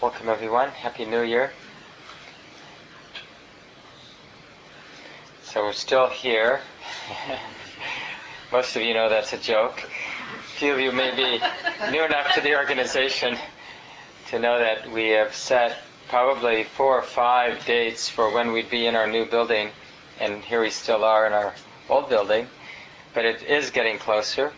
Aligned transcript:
Welcome 0.00 0.28
everyone. 0.28 0.68
Happy 0.68 1.04
New 1.04 1.22
Year. 1.22 1.50
So 5.42 5.64
we're 5.64 5.72
still 5.72 6.08
here. 6.08 6.60
Most 8.52 8.76
of 8.76 8.82
you 8.82 8.94
know 8.94 9.08
that's 9.08 9.32
a 9.32 9.38
joke. 9.38 9.82
A 9.82 10.42
few 10.56 10.72
of 10.72 10.78
you 10.78 10.92
may 10.92 11.10
be 11.16 11.42
new 11.90 12.04
enough 12.04 12.32
to 12.34 12.40
the 12.40 12.56
organization 12.56 13.36
to 14.28 14.38
know 14.38 14.60
that 14.60 14.88
we 14.92 15.08
have 15.08 15.34
set 15.34 15.78
probably 16.08 16.62
four 16.62 16.96
or 16.96 17.02
five 17.02 17.66
dates 17.66 18.08
for 18.08 18.32
when 18.32 18.52
we'd 18.52 18.70
be 18.70 18.86
in 18.86 18.94
our 18.94 19.08
new 19.08 19.24
building, 19.26 19.70
and 20.20 20.44
here 20.44 20.60
we 20.60 20.70
still 20.70 21.02
are 21.02 21.26
in 21.26 21.32
our 21.32 21.52
old 21.88 22.08
building, 22.08 22.46
but 23.14 23.24
it 23.24 23.42
is 23.42 23.70
getting 23.70 23.98
closer. 23.98 24.52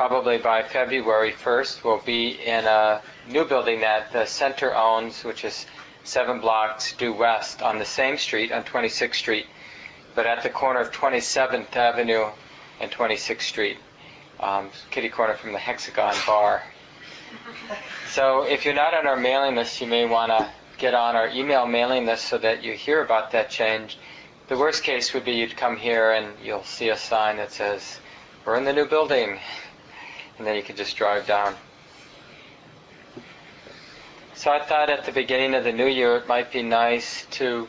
Probably 0.00 0.38
by 0.38 0.62
February 0.62 1.30
1st, 1.30 1.84
we'll 1.84 1.98
be 1.98 2.28
in 2.30 2.64
a 2.64 3.02
new 3.28 3.44
building 3.44 3.80
that 3.80 4.10
the 4.14 4.24
center 4.24 4.74
owns, 4.74 5.24
which 5.24 5.44
is 5.44 5.66
seven 6.04 6.40
blocks 6.40 6.94
due 6.94 7.12
west 7.12 7.60
on 7.60 7.78
the 7.78 7.84
same 7.84 8.16
street, 8.16 8.50
on 8.50 8.64
26th 8.64 9.14
Street, 9.14 9.44
but 10.14 10.24
at 10.24 10.42
the 10.42 10.48
corner 10.48 10.80
of 10.80 10.90
27th 10.90 11.76
Avenue 11.76 12.24
and 12.80 12.90
26th 12.90 13.42
Street, 13.42 13.76
um, 14.40 14.70
kitty 14.90 15.10
corner 15.10 15.34
from 15.34 15.52
the 15.52 15.58
Hexagon 15.58 16.14
Bar. 16.26 16.62
So 18.08 18.44
if 18.44 18.64
you're 18.64 18.72
not 18.72 18.94
on 18.94 19.06
our 19.06 19.18
mailing 19.18 19.54
list, 19.54 19.82
you 19.82 19.86
may 19.86 20.06
want 20.06 20.32
to 20.32 20.48
get 20.78 20.94
on 20.94 21.14
our 21.14 21.28
email 21.28 21.66
mailing 21.66 22.06
list 22.06 22.24
so 22.24 22.38
that 22.38 22.64
you 22.64 22.72
hear 22.72 23.04
about 23.04 23.32
that 23.32 23.50
change. 23.50 23.98
The 24.48 24.56
worst 24.56 24.82
case 24.82 25.12
would 25.12 25.26
be 25.26 25.32
you'd 25.32 25.58
come 25.58 25.76
here 25.76 26.12
and 26.12 26.32
you'll 26.42 26.64
see 26.64 26.88
a 26.88 26.96
sign 26.96 27.36
that 27.36 27.52
says, 27.52 28.00
We're 28.46 28.56
in 28.56 28.64
the 28.64 28.72
new 28.72 28.86
building. 28.86 29.38
And 30.40 30.46
then 30.46 30.56
you 30.56 30.62
can 30.62 30.74
just 30.74 30.96
drive 30.96 31.26
down. 31.26 31.54
So 34.32 34.50
I 34.50 34.64
thought 34.64 34.88
at 34.88 35.04
the 35.04 35.12
beginning 35.12 35.54
of 35.54 35.64
the 35.64 35.72
new 35.72 35.86
year 35.86 36.16
it 36.16 36.28
might 36.28 36.50
be 36.50 36.62
nice 36.62 37.26
to 37.32 37.68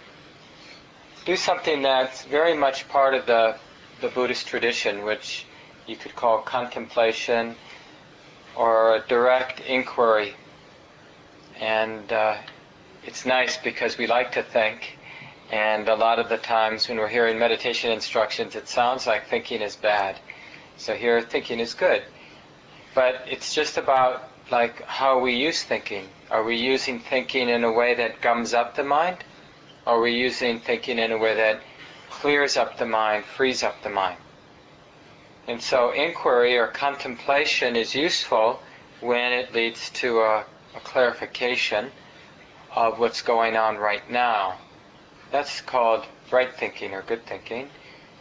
do 1.25 1.35
something 1.35 1.81
that's 1.81 2.23
very 2.23 2.55
much 2.55 2.87
part 2.87 3.13
of 3.13 3.25
the, 3.25 3.57
the 3.99 4.07
Buddhist 4.07 4.47
tradition, 4.47 5.03
which 5.03 5.45
you 5.85 5.97
could 5.97 6.15
call 6.15 6.43
contemplation 6.43 7.57
or 8.55 8.95
a 8.95 9.03
direct 9.05 9.59
inquiry. 9.59 10.33
And 11.59 12.09
uh, 12.13 12.37
it's 13.05 13.25
nice 13.25 13.57
because 13.57 13.97
we 13.97 14.07
like 14.07 14.31
to 14.31 14.43
think, 14.43 14.97
and 15.51 15.89
a 15.89 15.95
lot 15.95 16.19
of 16.19 16.29
the 16.29 16.37
times 16.37 16.87
when 16.87 16.99
we're 16.99 17.09
hearing 17.09 17.37
meditation 17.37 17.91
instructions, 17.91 18.55
it 18.55 18.69
sounds 18.69 19.05
like 19.05 19.27
thinking 19.27 19.61
is 19.61 19.75
bad. 19.75 20.15
So 20.77 20.93
here, 20.93 21.21
thinking 21.21 21.59
is 21.59 21.73
good. 21.73 22.01
But 22.93 23.23
it's 23.27 23.53
just 23.53 23.77
about 23.77 24.29
like 24.51 24.83
how 24.83 25.19
we 25.19 25.35
use 25.35 25.63
thinking. 25.63 26.07
Are 26.29 26.43
we 26.43 26.57
using 26.57 26.99
thinking 26.99 27.49
in 27.49 27.63
a 27.63 27.71
way 27.71 27.95
that 27.95 28.21
gums 28.21 28.53
up 28.53 28.75
the 28.75 28.83
mind? 28.83 29.23
Are 29.87 29.99
we 29.99 30.13
using 30.13 30.59
thinking 30.59 30.99
in 30.99 31.11
a 31.11 31.17
way 31.17 31.35
that 31.35 31.61
clears 32.09 32.57
up 32.57 32.77
the 32.77 32.85
mind, 32.85 33.25
frees 33.25 33.63
up 33.63 33.81
the 33.81 33.89
mind? 33.89 34.17
And 35.47 35.61
so 35.61 35.91
inquiry 35.91 36.57
or 36.57 36.67
contemplation 36.67 37.75
is 37.75 37.95
useful 37.95 38.61
when 38.99 39.33
it 39.33 39.53
leads 39.53 39.89
to 40.01 40.19
a, 40.19 40.45
a 40.75 40.79
clarification 40.83 41.91
of 42.75 42.99
what's 42.99 43.21
going 43.21 43.57
on 43.57 43.77
right 43.77 44.07
now. 44.09 44.57
That's 45.31 45.61
called 45.61 46.05
right 46.29 46.53
thinking 46.53 46.93
or 46.93 47.01
good 47.01 47.25
thinking. 47.25 47.69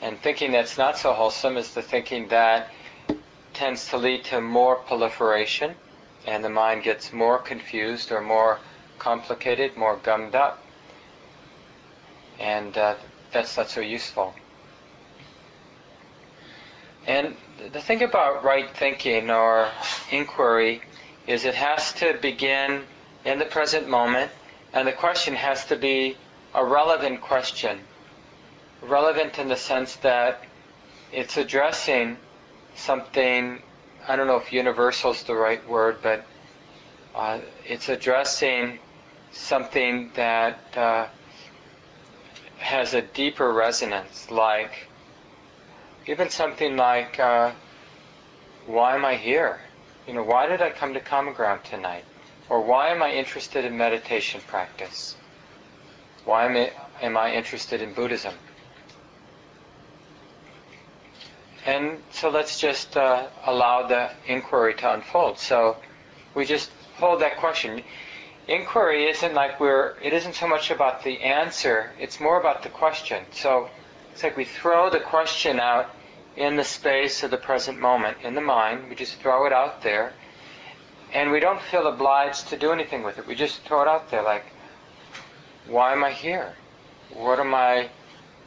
And 0.00 0.18
thinking 0.20 0.52
that's 0.52 0.78
not 0.78 0.96
so 0.96 1.12
wholesome 1.12 1.56
is 1.56 1.74
the 1.74 1.82
thinking 1.82 2.28
that 2.28 2.70
tends 3.60 3.88
to 3.88 3.98
lead 3.98 4.24
to 4.24 4.40
more 4.40 4.74
proliferation 4.74 5.74
and 6.26 6.42
the 6.42 6.48
mind 6.48 6.82
gets 6.82 7.12
more 7.12 7.38
confused 7.38 8.10
or 8.10 8.22
more 8.22 8.58
complicated, 8.98 9.76
more 9.76 9.98
gummed 10.02 10.34
up. 10.34 10.64
And 12.38 12.74
uh, 12.78 12.94
that's 13.32 13.58
not 13.58 13.68
so 13.68 13.82
useful. 13.82 14.34
And 17.06 17.36
the 17.70 17.82
thing 17.82 18.02
about 18.02 18.44
right 18.44 18.74
thinking 18.74 19.28
or 19.28 19.68
inquiry 20.10 20.80
is 21.26 21.44
it 21.44 21.54
has 21.54 21.92
to 22.00 22.14
begin 22.14 22.84
in 23.26 23.38
the 23.38 23.44
present 23.44 23.86
moment 23.86 24.30
and 24.72 24.88
the 24.88 24.92
question 24.92 25.34
has 25.34 25.66
to 25.66 25.76
be 25.76 26.16
a 26.54 26.64
relevant 26.64 27.20
question. 27.20 27.80
Relevant 28.80 29.38
in 29.38 29.48
the 29.48 29.56
sense 29.56 29.96
that 29.96 30.44
it's 31.12 31.36
addressing 31.36 32.16
something, 32.76 33.60
I 34.06 34.16
don't 34.16 34.26
know 34.26 34.36
if 34.36 34.52
universal 34.52 35.12
is 35.12 35.22
the 35.24 35.34
right 35.34 35.66
word, 35.68 35.98
but 36.02 36.24
uh, 37.14 37.40
it's 37.66 37.88
addressing 37.88 38.78
something 39.32 40.10
that 40.14 40.58
uh, 40.76 41.06
has 42.58 42.94
a 42.94 43.02
deeper 43.02 43.52
resonance, 43.52 44.30
like 44.30 44.88
even 46.06 46.30
something 46.30 46.76
like, 46.76 47.18
uh, 47.18 47.52
why 48.66 48.94
am 48.94 49.04
I 49.04 49.16
here? 49.16 49.60
You 50.06 50.14
know, 50.14 50.22
why 50.22 50.46
did 50.46 50.62
I 50.62 50.70
come 50.70 50.94
to 50.94 51.00
Common 51.00 51.34
Ground 51.34 51.64
tonight? 51.64 52.04
Or 52.48 52.60
why 52.60 52.88
am 52.88 53.02
I 53.02 53.12
interested 53.12 53.64
in 53.64 53.76
meditation 53.76 54.40
practice? 54.46 55.14
Why 56.24 56.46
am 56.46 56.56
I, 56.56 56.72
am 57.00 57.16
I 57.16 57.32
interested 57.32 57.80
in 57.80 57.92
Buddhism? 57.92 58.34
And 61.66 61.98
so 62.10 62.30
let's 62.30 62.58
just 62.58 62.96
uh, 62.96 63.26
allow 63.44 63.86
the 63.86 64.10
inquiry 64.26 64.74
to 64.74 64.94
unfold. 64.94 65.38
So 65.38 65.76
we 66.34 66.44
just 66.44 66.70
hold 66.96 67.20
that 67.20 67.36
question. 67.36 67.82
Inquiry 68.48 69.08
isn't 69.08 69.34
like 69.34 69.60
we're, 69.60 69.94
it 70.02 70.12
isn't 70.12 70.34
so 70.34 70.48
much 70.48 70.70
about 70.70 71.04
the 71.04 71.20
answer, 71.20 71.92
it's 71.98 72.18
more 72.18 72.40
about 72.40 72.62
the 72.62 72.68
question. 72.68 73.24
So 73.32 73.68
it's 74.12 74.22
like 74.22 74.36
we 74.36 74.44
throw 74.44 74.90
the 74.90 75.00
question 75.00 75.60
out 75.60 75.90
in 76.36 76.56
the 76.56 76.64
space 76.64 77.22
of 77.22 77.30
the 77.30 77.36
present 77.36 77.78
moment, 77.78 78.16
in 78.22 78.34
the 78.34 78.40
mind. 78.40 78.88
We 78.88 78.94
just 78.94 79.16
throw 79.16 79.46
it 79.46 79.52
out 79.52 79.82
there 79.82 80.14
and 81.12 81.30
we 81.30 81.40
don't 81.40 81.60
feel 81.60 81.86
obliged 81.86 82.48
to 82.48 82.56
do 82.56 82.72
anything 82.72 83.02
with 83.02 83.18
it. 83.18 83.26
We 83.26 83.34
just 83.34 83.62
throw 83.62 83.82
it 83.82 83.88
out 83.88 84.10
there 84.10 84.22
like, 84.22 84.44
why 85.66 85.92
am 85.92 86.04
I 86.04 86.12
here? 86.12 86.54
What 87.12 87.40
am 87.40 87.54
I 87.54 87.90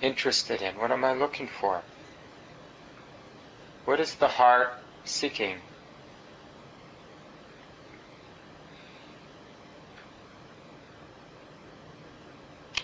interested 0.02 0.62
in? 0.62 0.76
What 0.78 0.92
am 0.92 1.04
I 1.04 1.14
looking 1.14 1.48
for? 1.48 1.82
What 3.86 4.00
is 4.00 4.16
the 4.16 4.28
heart 4.28 4.74
seeking? 5.04 5.58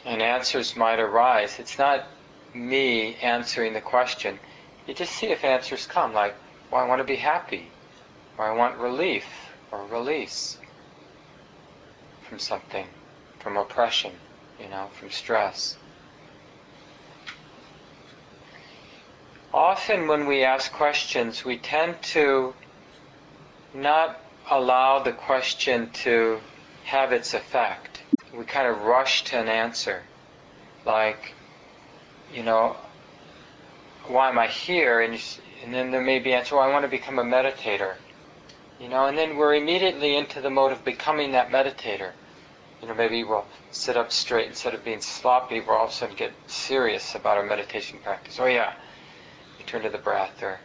And 0.05 0.21
answers 0.21 0.75
might 0.75 0.99
arise. 0.99 1.59
It's 1.59 1.77
not 1.77 2.05
me 2.53 3.15
answering 3.15 3.73
the 3.73 3.81
question. 3.81 4.39
You 4.87 4.93
just 4.93 5.13
see 5.13 5.27
if 5.27 5.43
answers 5.43 5.85
come, 5.85 6.13
like, 6.13 6.35
well, 6.71 6.81
I 6.81 6.87
want 6.87 6.99
to 6.99 7.05
be 7.05 7.15
happy, 7.15 7.67
or 8.37 8.45
I 8.45 8.55
want 8.55 8.77
relief, 8.77 9.25
or 9.71 9.85
release 9.85 10.57
from 12.27 12.39
something, 12.39 12.87
from 13.39 13.55
oppression, 13.55 14.11
you 14.59 14.67
know, 14.67 14.89
from 14.93 15.11
stress. 15.11 15.77
Often 19.53 20.07
when 20.07 20.27
we 20.27 20.43
ask 20.43 20.71
questions, 20.71 21.43
we 21.43 21.57
tend 21.57 22.01
to 22.03 22.53
not 23.73 24.21
allow 24.49 24.99
the 24.99 25.11
question 25.11 25.89
to 25.91 26.39
have 26.85 27.11
its 27.11 27.33
effect. 27.33 28.01
We 28.33 28.45
kind 28.45 28.67
of 28.67 28.81
rush 28.83 29.23
to 29.25 29.39
an 29.39 29.47
answer. 29.47 30.03
Like, 30.85 31.33
you 32.33 32.43
know, 32.43 32.75
why 34.07 34.29
am 34.29 34.37
I 34.37 34.47
here? 34.47 35.01
And, 35.01 35.19
and 35.63 35.73
then 35.73 35.91
there 35.91 36.01
may 36.01 36.19
be 36.19 36.33
answer, 36.33 36.55
well, 36.55 36.63
I 36.63 36.71
want 36.71 36.83
to 36.83 36.89
become 36.89 37.17
a 37.19 37.23
meditator. 37.23 37.95
You 38.79 38.87
know, 38.87 39.07
and 39.07 39.17
then 39.17 39.35
we're 39.35 39.55
immediately 39.55 40.15
into 40.15 40.41
the 40.41 40.49
mode 40.49 40.71
of 40.71 40.85
becoming 40.85 41.33
that 41.33 41.49
meditator. 41.49 42.11
You 42.81 42.87
know, 42.87 42.93
maybe 42.93 43.23
we'll 43.23 43.45
sit 43.71 43.97
up 43.97 44.11
straight 44.11 44.47
instead 44.47 44.73
of 44.73 44.85
being 44.85 45.01
sloppy. 45.01 45.59
We'll 45.59 45.75
all 45.75 45.85
of 45.85 45.89
a 45.89 45.93
sudden 45.93 46.15
get 46.15 46.31
serious 46.47 47.13
about 47.13 47.37
our 47.37 47.45
meditation 47.45 47.99
practice. 48.01 48.39
Oh 48.39 48.45
yeah, 48.45 48.71
you 48.71 48.88
turn 49.69 49.83
to 49.83 49.89
the 49.89 49.97
breath, 49.97 50.41
or 50.41 50.59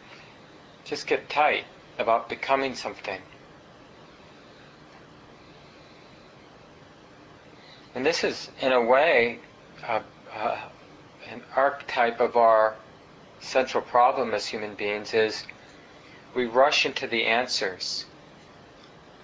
just 0.84 1.06
get 1.06 1.28
tight 1.28 1.64
about 1.98 2.28
becoming 2.28 2.74
something. 2.74 3.20
And 7.94 8.04
this 8.04 8.24
is, 8.24 8.50
in 8.60 8.72
a 8.72 8.82
way, 8.82 9.38
uh, 9.86 10.00
uh, 10.34 10.58
an 11.30 11.42
archetype 11.54 12.20
of 12.20 12.36
our 12.36 12.74
central 13.40 13.82
problem 13.82 14.32
as 14.32 14.46
human 14.46 14.74
beings 14.74 15.14
is 15.14 15.44
we 16.34 16.46
rush 16.46 16.86
into 16.86 17.06
the 17.06 17.26
answers. 17.26 18.06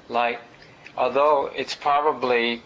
Like, 0.09 0.41
although 0.97 1.50
it's 1.55 1.75
probably 1.75 2.62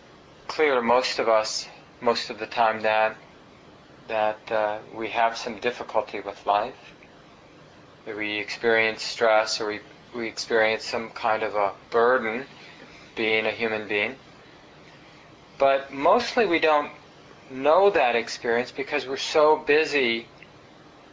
clear 0.49 0.75
to 0.75 0.83
most 0.83 1.19
of 1.19 1.29
us 1.29 1.67
most 2.01 2.29
of 2.29 2.39
the 2.39 2.47
time 2.47 2.83
that 2.83 3.17
that 4.09 4.53
uh, 4.53 4.79
we 4.95 5.09
have 5.09 5.37
some 5.37 5.59
difficulty 5.61 6.21
with 6.21 6.45
life, 6.45 6.94
that 8.07 8.17
we 8.17 8.39
experience 8.39 9.03
stress 9.03 9.61
or 9.61 9.69
we, 9.69 9.81
we 10.15 10.29
experience 10.29 10.85
some 10.85 11.11
kind 11.11 11.43
of 11.43 11.55
a 11.55 11.73
burden 11.91 12.45
being 13.17 13.47
a 13.47 13.51
human 13.51 13.89
being. 13.89 14.17
But 15.59 15.93
mostly 15.93 16.47
we 16.47 16.59
don't 16.59 16.91
know 17.51 17.91
that 17.91 18.17
experience 18.17 18.71
because 18.71 19.07
we're 19.07 19.17
so 19.17 19.57
busy 19.57 20.27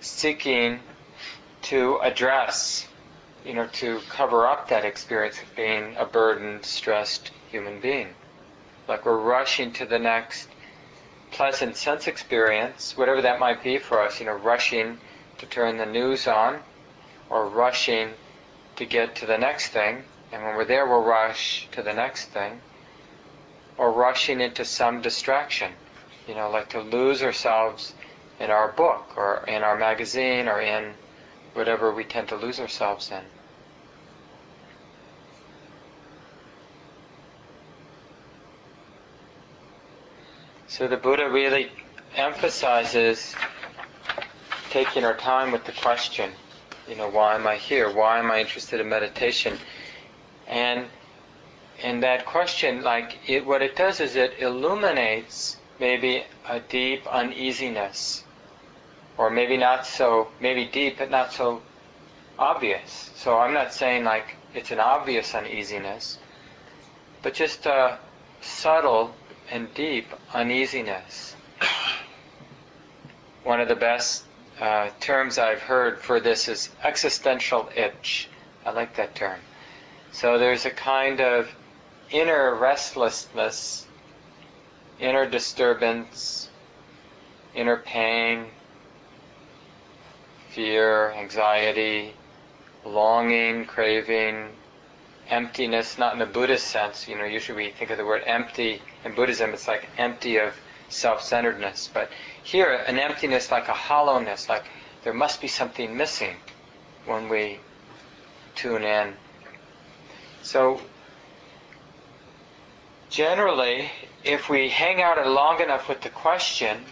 seeking 0.02 0.80
to 1.64 2.00
address, 2.00 2.88
you 3.46 3.54
know, 3.54 3.68
to 3.68 4.00
cover 4.10 4.48
up 4.48 4.70
that 4.70 4.84
experience 4.84 5.40
of 5.42 5.56
being 5.56 5.96
a 5.98 6.06
burdened, 6.06 6.66
stressed 6.66 7.32
human 7.50 7.80
being. 7.80 8.10
Like 8.88 9.06
we're 9.06 9.18
rushing 9.18 9.72
to 9.74 9.86
the 9.86 10.00
next 10.00 10.50
pleasant 11.32 11.78
sense 11.78 12.08
experience, 12.08 12.98
whatever 12.98 13.22
that 13.22 13.40
might 13.40 13.64
be 13.64 13.78
for 13.78 14.02
us, 14.02 14.20
you 14.20 14.26
know, 14.26 14.34
rushing 14.34 14.98
to 15.38 15.46
turn 15.46 15.78
the 15.78 15.86
news 15.86 16.28
on 16.28 16.60
or 17.32 17.48
rushing 17.48 18.10
to 18.76 18.86
get 18.86 19.16
to 19.16 19.26
the 19.26 19.38
next 19.38 19.70
thing. 19.70 20.04
And 20.32 20.44
when 20.44 20.56
we're 20.56 20.66
there, 20.66 20.86
we'll 20.86 21.04
rush 21.04 21.68
to 21.72 21.82
the 21.82 21.94
next 21.94 22.26
thing 22.26 22.62
or 23.78 23.92
rushing 23.92 24.42
into 24.42 24.64
some 24.66 25.02
distraction, 25.02 25.72
you 26.28 26.36
know, 26.36 26.52
like 26.52 26.70
to 26.70 26.82
lose 26.82 27.24
ourselves 27.24 27.96
in 28.40 28.52
our 28.52 28.72
book 28.74 29.14
or 29.18 29.44
in 29.48 29.64
our 29.64 29.78
magazine 29.78 30.48
or 30.48 30.62
in 30.62 30.94
whatever 31.54 31.94
we 31.94 32.04
tend 32.04 32.28
to 32.28 32.36
lose 32.36 32.60
ourselves 32.60 33.10
in. 33.12 33.24
So 40.68 40.88
the 40.88 40.98
Buddha 40.98 41.30
really 41.30 41.70
emphasizes 42.16 43.36
taking 44.70 45.04
our 45.04 45.18
time 45.18 45.52
with 45.52 45.66
the 45.66 45.74
question, 45.74 46.32
you 46.92 46.98
know, 46.98 47.10
why 47.10 47.36
am 47.36 47.48
I 47.48 47.56
here? 47.56 47.90
Why 47.90 48.20
am 48.20 48.30
I 48.30 48.42
interested 48.42 48.82
in 48.82 48.90
meditation? 48.90 49.58
And 50.46 50.88
in 51.82 52.02
that 52.02 52.26
question, 52.26 52.84
like 52.84 53.18
it, 53.30 53.46
what 53.46 53.62
it 53.62 53.78
does 53.78 54.02
is 54.02 54.18
it 54.18 54.34
illuminates 54.40 55.56
maybe 55.80 56.26
a 56.50 56.60
deep 56.60 57.08
uneasiness, 57.08 58.26
or 59.18 59.30
maybe 59.30 59.56
not 59.56 59.88
so, 59.88 60.28
maybe 60.42 60.66
deep 60.66 60.98
but 60.98 61.10
not 61.10 61.32
so 61.32 61.62
obvious. 62.38 63.12
So 63.16 63.38
I'm 63.38 63.54
not 63.54 63.74
saying 63.74 64.04
like 64.04 64.36
it's 64.54 64.72
an 64.72 64.82
obvious 64.82 65.34
uneasiness, 65.34 66.20
but 67.22 67.34
just 67.34 67.66
a 67.68 68.00
subtle 68.42 69.16
and 69.50 69.74
deep 69.74 70.08
uneasiness. 70.34 71.38
One 73.46 73.62
of 73.62 73.70
the 73.70 73.78
best 73.78 74.26
uh, 74.62 74.90
terms 75.00 75.40
I've 75.40 75.62
heard 75.62 76.00
for 76.00 76.20
this 76.20 76.48
is 76.48 76.70
existential 76.84 77.70
itch. 77.76 78.30
I 78.64 78.72
like 78.72 78.96
that 78.98 79.16
term. 79.16 79.40
So 80.12 80.38
there's 80.38 80.66
a 80.66 80.70
kind 80.70 81.20
of 81.20 81.50
inner 82.12 82.54
restlessness, 82.54 83.88
inner 85.00 85.28
disturbance, 85.28 86.50
inner 87.56 87.78
pain, 87.78 88.46
fear, 90.52 91.12
anxiety, 91.14 92.14
longing, 92.86 93.66
craving, 93.66 94.50
emptiness, 95.28 95.98
not 95.98 96.14
in 96.14 96.20
the 96.20 96.26
Buddhist 96.28 96.68
sense. 96.68 97.08
You 97.08 97.18
know, 97.18 97.26
usually 97.26 97.66
we 97.66 97.72
think 97.72 97.90
of 97.90 97.98
the 97.98 98.06
word 98.06 98.24
empty 98.28 98.82
in 99.06 99.16
Buddhism, 99.16 99.54
it's 99.54 99.68
like 99.68 99.88
empty 99.98 100.38
of 100.38 100.54
self-centeredness. 100.90 101.90
But 101.92 102.10
here, 102.44 102.74
an 102.74 103.00
emptiness 103.00 103.52
like 103.52 103.68
a 103.68 103.74
hollowness, 103.74 104.50
like 104.50 104.64
there 105.04 105.14
must 105.14 105.42
be 105.42 105.48
something 105.48 105.96
missing 105.96 106.36
when 107.06 107.30
we 107.30 107.60
tune 108.56 108.84
in. 108.84 109.14
So 110.44 110.82
generally, 113.10 113.90
if 114.24 114.50
we 114.50 114.70
hang 114.70 115.02
out 115.02 115.26
long 115.28 115.62
enough 115.62 115.88
with 115.90 116.02
the 116.02 116.10
question, 116.10 116.84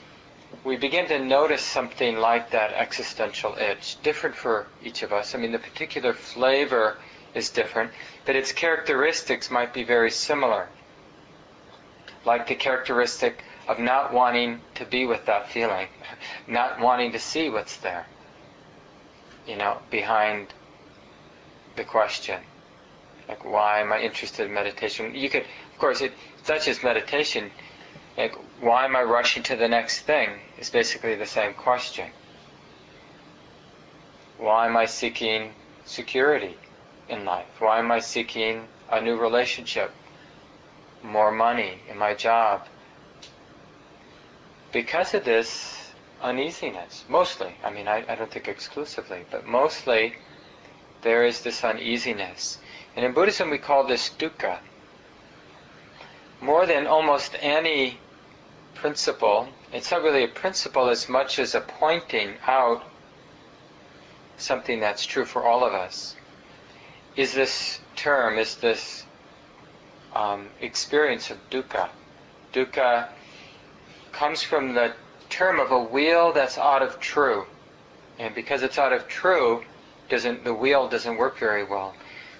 we 0.64 0.76
begin 0.76 1.08
to 1.08 1.20
notice 1.20 1.62
something 1.62 2.18
like 2.18 2.52
that 2.52 2.74
existential 2.74 3.56
itch, 3.56 3.98
different 4.04 4.36
for 4.36 4.68
each 4.84 5.04
of 5.04 5.14
us. 5.14 5.36
I 5.36 5.38
mean, 5.38 5.52
the 5.52 5.60
particular 5.60 6.14
flavor 6.14 6.98
is 7.34 7.50
different, 7.50 7.92
but 8.26 8.36
its 8.36 8.52
characteristics 8.52 9.52
might 9.52 9.74
be 9.74 9.84
very 9.84 10.12
similar. 10.12 10.68
Like 12.26 12.48
the 12.48 12.56
characteristic 12.56 13.44
of 13.70 13.78
not 13.78 14.12
wanting 14.12 14.60
to 14.74 14.84
be 14.84 15.06
with 15.06 15.28
that 15.28 15.48
feeling, 15.48 15.88
not 16.48 16.80
wanting 16.80 17.12
to 17.12 17.20
see 17.20 17.50
what's 17.50 17.78
there, 17.78 18.08
you 19.48 19.56
know, 19.56 19.78
behind 19.92 20.48
the 21.76 21.84
question. 21.84 22.42
Like, 23.28 23.46
why 23.46 23.82
am 23.82 23.94
I 23.94 24.02
interested 24.02 24.48
in 24.48 24.54
meditation? 24.56 25.14
You 25.14 25.30
could, 25.30 25.44
of 25.44 25.78
course, 25.78 26.02
it, 26.02 26.14
it's 26.40 26.50
not 26.50 26.64
just 26.64 26.84
meditation. 26.84 27.52
Like, 28.18 28.36
why 28.60 28.86
am 28.86 28.96
I 28.96 29.04
rushing 29.04 29.44
to 29.44 29.56
the 29.56 29.68
next 29.68 30.00
thing? 30.00 30.32
Is 30.58 30.72
basically 30.72 31.14
the 31.14 31.28
same 31.28 31.54
question. 31.54 32.10
Why 34.40 34.66
am 34.66 34.78
I 34.78 34.86
seeking 34.86 35.54
security 35.86 36.58
in 37.08 37.24
life? 37.24 37.46
Why 37.60 37.78
am 37.78 37.92
I 37.92 38.00
seeking 38.00 38.68
a 38.90 39.00
new 39.00 39.16
relationship? 39.16 39.92
More 41.04 41.32
money 41.32 41.82
in 41.88 42.00
my 42.00 42.16
job? 42.16 42.66
Because 44.72 45.14
of 45.14 45.26
this 45.26 45.92
uneasiness, 46.22 47.06
mostly. 47.10 47.56
I 47.64 47.72
mean, 47.72 47.88
I, 47.88 48.04
I 48.08 48.16
don't 48.16 48.32
think 48.32 48.48
exclusively, 48.48 49.26
but 49.32 49.46
mostly 49.46 50.16
there 51.02 51.26
is 51.26 51.42
this 51.42 51.64
uneasiness. 51.64 52.60
And 52.96 53.06
in 53.06 53.14
Buddhism, 53.14 53.50
we 53.50 53.58
call 53.58 53.86
this 53.86 54.10
dukkha. 54.10 54.60
More 56.42 56.66
than 56.66 56.88
almost 56.88 57.36
any 57.40 58.00
principle, 58.76 59.50
it's 59.74 59.92
not 59.92 60.04
really 60.04 60.24
a 60.24 60.28
principle 60.28 60.90
as 60.90 61.10
much 61.10 61.40
as 61.40 61.56
a 61.56 61.62
pointing 61.62 62.36
out 62.46 62.84
something 64.38 64.80
that's 64.80 65.06
true 65.06 65.26
for 65.26 65.44
all 65.44 65.66
of 65.66 65.74
us. 65.74 66.16
Is 67.16 67.34
this 67.34 67.80
term, 67.96 68.38
is 68.38 68.56
this 68.56 69.04
um, 70.16 70.48
experience 70.62 71.30
of 71.30 71.38
dukkha? 71.50 71.90
Dukkha 72.54 73.10
comes 74.12 74.42
from 74.42 74.74
the 74.74 74.94
term 75.30 75.60
of 75.60 75.72
a 75.72 75.80
wheel 75.80 76.34
that's 76.34 76.58
out 76.58 76.82
of 76.82 77.00
true. 77.00 77.46
And 78.18 78.36
because 78.36 78.64
it's 78.64 78.78
out 78.78 78.94
of 78.94 79.08
true, 79.08 79.64
doesn't 80.10 80.44
the 80.44 80.54
wheel 80.54 80.90
doesn't 80.90 81.18
work 81.18 81.38
very 81.38 81.64
well. 81.64 81.94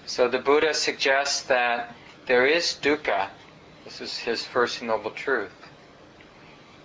So 0.06 0.28
the 0.28 0.38
Buddha 0.38 0.74
suggests 0.74 1.42
that 1.44 1.94
there 2.26 2.46
is 2.46 2.78
dukkha. 2.82 3.28
This 3.84 4.00
is 4.00 4.18
his 4.18 4.44
first 4.44 4.82
noble 4.82 5.10
truth. 5.10 5.52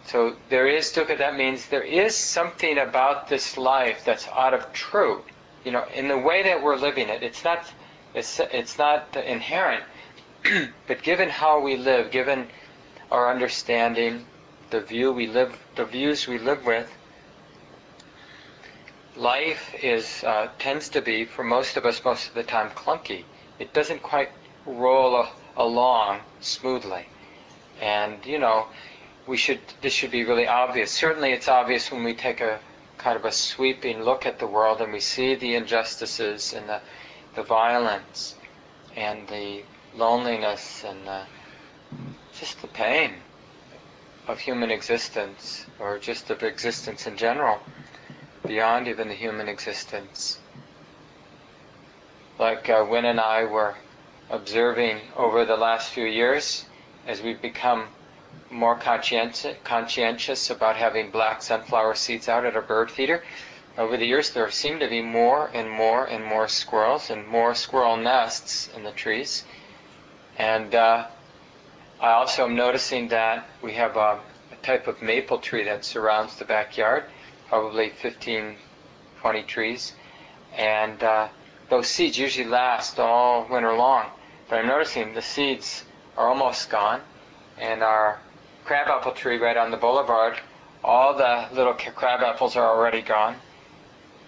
So 0.05 0.35
there 0.49 0.67
is 0.67 0.91
dukkha. 0.93 1.17
That 1.17 1.35
means 1.35 1.65
there 1.65 1.83
is 1.83 2.15
something 2.15 2.77
about 2.77 3.27
this 3.27 3.57
life 3.57 4.05
that's 4.05 4.27
out 4.27 4.53
of 4.53 4.71
true. 4.71 5.23
You 5.63 5.71
know, 5.71 5.85
in 5.93 6.07
the 6.07 6.17
way 6.17 6.43
that 6.43 6.61
we're 6.61 6.77
living 6.77 7.09
it, 7.09 7.23
it's 7.23 7.43
not. 7.43 7.65
It's 8.13 8.39
it's 8.39 8.77
not 8.77 9.17
inherent. 9.17 9.83
but 10.87 11.01
given 11.01 11.29
how 11.29 11.59
we 11.59 11.75
live, 11.75 12.11
given 12.11 12.47
our 13.11 13.29
understanding, 13.29 14.25
the 14.69 14.81
view 14.81 15.11
we 15.11 15.27
live, 15.27 15.57
the 15.75 15.85
views 15.85 16.27
we 16.27 16.37
live 16.37 16.65
with, 16.65 16.91
life 19.15 19.73
is 19.81 20.23
uh, 20.23 20.49
tends 20.59 20.89
to 20.89 21.01
be 21.01 21.25
for 21.25 21.43
most 21.43 21.77
of 21.77 21.85
us 21.85 22.03
most 22.03 22.27
of 22.27 22.33
the 22.33 22.43
time 22.43 22.69
clunky. 22.71 23.23
It 23.59 23.73
doesn't 23.73 24.01
quite 24.01 24.29
roll 24.65 25.15
a, 25.15 25.29
along 25.55 26.19
smoothly, 26.41 27.07
and 27.81 28.25
you 28.25 28.39
know 28.39 28.67
we 29.27 29.37
should 29.37 29.61
this 29.81 29.93
should 29.93 30.11
be 30.11 30.23
really 30.23 30.47
obvious. 30.47 30.91
Certainly, 30.91 31.31
it's 31.31 31.47
obvious 31.47 31.91
when 31.91 32.03
we 32.03 32.13
take 32.13 32.41
a 32.41 32.59
kind 32.97 33.17
of 33.17 33.25
a 33.25 33.31
sweeping 33.31 34.03
look 34.03 34.25
at 34.25 34.39
the 34.39 34.47
world 34.47 34.81
and 34.81 34.91
we 34.91 34.99
see 34.99 35.35
the 35.35 35.55
injustices 35.55 36.53
and 36.53 36.67
the 36.67 36.81
the 37.35 37.43
violence 37.43 38.35
and 38.95 39.27
the 39.27 39.61
loneliness 39.95 40.83
and 40.85 41.05
the, 41.05 41.21
just 42.33 42.61
the 42.61 42.67
pain 42.67 43.13
of 44.27 44.39
human 44.39 44.71
existence 44.71 45.65
or 45.79 45.99
just 45.99 46.29
of 46.29 46.43
existence 46.43 47.05
in 47.07 47.17
general 47.17 47.59
beyond 48.45 48.87
even 48.87 49.07
the 49.07 49.13
human 49.13 49.47
existence. 49.47 50.39
Like 52.39 52.69
uh, 52.69 52.85
Win 52.89 53.05
and 53.05 53.19
I 53.19 53.45
were 53.45 53.75
observing 54.29 54.99
over 55.15 55.45
the 55.45 55.55
last 55.55 55.91
few 55.91 56.05
years 56.05 56.65
as 57.07 57.21
we've 57.21 57.41
become 57.41 57.87
more 58.49 58.75
conscientious, 58.75 59.55
conscientious 59.63 60.49
about 60.49 60.75
having 60.75 61.11
black 61.11 61.41
sunflower 61.41 61.95
seeds 61.95 62.27
out 62.27 62.45
at 62.45 62.55
our 62.55 62.61
bird 62.61 62.91
feeder. 62.91 63.23
Over 63.77 63.97
the 63.97 64.05
years, 64.05 64.31
there 64.31 64.49
seem 64.51 64.79
to 64.79 64.87
be 64.87 65.01
more 65.01 65.49
and 65.53 65.69
more 65.69 66.05
and 66.05 66.23
more 66.23 66.47
squirrels 66.47 67.09
and 67.09 67.27
more 67.27 67.53
squirrel 67.53 67.97
nests 67.97 68.69
in 68.75 68.83
the 68.83 68.91
trees. 68.91 69.43
And 70.37 70.73
uh, 70.73 71.07
I 71.99 72.11
also 72.11 72.45
am 72.45 72.55
noticing 72.55 73.07
that 73.09 73.47
we 73.61 73.73
have 73.73 73.95
a, 73.95 74.19
a 74.51 74.55
type 74.63 74.87
of 74.87 75.01
maple 75.01 75.39
tree 75.39 75.63
that 75.63 75.85
surrounds 75.85 76.35
the 76.37 76.45
backyard 76.45 77.05
probably 77.47 77.89
15, 77.89 78.55
20 79.21 79.43
trees. 79.43 79.93
And 80.57 81.01
uh, 81.03 81.27
those 81.69 81.87
seeds 81.87 82.17
usually 82.17 82.47
last 82.47 82.99
all 82.99 83.47
winter 83.49 83.73
long. 83.73 84.07
But 84.49 84.59
I'm 84.59 84.67
noticing 84.67 85.13
the 85.13 85.21
seeds 85.21 85.83
are 86.17 86.27
almost 86.27 86.69
gone. 86.69 87.01
and 87.57 87.81
our 87.81 88.19
crabapple 88.65 89.13
tree 89.13 89.37
right 89.37 89.55
on 89.55 89.71
the 89.71 89.77
boulevard, 89.77 90.37
all 90.83 91.15
the 91.15 91.47
little 91.53 91.73
crabapples 91.73 92.55
are 92.55 92.67
already 92.67 93.01
gone. 93.01 93.35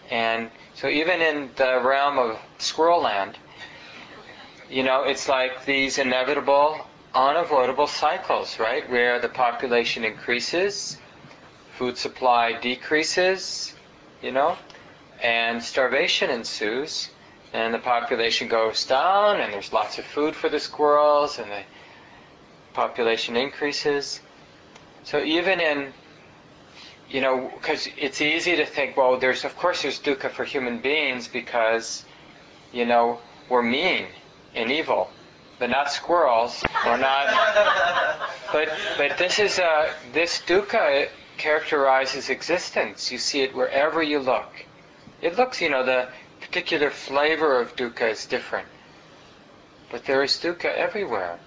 And 0.09 0.49
so 0.75 0.87
even 0.87 1.21
in 1.21 1.49
the 1.57 1.81
realm 1.83 2.17
of 2.17 2.39
squirrel 2.57 3.01
land, 3.01 3.37
you 4.69 4.83
know, 4.83 5.03
it's 5.03 5.27
like 5.27 5.65
these 5.65 5.97
inevitable, 5.97 6.86
unavoidable 7.17 7.87
cycles, 7.87 8.59
right? 8.59 8.87
Where 8.89 9.19
the 9.19 9.29
population 9.29 10.03
increases, 10.03 10.97
food 11.77 11.97
supply 11.97 12.53
decreases, 12.59 13.73
you 14.21 14.31
know, 14.31 14.55
and 15.21 15.63
starvation 15.63 16.29
ensues, 16.29 17.09
and 17.53 17.73
the 17.73 17.79
population 17.79 18.47
goes 18.47 18.85
down, 18.85 19.39
and 19.39 19.51
there's 19.51 19.73
lots 19.73 19.97
of 19.97 20.05
food 20.05 20.35
for 20.35 20.47
the 20.47 20.59
squirrels, 20.59 21.39
and 21.39 21.49
the 21.49 21.63
population 22.73 23.35
increases. 23.35 24.19
So 25.03 25.23
even 25.23 25.59
in, 25.59 25.93
you 27.09 27.21
know, 27.21 27.51
because 27.55 27.87
it's 27.97 28.21
easy 28.21 28.57
to 28.57 28.65
think, 28.65 28.95
well, 28.95 29.17
there's 29.17 29.43
of 29.43 29.55
course 29.55 29.81
there's 29.81 29.99
dukkha 29.99 30.29
for 30.29 30.43
human 30.43 30.79
beings 30.79 31.27
because, 31.27 32.05
you 32.71 32.85
know, 32.85 33.19
we're 33.49 33.63
mean 33.63 34.05
and 34.53 34.71
evil, 34.71 35.09
but 35.59 35.69
not 35.69 35.91
squirrels. 35.91 36.63
We're 36.85 36.97
not. 36.97 37.27
but 38.51 38.69
but 38.97 39.17
this 39.17 39.39
is 39.39 39.59
a 39.59 39.93
this 40.13 40.41
dukkha 40.41 41.09
characterizes 41.37 42.29
existence. 42.29 43.11
You 43.11 43.17
see 43.17 43.41
it 43.41 43.55
wherever 43.55 44.01
you 44.01 44.19
look. 44.19 44.65
It 45.21 45.37
looks, 45.37 45.61
you 45.61 45.69
know, 45.69 45.83
the 45.83 46.09
particular 46.41 46.89
flavor 46.89 47.59
of 47.59 47.75
dukkha 47.75 48.11
is 48.11 48.25
different, 48.25 48.67
but 49.91 50.05
there 50.05 50.23
is 50.23 50.33
dukkha 50.33 50.73
everywhere. 50.75 51.39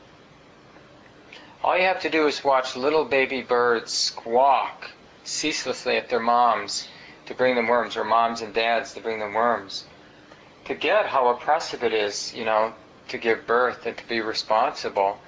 All 1.63 1.77
you 1.77 1.85
have 1.85 2.01
to 2.01 2.11
do 2.11 2.27
is 2.27 2.43
watch 2.43 2.75
little 2.75 3.05
baby 3.05 3.43
birds 3.43 3.93
squawk 3.93 4.91
ceaselessly 5.25 5.97
at 5.97 6.09
their 6.09 6.21
moms 6.21 6.89
to 7.27 7.35
bring 7.35 7.55
them 7.55 7.69
worms, 7.69 7.97
or 7.97 8.05
moms 8.05 8.41
and 8.41 8.53
dads 8.53 8.95
to 8.95 9.01
bring 9.01 9.21
them 9.21 9.35
worms. 9.35 9.85
To 10.65 10.75
get 10.75 11.07
how 11.07 11.29
oppressive 11.29 11.85
it 11.85 11.93
is, 11.93 12.35
you 12.35 12.45
know, 12.45 12.73
to 13.11 13.19
give 13.19 13.47
birth 13.47 13.87
and 13.87 13.97
to 13.97 14.09
be 14.09 14.21
responsible, 14.21 15.19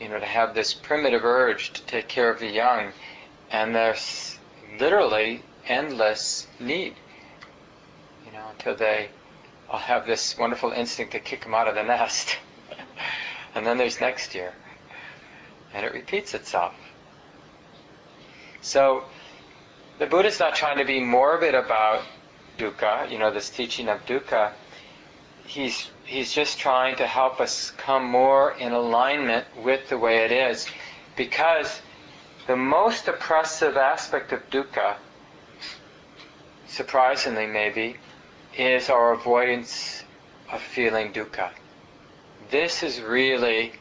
you 0.00 0.08
know, 0.08 0.18
to 0.18 0.26
have 0.26 0.54
this 0.54 0.72
primitive 0.74 1.24
urge 1.24 1.72
to 1.72 1.82
take 1.82 2.08
care 2.08 2.30
of 2.30 2.40
the 2.40 2.48
young, 2.48 2.92
and 3.50 3.74
there's 3.74 4.38
literally 4.78 5.42
endless 5.66 6.46
need, 6.58 6.94
you 8.24 8.32
know, 8.32 8.46
until 8.50 8.74
they 8.74 9.08
all 9.68 9.78
have 9.78 10.06
this 10.06 10.36
wonderful 10.38 10.72
instinct 10.72 11.12
to 11.12 11.20
kick 11.20 11.42
them 11.42 11.54
out 11.54 11.68
of 11.68 11.74
the 11.74 11.82
nest. 11.82 12.38
and 13.54 13.66
then 13.66 13.78
there's 13.78 14.00
next 14.00 14.34
year 14.34 14.52
and 15.72 15.84
it 15.84 15.92
repeats 15.92 16.34
itself. 16.34 16.74
So 18.60 19.04
the 19.98 20.06
Buddha's 20.06 20.40
not 20.40 20.54
trying 20.54 20.78
to 20.78 20.84
be 20.84 21.00
morbid 21.00 21.54
about 21.54 22.02
dukkha, 22.58 23.10
you 23.10 23.18
know, 23.18 23.30
this 23.30 23.50
teaching 23.50 23.88
of 23.88 24.04
dukkha. 24.06 24.52
He's 25.46 25.90
he's 26.10 26.32
just 26.32 26.58
trying 26.58 26.96
to 26.96 27.06
help 27.06 27.40
us 27.40 27.70
come 27.76 28.04
more 28.04 28.50
in 28.58 28.72
alignment 28.72 29.46
with 29.62 29.88
the 29.88 29.96
way 29.96 30.24
it 30.24 30.32
is. 30.32 30.66
Because 31.16 31.80
the 32.48 32.56
most 32.56 33.06
oppressive 33.06 33.76
aspect 33.76 34.32
of 34.32 34.50
dukkha, 34.50 34.96
surprisingly 36.66 37.46
maybe, 37.46 37.96
is 38.58 38.90
our 38.90 39.12
avoidance 39.12 40.02
of 40.52 40.60
feeling 40.60 41.12
dukkha. 41.12 41.50
This 42.50 42.82
is 42.82 43.00
really 43.00 43.74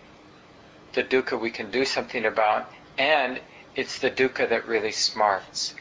the 0.93 1.03
dukkha 1.03 1.39
we 1.39 1.49
can 1.49 1.71
do 1.71 1.83
something 1.83 2.25
about, 2.25 2.71
and 2.99 3.39
it's 3.75 3.97
the 3.97 4.11
dukkha 4.11 4.47
that 4.49 4.67
really 4.67 4.91
smarts. 4.91 5.73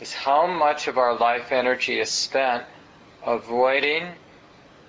Is 0.00 0.12
how 0.12 0.48
much 0.48 0.88
of 0.88 0.98
our 0.98 1.16
life 1.16 1.52
energy 1.52 2.00
is 2.00 2.10
spent 2.10 2.64
avoiding 3.24 4.08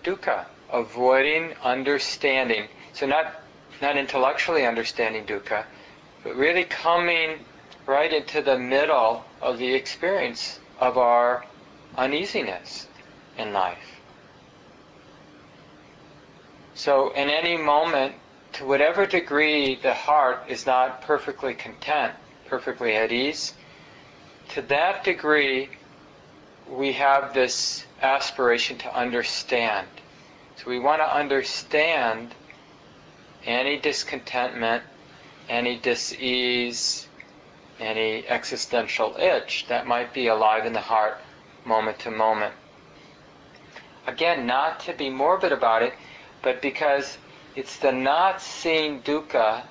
dukkha, 0.03 0.45
avoiding 0.79 1.53
understanding. 1.63 2.67
So 2.93 3.05
not 3.05 3.41
not 3.81 3.97
intellectually 3.97 4.65
understanding 4.65 5.25
dukkha, 5.25 5.65
but 6.23 6.35
really 6.35 6.63
coming 6.63 7.39
right 7.85 8.11
into 8.11 8.41
the 8.41 8.57
middle 8.57 9.25
of 9.41 9.57
the 9.57 9.73
experience 9.73 10.59
of 10.79 10.97
our 10.97 11.45
uneasiness 11.97 12.87
in 13.37 13.53
life. 13.53 13.99
So 16.73 17.11
in 17.11 17.29
any 17.29 17.57
moment 17.57 18.15
to 18.53 18.65
whatever 18.65 19.05
degree 19.05 19.75
the 19.75 19.93
heart 19.93 20.45
is 20.47 20.65
not 20.65 21.01
perfectly 21.01 21.53
content, 21.53 22.13
perfectly 22.47 22.95
at 22.95 23.11
ease, 23.11 23.53
to 24.49 24.61
that 24.63 25.03
degree 25.03 25.69
we 26.69 26.93
have 26.93 27.33
this 27.33 27.85
aspiration 28.01 28.77
to 28.79 28.95
understand. 28.95 29.87
So 30.57 30.69
we 30.69 30.79
want 30.79 31.01
to 31.01 31.15
understand 31.15 32.33
any 33.45 33.77
discontentment, 33.77 34.83
any 35.49 35.77
dis-ease, 35.77 37.07
any 37.79 38.25
existential 38.27 39.15
itch 39.17 39.65
that 39.67 39.85
might 39.85 40.13
be 40.13 40.27
alive 40.27 40.65
in 40.65 40.73
the 40.73 40.81
heart 40.81 41.17
moment 41.65 41.99
to 41.99 42.11
moment. 42.11 42.53
Again, 44.07 44.45
not 44.45 44.79
to 44.81 44.93
be 44.93 45.09
morbid 45.09 45.51
about 45.51 45.83
it, 45.83 45.93
but 46.41 46.61
because 46.61 47.17
it's 47.55 47.77
the 47.77 47.91
not 47.91 48.41
seeing 48.41 49.01
dukkha 49.01 49.63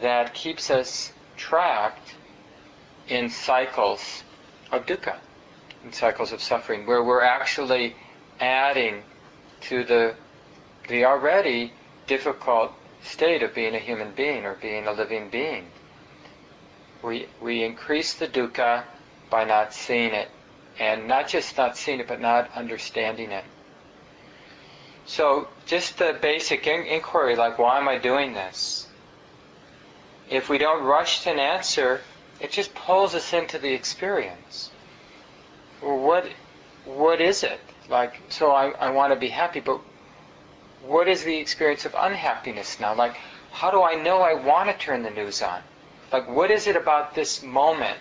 that 0.00 0.34
keeps 0.34 0.70
us 0.70 1.12
trapped 1.36 2.14
in 3.08 3.28
cycles 3.28 4.24
of 4.72 4.86
dukkha, 4.86 5.18
in 5.84 5.92
cycles 5.92 6.32
of 6.32 6.42
suffering, 6.42 6.86
where 6.86 7.04
we're 7.04 7.22
actually 7.22 7.94
adding 8.40 9.02
to 9.62 9.84
the 9.84 10.14
the 10.88 11.04
already 11.04 11.72
difficult 12.06 12.72
state 13.02 13.42
of 13.42 13.54
being 13.54 13.74
a 13.74 13.78
human 13.78 14.12
being 14.12 14.44
or 14.44 14.54
being 14.54 14.86
a 14.86 14.92
living 14.92 15.28
being. 15.30 15.66
We 17.02 17.28
we 17.40 17.62
increase 17.62 18.14
the 18.14 18.26
dukkha 18.26 18.84
by 19.30 19.44
not 19.44 19.74
seeing 19.74 20.12
it, 20.14 20.28
and 20.78 21.08
not 21.08 21.28
just 21.28 21.56
not 21.56 21.76
seeing 21.76 22.00
it, 22.00 22.08
but 22.08 22.20
not 22.20 22.50
understanding 22.54 23.30
it. 23.30 23.44
So 25.06 25.48
just 25.66 25.98
the 25.98 26.16
basic 26.20 26.66
in- 26.66 26.86
inquiry, 26.86 27.36
like 27.36 27.58
why 27.58 27.78
am 27.78 27.88
I 27.88 27.98
doing 27.98 28.32
this? 28.32 28.86
If 30.30 30.48
we 30.48 30.58
don't 30.58 30.84
rush 30.84 31.22
to 31.24 31.32
an 31.32 31.38
answer, 31.38 32.00
it 32.40 32.50
just 32.50 32.74
pulls 32.74 33.14
us 33.14 33.32
into 33.32 33.58
the 33.58 33.72
experience. 33.72 34.70
Well, 35.82 35.98
what 35.98 36.26
what 36.84 37.20
is 37.20 37.42
it? 37.42 37.60
Like, 37.88 38.20
so 38.28 38.52
I, 38.52 38.70
I 38.70 38.90
want 38.90 39.12
to 39.12 39.18
be 39.18 39.28
happy, 39.28 39.60
but 39.60 39.80
what 40.82 41.08
is 41.08 41.24
the 41.24 41.36
experience 41.36 41.84
of 41.84 41.94
unhappiness 41.96 42.80
now? 42.80 42.94
Like, 42.94 43.16
how 43.52 43.70
do 43.70 43.82
I 43.82 43.94
know 43.94 44.20
I 44.20 44.34
want 44.34 44.70
to 44.70 44.76
turn 44.76 45.02
the 45.02 45.10
news 45.10 45.42
on? 45.42 45.62
Like, 46.12 46.28
what 46.28 46.50
is 46.50 46.66
it 46.66 46.76
about 46.76 47.14
this 47.14 47.42
moment 47.42 47.98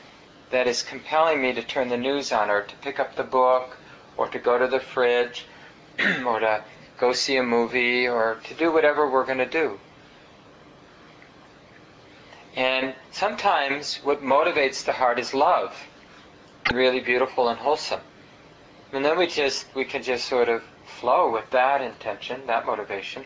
that 0.49 0.67
is 0.67 0.83
compelling 0.83 1.41
me 1.41 1.53
to 1.53 1.63
turn 1.63 1.89
the 1.89 1.97
news 1.97 2.31
on, 2.31 2.49
or 2.49 2.63
to 2.63 2.75
pick 2.77 2.99
up 2.99 3.15
the 3.15 3.23
book, 3.23 3.77
or 4.17 4.27
to 4.27 4.39
go 4.39 4.57
to 4.57 4.67
the 4.67 4.79
fridge, 4.79 5.45
or 6.25 6.39
to 6.39 6.63
go 7.03 7.11
see 7.11 7.37
a 7.37 7.43
movie 7.43 8.07
or 8.07 8.39
to 8.45 8.53
do 8.53 8.71
whatever 8.71 9.09
we're 9.09 9.25
going 9.25 9.39
to 9.39 9.45
do. 9.45 9.79
And 12.55 12.93
sometimes 13.11 13.97
what 13.97 14.21
motivates 14.21 14.85
the 14.85 14.93
heart 14.93 15.19
is 15.19 15.33
love, 15.33 15.75
really 16.71 16.99
beautiful 16.99 17.49
and 17.49 17.59
wholesome. 17.59 18.01
And 18.93 19.03
then 19.03 19.17
we 19.17 19.25
just 19.25 19.65
we 19.73 19.85
can 19.85 20.03
just 20.03 20.25
sort 20.27 20.49
of 20.49 20.61
flow 20.85 21.31
with 21.31 21.49
that 21.49 21.81
intention, 21.81 22.45
that 22.45 22.65
motivation. 22.65 23.25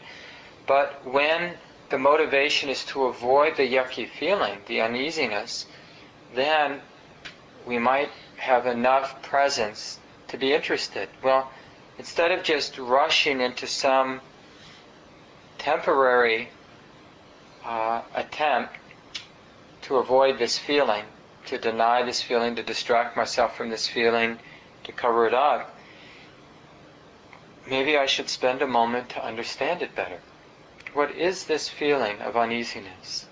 But 0.66 1.06
when 1.06 1.56
the 1.90 1.98
motivation 1.98 2.70
is 2.70 2.86
to 2.86 3.06
avoid 3.06 3.58
the 3.58 3.68
yucky 3.68 4.08
feeling, 4.10 4.60
the 4.68 4.82
uneasiness, 4.82 5.66
then 6.34 6.82
we 7.66 7.78
might 7.78 8.10
have 8.38 8.66
enough 8.66 9.22
presence 9.22 10.00
to 10.30 10.38
be 10.38 10.54
interested. 10.54 11.10
Well, 11.22 11.52
instead 11.98 12.32
of 12.32 12.44
just 12.44 12.78
rushing 12.78 13.42
into 13.42 13.68
some 13.68 14.22
temporary 15.58 16.50
uh, 17.66 18.02
attempt 18.16 18.74
to 19.84 19.98
avoid 19.98 20.38
this 20.38 20.58
feeling, 20.58 21.04
to 21.48 21.58
deny 21.58 22.04
this 22.04 22.22
feeling, 22.22 22.56
to 22.56 22.64
distract 22.64 23.18
myself 23.18 23.56
from 23.58 23.70
this 23.70 23.88
feeling, 23.88 24.40
to 24.88 24.92
cover 24.92 25.28
it 25.28 25.34
up, 25.34 25.76
maybe 27.70 27.98
I 27.98 28.06
should 28.06 28.30
spend 28.30 28.62
a 28.62 28.68
moment 28.68 29.10
to 29.10 29.24
understand 29.24 29.82
it 29.82 29.96
better. 29.96 30.20
What 30.94 31.12
is 31.12 31.46
this 31.46 31.70
feeling 31.70 32.20
of 32.20 32.36
uneasiness? 32.36 33.28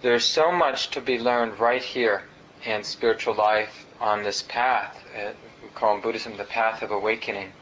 There's 0.00 0.24
so 0.24 0.52
much 0.52 0.90
to 0.90 1.00
be 1.00 1.18
learned 1.18 1.58
right 1.58 1.82
here 1.82 2.22
in 2.64 2.84
spiritual 2.84 3.34
life 3.34 3.86
on 4.00 4.22
this 4.22 4.42
path. 4.42 5.04
Uh, 5.16 5.32
we 5.62 5.68
call 5.70 5.96
in 5.96 6.02
Buddhism 6.02 6.36
the 6.36 6.44
path 6.44 6.82
of 6.82 6.90
awakening. 6.90 7.52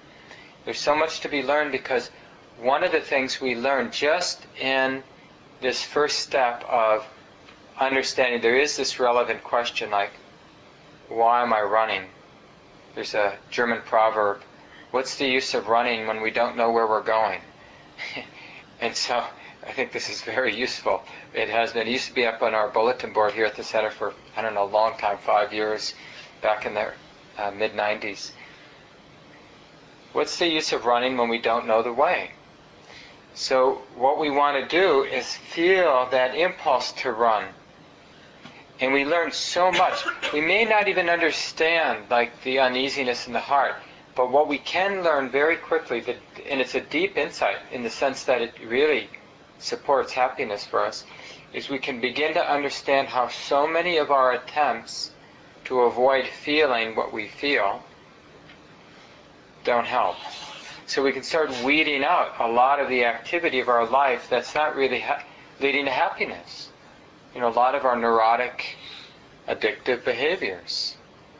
There's 0.64 0.80
so 0.80 0.94
much 0.94 1.20
to 1.20 1.28
be 1.28 1.42
learned 1.42 1.72
because 1.72 2.10
one 2.58 2.84
of 2.84 2.92
the 2.92 3.00
things 3.00 3.40
we 3.40 3.54
learn 3.54 3.90
just 3.90 4.46
in 4.60 5.02
this 5.60 5.82
first 5.82 6.20
step 6.20 6.64
of 6.68 7.06
understanding 7.78 8.40
there 8.40 8.58
is 8.58 8.76
this 8.76 8.98
relevant 8.98 9.42
question 9.44 9.90
like, 9.90 10.12
why 11.08 11.42
am 11.42 11.52
I 11.52 11.62
running? 11.62 12.04
There's 12.94 13.14
a 13.14 13.36
German 13.50 13.82
proverb, 13.84 14.42
what's 14.90 15.16
the 15.16 15.26
use 15.26 15.54
of 15.54 15.68
running 15.68 16.06
when 16.06 16.20
we 16.20 16.30
don't 16.30 16.56
know 16.56 16.70
where 16.70 16.86
we're 16.86 17.02
going? 17.02 17.40
and 18.80 18.94
so 18.94 19.24
I 19.66 19.72
think 19.72 19.92
this 19.92 20.08
is 20.08 20.22
very 20.22 20.54
useful. 20.54 21.02
It 21.34 21.48
has 21.48 21.72
been, 21.72 21.86
it 21.86 21.90
used 21.90 22.08
to 22.08 22.14
be 22.14 22.24
up 22.26 22.42
on 22.42 22.54
our 22.54 22.68
bulletin 22.68 23.12
board 23.12 23.32
here 23.32 23.46
at 23.46 23.56
the 23.56 23.64
center 23.64 23.90
for, 23.90 24.14
I 24.36 24.42
don't 24.42 24.54
know, 24.54 24.64
a 24.64 24.66
long 24.70 24.96
time, 24.98 25.18
five 25.18 25.52
years, 25.52 25.94
back 26.40 26.66
in 26.66 26.74
the 26.74 26.92
uh, 27.38 27.50
mid 27.50 27.72
90s. 27.72 28.30
What's 30.12 30.38
the 30.38 30.48
use 30.48 30.72
of 30.72 30.86
running 30.86 31.16
when 31.16 31.28
we 31.28 31.38
don't 31.38 31.66
know 31.66 31.82
the 31.82 31.92
way? 31.92 32.30
So, 33.38 33.82
what 33.96 34.18
we 34.18 34.30
want 34.30 34.56
to 34.56 34.66
do 34.66 35.04
is 35.04 35.34
feel 35.34 36.08
that 36.10 36.34
impulse 36.34 36.92
to 37.02 37.12
run. 37.12 37.44
And 38.80 38.94
we 38.94 39.04
learn 39.04 39.30
so 39.30 39.70
much. 39.70 40.06
We 40.32 40.40
may 40.40 40.64
not 40.64 40.88
even 40.88 41.10
understand, 41.10 42.04
like, 42.10 42.42
the 42.44 42.60
uneasiness 42.60 43.26
in 43.26 43.34
the 43.34 43.40
heart, 43.40 43.74
but 44.14 44.30
what 44.30 44.48
we 44.48 44.56
can 44.56 45.02
learn 45.04 45.28
very 45.28 45.56
quickly, 45.56 46.00
that, 46.00 46.16
and 46.48 46.62
it's 46.62 46.74
a 46.74 46.80
deep 46.80 47.18
insight 47.18 47.58
in 47.70 47.82
the 47.82 47.90
sense 47.90 48.24
that 48.24 48.40
it 48.40 48.54
really 48.66 49.10
supports 49.58 50.12
happiness 50.12 50.64
for 50.64 50.80
us, 50.80 51.04
is 51.52 51.68
we 51.68 51.78
can 51.78 52.00
begin 52.00 52.32
to 52.32 52.50
understand 52.50 53.08
how 53.08 53.28
so 53.28 53.66
many 53.66 53.98
of 53.98 54.10
our 54.10 54.32
attempts 54.32 55.10
to 55.64 55.80
avoid 55.80 56.26
feeling 56.26 56.96
what 56.96 57.12
we 57.12 57.28
feel 57.28 57.82
don't 59.62 59.86
help. 59.86 60.16
So 60.88 61.02
we 61.02 61.10
can 61.10 61.24
start 61.24 61.50
weeding 61.64 62.04
out 62.04 62.36
a 62.38 62.46
lot 62.46 62.78
of 62.78 62.88
the 62.88 63.06
activity 63.06 63.58
of 63.58 63.68
our 63.68 63.84
life 63.84 64.28
that's 64.30 64.54
not 64.54 64.76
really 64.76 65.00
ha- 65.00 65.24
leading 65.60 65.86
to 65.86 65.90
happiness. 65.90 66.68
You 67.34 67.40
know, 67.40 67.48
a 67.48 67.50
lot 67.50 67.74
of 67.74 67.84
our 67.84 67.96
neurotic, 67.96 68.76
addictive 69.48 70.04
behaviors. 70.04 70.96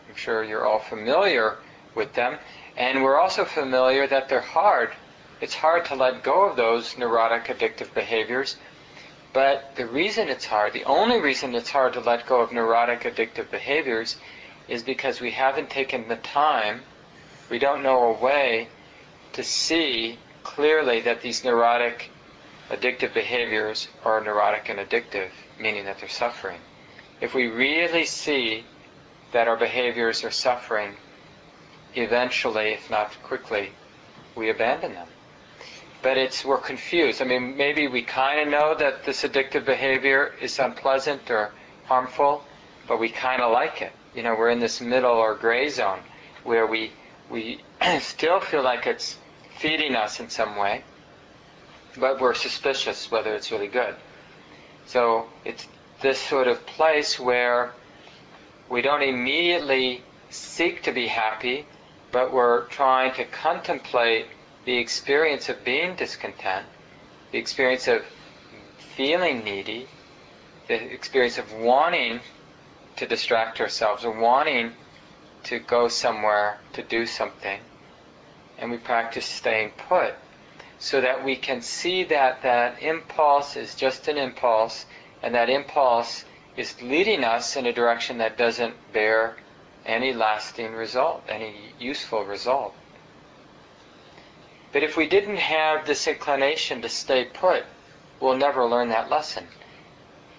I'm 0.09 0.17
sure 0.17 0.43
you're 0.43 0.67
all 0.67 0.81
familiar 0.81 1.59
with 1.95 2.13
them. 2.15 2.39
And 2.77 3.05
we're 3.05 3.21
also 3.21 3.45
familiar 3.45 4.09
that 4.09 4.29
they're 4.29 4.41
hard. 4.41 4.91
It's 5.41 5.55
hard 5.55 5.85
to 5.87 5.95
let 5.95 6.25
go 6.25 6.49
of 6.49 6.57
those 6.57 6.99
neurotic, 6.99 7.45
addictive 7.45 7.95
behaviors. 7.95 8.57
But 9.33 9.77
the 9.77 9.87
reason 9.87 10.29
it's 10.29 10.45
hard, 10.45 10.73
the 10.73 10.85
only 10.85 11.21
reason 11.21 11.55
it's 11.55 11.71
hard 11.71 11.93
to 11.93 12.01
let 12.01 12.27
go 12.27 12.41
of 12.41 12.53
neurotic, 12.53 13.03
addictive 13.03 13.51
behaviors 13.53 14.17
is 14.67 14.83
because 14.83 15.21
we 15.21 15.31
haven't 15.31 15.71
taken 15.71 16.09
the 16.09 16.17
time, 16.17 16.83
we 17.49 17.61
don't 17.61 17.85
know 17.85 18.13
a 18.13 18.13
way 18.13 18.69
to 19.37 19.45
see 19.45 20.19
clearly 20.43 21.03
that 21.03 21.21
these 21.21 21.45
neurotic, 21.45 22.11
addictive 22.71 23.13
behaviors 23.13 23.87
are 24.03 24.19
neurotic 24.23 24.71
and 24.71 24.79
addictive, 24.79 25.29
meaning 25.61 25.85
that 25.85 25.99
they're 26.01 26.09
suffering. 26.09 26.59
If 27.21 27.35
we 27.35 27.47
really 27.47 28.07
see 28.07 28.65
that 29.33 29.47
our 29.47 29.59
behaviors 29.59 30.25
are 30.25 30.31
suffering, 30.31 30.97
eventually, 31.95 32.69
if 32.73 32.91
not 32.91 33.13
quickly, 33.23 33.73
we 34.35 34.49
abandon 34.49 34.95
them. 34.95 35.09
But 36.01 36.17
it's 36.17 36.43
we're 36.43 36.57
confused. 36.57 37.21
I 37.21 37.27
mean, 37.27 37.59
maybe 37.59 37.89
we 37.89 38.01
kind 38.01 38.41
of 38.41 38.49
know 38.49 38.75
that 38.75 39.05
this 39.05 39.23
addictive 39.23 39.67
behavior 39.67 40.33
is 40.41 40.59
unpleasant 40.59 41.31
or 41.31 41.53
harmful, 41.85 42.43
but 42.89 42.99
we 42.99 43.11
kind 43.11 43.43
of 43.43 43.53
like 43.53 43.83
it. 43.83 43.93
You 44.15 44.23
know, 44.23 44.35
we're 44.35 44.49
in 44.49 44.61
this 44.61 44.81
middle 44.81 45.13
or 45.13 45.35
gray 45.35 45.69
zone 45.69 46.01
where 46.43 46.67
we 46.67 46.93
we 47.29 47.61
still 48.01 48.41
feel 48.41 48.63
like 48.63 48.87
it's 48.87 49.19
feeding 49.59 49.97
us 49.97 50.21
in 50.21 50.29
some 50.29 50.57
way, 50.57 50.83
but 51.99 52.21
we're 52.21 52.35
suspicious 52.35 53.11
whether 53.11 53.35
it's 53.35 53.51
really 53.51 53.69
good. 53.69 53.95
So 54.87 55.27
it's 55.45 55.67
this 56.01 56.21
sort 56.21 56.47
of 56.47 56.65
place 56.67 57.19
where 57.19 57.73
we 58.69 58.83
don't 58.83 59.03
immediately 59.03 60.03
seek 60.31 60.83
to 60.83 60.93
be 60.93 61.07
happy, 61.07 61.67
but 62.13 62.33
we're 62.33 62.65
trying 62.67 63.15
to 63.15 63.25
contemplate 63.25 64.27
the 64.65 64.77
experience 64.77 65.49
of 65.49 65.65
being 65.65 65.95
discontent, 65.95 66.67
the 67.33 67.39
experience 67.39 67.89
of 67.89 68.05
feeling 68.97 69.45
needy, 69.45 69.87
the 70.69 70.75
experience 70.75 71.39
of 71.39 71.53
wanting 71.53 72.21
to 72.97 73.07
distract 73.07 73.61
ourselves 73.61 74.05
or 74.05 74.19
wanting 74.19 74.73
to 75.45 75.59
go 75.59 75.87
somewhere 75.89 76.59
to 76.73 76.83
do 76.83 77.07
something. 77.07 77.61
And 78.59 78.71
we 78.71 78.79
practice 78.79 79.27
staying 79.27 79.71
put 79.89 80.15
so 80.79 81.01
that 81.01 81.25
we 81.25 81.37
can 81.37 81.63
see 81.63 82.05
that 82.05 82.43
that 82.43 82.83
impulse 82.83 83.57
is 83.57 83.75
just 83.75 84.09
an 84.09 84.19
impulse 84.19 84.87
and 85.23 85.35
that 85.35 85.49
impulse 85.49 86.25
is 86.57 86.81
leading 86.83 87.25
us 87.25 87.57
in 87.57 87.67
a 87.67 87.73
direction 87.73 88.19
that 88.19 88.37
doesn't 88.37 88.75
bear 88.93 89.37
any 89.85 90.13
lasting 90.13 90.73
result, 90.73 91.23
any 91.29 91.55
useful 91.79 92.25
result. 92.25 92.75
But 94.73 94.83
if 94.83 94.97
we 94.97 95.07
didn't 95.09 95.37
have 95.37 95.87
this 95.87 96.07
inclination 96.07 96.83
to 96.83 96.89
stay 96.89 97.25
put, 97.25 97.65
we'll 98.21 98.37
never 98.37 98.67
learn 98.67 98.89
that 98.91 99.09
lesson. 99.09 99.47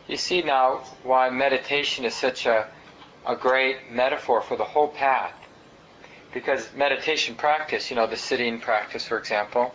You 0.07 0.17
see 0.17 0.41
now 0.41 0.83
why 1.03 1.29
meditation 1.29 2.05
is 2.05 2.13
such 2.13 2.45
a, 2.45 2.67
a 3.25 3.35
great 3.35 3.91
metaphor 3.91 4.41
for 4.41 4.55
the 4.55 4.63
whole 4.63 4.87
path. 4.87 5.33
Because 6.33 6.69
meditation 6.75 7.35
practice, 7.35 7.89
you 7.89 7.95
know, 7.95 8.07
the 8.07 8.17
sitting 8.17 8.59
practice, 8.59 9.05
for 9.05 9.17
example, 9.17 9.73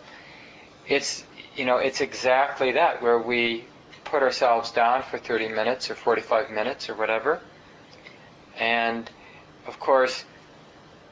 it's, 0.87 1.23
you 1.55 1.65
know, 1.65 1.77
it's 1.77 2.01
exactly 2.01 2.73
that, 2.73 3.01
where 3.01 3.19
we 3.19 3.65
put 4.03 4.21
ourselves 4.21 4.71
down 4.71 5.03
for 5.03 5.17
30 5.17 5.49
minutes 5.49 5.89
or 5.89 5.95
45 5.95 6.51
minutes 6.51 6.89
or 6.89 6.95
whatever. 6.95 7.39
And, 8.59 9.09
of 9.65 9.79
course, 9.79 10.25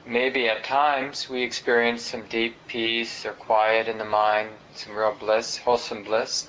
maybe 0.06 0.47
at 0.47 0.63
times 0.63 1.30
we 1.30 1.43
experience 1.43 2.04
some 2.04 2.23
deep 2.27 2.56
peace 2.67 3.25
or 3.25 3.32
quiet 3.34 3.88
in 3.88 3.97
the 3.97 4.06
mind, 4.06 4.49
some 4.75 4.95
real 4.95 5.15
bliss, 5.19 5.58
wholesome 5.58 6.04
bliss. 6.04 6.47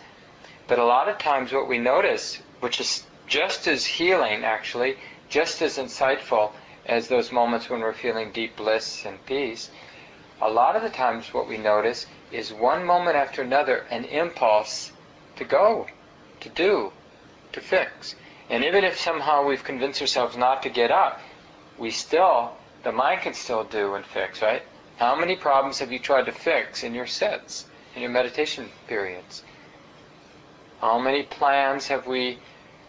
But 0.68 0.78
a 0.78 0.84
lot 0.84 1.08
of 1.08 1.18
times 1.18 1.52
what 1.52 1.68
we 1.68 1.78
notice, 1.78 2.36
which 2.60 2.80
is 2.80 3.04
just 3.26 3.66
as 3.66 3.84
healing 3.84 4.44
actually, 4.44 4.96
just 5.28 5.62
as 5.62 5.78
insightful 5.78 6.52
as 6.86 7.08
those 7.08 7.32
moments 7.32 7.68
when 7.68 7.80
we're 7.80 7.92
feeling 7.92 8.32
deep 8.32 8.56
bliss 8.56 9.04
and 9.04 9.24
peace, 9.26 9.70
a 10.40 10.50
lot 10.50 10.76
of 10.76 10.82
the 10.82 10.90
times 10.90 11.32
what 11.32 11.48
we 11.48 11.56
notice 11.56 12.06
is 12.30 12.52
one 12.52 12.84
moment 12.84 13.16
after 13.16 13.42
another 13.42 13.86
an 13.90 14.04
impulse 14.04 14.92
to 15.36 15.44
go, 15.44 15.86
to 16.40 16.48
do, 16.48 16.92
to 17.52 17.60
fix. 17.60 18.14
And 18.50 18.64
even 18.64 18.84
if 18.84 18.98
somehow 18.98 19.46
we've 19.46 19.62
convinced 19.64 20.00
ourselves 20.00 20.36
not 20.36 20.62
to 20.64 20.70
get 20.70 20.90
up, 20.90 21.20
we 21.78 21.90
still 21.90 22.52
the 22.82 22.92
mind 22.92 23.20
can 23.22 23.34
still 23.34 23.64
do 23.64 23.94
and 23.94 24.04
fix, 24.04 24.42
right? 24.42 24.62
How 24.96 25.16
many 25.16 25.36
problems 25.36 25.78
have 25.78 25.92
you 25.92 25.98
tried 25.98 26.26
to 26.26 26.32
fix 26.32 26.82
in 26.82 26.94
your 26.94 27.06
sits, 27.06 27.66
in 27.94 28.02
your 28.02 28.10
meditation 28.10 28.68
periods? 28.88 29.42
How 30.80 30.98
many 30.98 31.22
plans 31.22 31.86
have 31.88 32.06
we 32.06 32.38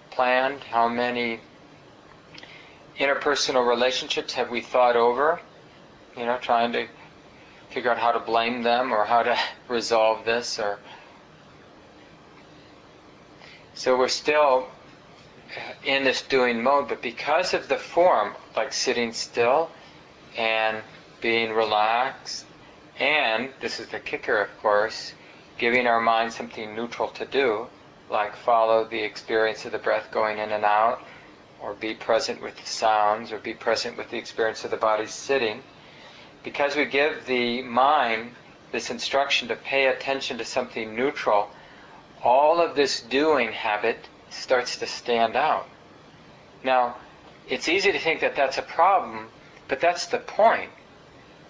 planned? 0.10 0.62
How 0.64 0.90
many 0.90 1.40
interpersonal 3.00 3.68
relationships 3.68 4.34
have 4.34 4.50
we 4.50 4.62
thought 4.62 4.96
over? 4.96 5.40
You 6.18 6.26
know, 6.26 6.38
trying 6.38 6.74
to 6.74 6.88
figure 7.70 7.92
out 7.92 7.98
how 7.98 8.12
to 8.12 8.20
blame 8.20 8.64
them 8.64 8.92
or 8.92 9.06
how 9.06 9.24
to 9.24 9.38
resolve 9.68 10.26
this 10.26 10.60
or 10.60 10.80
so 13.76 13.98
we're 13.98 14.08
still 14.08 14.68
in 15.84 16.04
this 16.04 16.22
doing 16.22 16.62
mode, 16.62 16.90
but 16.90 17.02
because 17.02 17.54
of 17.54 17.68
the 17.68 17.78
form, 17.78 18.34
like 18.56 18.72
sitting 18.72 19.14
still, 19.14 19.72
and 20.38 20.78
being 21.22 21.52
relaxed, 21.52 22.46
and 23.00 23.50
this 23.62 23.80
is 23.80 23.88
the 23.88 24.00
kicker, 24.00 24.38
of 24.38 24.58
course, 24.62 25.14
giving 25.58 25.88
our 25.88 26.00
mind 26.00 26.34
something 26.34 26.76
neutral 26.76 27.10
to 27.10 27.26
do, 27.26 27.68
like 28.10 28.36
follow 28.36 28.86
the 28.86 29.02
experience 29.02 29.66
of 29.66 29.72
the 29.72 29.80
breath 29.80 30.12
going 30.12 30.38
in 30.38 30.52
and 30.52 30.64
out, 30.64 31.02
or 31.64 31.74
be 31.74 31.94
present 31.94 32.42
with 32.42 32.68
sounds, 32.68 33.32
or 33.32 33.40
be 33.40 33.54
present 33.54 33.98
with 33.98 34.10
the 34.10 34.18
experience 34.18 34.64
of 34.64 34.72
the 34.72 34.78
body 34.78 35.08
sitting. 35.08 35.64
Because 36.44 36.76
we 36.76 36.86
give 36.86 37.26
the 37.26 37.62
mind 37.62 38.36
this 38.72 38.90
instruction 38.90 39.48
to 39.48 39.56
pay 39.56 39.88
attention 39.88 40.38
to 40.38 40.46
something 40.46 40.96
neutral, 40.96 41.50
all 42.22 42.62
of 42.62 42.76
this 42.76 43.02
doing 43.02 43.52
habit 43.52 43.98
starts 44.30 44.78
to 44.78 44.86
stand 44.86 45.36
out. 45.36 45.68
Now, 46.64 46.98
it's 47.48 47.70
easy 47.70 47.92
to 47.92 48.00
think 48.00 48.20
that 48.22 48.36
that's 48.36 48.58
a 48.58 48.62
problem 48.62 49.30
but 49.68 49.80
that's 49.80 50.08
the 50.08 50.20
point. 50.20 50.70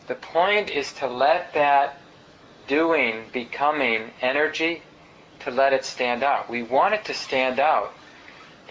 The 0.07 0.15
point 0.15 0.69
is 0.69 0.93
to 0.93 1.07
let 1.07 1.53
that 1.53 1.99
doing, 2.67 3.25
becoming 3.33 4.11
energy, 4.21 4.83
to 5.41 5.51
let 5.51 5.73
it 5.73 5.83
stand 5.83 6.23
out. 6.23 6.49
We 6.49 6.63
want 6.63 6.93
it 6.93 7.05
to 7.05 7.13
stand 7.13 7.59
out 7.59 7.93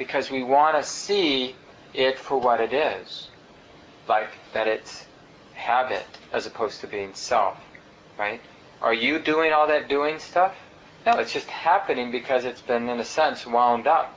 because 0.02 0.32
we 0.32 0.42
want 0.42 0.76
to 0.76 0.82
see 0.82 1.54
it 1.94 2.18
for 2.18 2.36
what 2.36 2.60
it 2.60 2.72
is. 2.72 3.28
Like 4.08 4.30
that 4.52 4.66
it's 4.66 5.06
habit 5.54 6.04
as 6.32 6.44
opposed 6.44 6.80
to 6.80 6.88
being 6.88 7.14
self. 7.14 7.56
right? 8.18 8.40
Are 8.80 8.92
you 8.92 9.20
doing 9.20 9.52
all 9.52 9.68
that 9.68 9.88
doing 9.88 10.18
stuff? 10.18 10.56
No, 11.06 11.12
it's 11.20 11.32
just 11.32 11.46
happening 11.46 12.10
because 12.10 12.44
it's 12.44 12.60
been, 12.60 12.88
in 12.88 12.98
a 12.98 13.04
sense, 13.04 13.46
wound 13.46 13.86
up. 13.86 14.12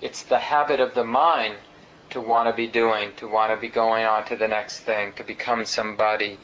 It's 0.00 0.22
the 0.22 0.38
habit 0.38 0.80
of 0.80 0.94
the 0.94 1.04
mind 1.04 1.56
to 2.10 2.20
want 2.22 2.48
to 2.48 2.56
be 2.56 2.66
doing, 2.66 3.10
to 3.16 3.28
want 3.28 3.52
to 3.52 3.60
be 3.60 3.68
going 3.68 4.06
on 4.06 4.24
to 4.26 4.36
the 4.36 4.48
next 4.48 4.80
thing, 4.80 5.12
to 5.16 5.22
become 5.22 5.66
somebody, 5.66 6.38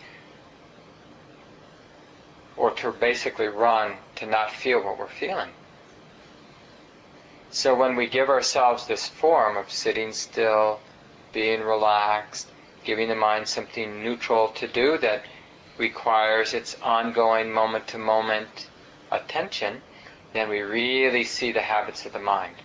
or 2.59 2.73
to 2.73 2.93
basically 2.93 3.47
run, 3.47 3.95
to 4.17 4.27
not 4.27 4.51
feel 4.51 4.85
what 4.85 4.99
we're 4.99 5.09
feeling. 5.09 5.51
So 7.55 7.73
when 7.73 7.95
we 7.95 8.09
give 8.09 8.31
ourselves 8.31 8.89
this 8.89 9.07
form 9.07 9.57
of 9.57 9.71
sitting 9.71 10.13
still, 10.13 10.81
being 11.33 11.63
relaxed, 11.63 12.49
giving 12.83 13.09
the 13.09 13.15
mind 13.15 13.47
something 13.47 14.03
neutral 14.03 14.49
to 14.55 14.67
do 14.67 14.99
that 14.99 15.25
requires 15.79 16.53
its 16.53 16.77
ongoing 16.83 17.53
moment 17.53 17.87
to 17.89 17.99
moment 17.99 18.69
attention, 19.13 19.83
then 20.33 20.49
we 20.49 20.63
really 20.63 21.23
see 21.23 21.53
the 21.53 21.61
habits 21.61 22.05
of 22.05 22.13
the 22.13 22.19
mind. 22.19 22.57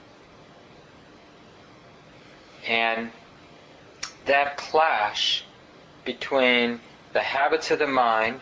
And 2.67 3.11
that 4.25 4.57
clash 4.57 5.43
between 6.03 6.81
the 7.13 7.21
habits 7.21 7.69
of 7.69 7.77
the 7.77 7.85
mind 7.85 8.39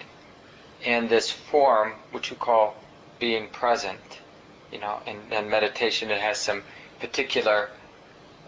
and 0.85 1.09
this 1.09 1.29
form, 1.29 1.95
which 2.11 2.31
we 2.31 2.37
call 2.37 2.77
being 3.19 3.49
present, 3.49 4.21
you 4.71 4.79
know, 4.79 4.99
and, 5.05 5.19
and 5.31 5.49
meditation, 5.49 6.11
it 6.11 6.19
has 6.19 6.37
some 6.37 6.63
particular 6.99 7.69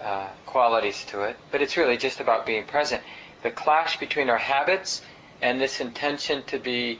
uh, 0.01 0.27
qualities 0.45 1.05
to 1.05 1.23
it, 1.23 1.37
but 1.51 1.61
it's 1.61 1.77
really 1.77 1.97
just 1.97 2.19
about 2.19 2.45
being 2.45 2.65
present. 2.65 3.01
The 3.43 3.51
clash 3.51 3.99
between 3.99 4.29
our 4.29 4.37
habits 4.37 5.01
and 5.41 5.59
this 5.59 5.79
intention 5.79 6.43
to 6.47 6.59
be 6.59 6.99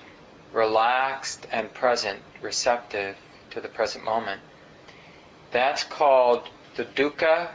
relaxed 0.54 1.48
and 1.52 1.74
present, 1.74 2.20
receptive 2.42 3.16
to 3.52 3.62
the 3.62 3.68
present 3.68 4.04
moment, 4.04 4.42
that's 5.52 5.84
called 5.84 6.48
the 6.76 6.86
dukkha 6.86 7.50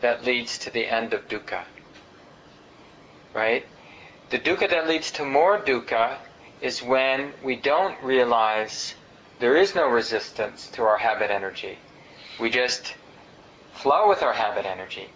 that 0.00 0.24
leads 0.24 0.58
to 0.58 0.70
the 0.70 0.86
end 0.86 1.12
of 1.12 1.28
dukkha. 1.28 1.64
Right? 3.34 3.66
The 4.30 4.38
dukkha 4.38 4.70
that 4.70 4.88
leads 4.88 5.10
to 5.12 5.24
more 5.24 5.58
dukkha 5.58 6.18
is 6.60 6.82
when 6.82 7.32
we 7.42 7.56
don't 7.56 8.00
realize 8.02 8.94
there 9.38 9.56
is 9.56 9.74
no 9.74 9.88
resistance 9.88 10.68
to 10.68 10.82
our 10.82 10.98
habit 10.98 11.30
energy. 11.30 11.78
We 12.40 12.50
just 12.50 12.94
flow 13.72 14.08
with 14.08 14.22
our 14.22 14.32
habit 14.32 14.66
energy. 14.66 15.08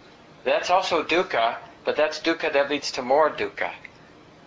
That's 0.43 0.69
also 0.69 1.03
dukkha, 1.03 1.57
but 1.85 1.95
that's 1.95 2.19
dukkha 2.19 2.53
that 2.53 2.69
leads 2.69 2.91
to 2.93 3.01
more 3.01 3.29
dukkha. 3.29 3.71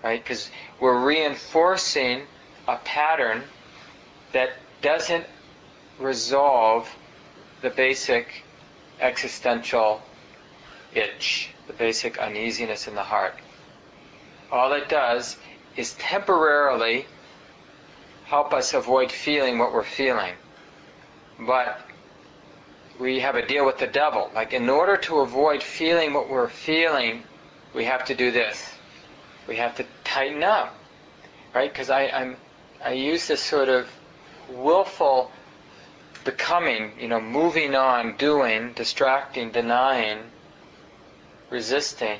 Right? 0.02 0.22
Because 0.22 0.50
we're 0.80 1.04
reinforcing 1.04 2.22
a 2.68 2.76
pattern 2.76 3.42
that 4.32 4.50
doesn't 4.82 5.26
resolve 5.98 6.94
the 7.62 7.70
basic 7.70 8.44
existential 9.00 10.02
itch, 10.94 11.50
the 11.66 11.72
basic 11.72 12.18
uneasiness 12.18 12.86
in 12.86 12.94
the 12.94 13.02
heart. 13.02 13.34
All 14.50 14.72
it 14.72 14.88
does 14.88 15.36
is 15.76 15.94
temporarily 15.94 17.06
help 18.26 18.52
us 18.52 18.74
avoid 18.74 19.10
feeling 19.10 19.58
what 19.58 19.72
we're 19.72 19.84
feeling. 19.84 20.34
But 21.38 21.80
we 22.98 23.20
have 23.20 23.36
a 23.36 23.46
deal 23.46 23.64
with 23.64 23.78
the 23.78 23.86
devil. 23.86 24.30
Like, 24.34 24.52
in 24.52 24.68
order 24.68 24.96
to 24.96 25.20
avoid 25.20 25.62
feeling 25.62 26.12
what 26.12 26.28
we're 26.28 26.48
feeling, 26.48 27.22
we 27.72 27.84
have 27.84 28.04
to 28.06 28.14
do 28.14 28.32
this. 28.32 28.72
We 29.46 29.56
have 29.56 29.76
to 29.76 29.86
tighten 30.02 30.42
up, 30.42 30.74
right? 31.54 31.72
Because 31.72 31.88
I, 31.88 32.08
I'm, 32.08 32.36
I 32.84 32.92
use 32.92 33.28
this 33.28 33.40
sort 33.40 33.68
of 33.68 33.88
willful 34.50 35.30
becoming, 36.24 36.92
you 36.98 37.06
know, 37.06 37.20
moving 37.20 37.76
on, 37.76 38.16
doing, 38.16 38.72
distracting, 38.72 39.52
denying, 39.52 40.18
resisting. 41.48 42.18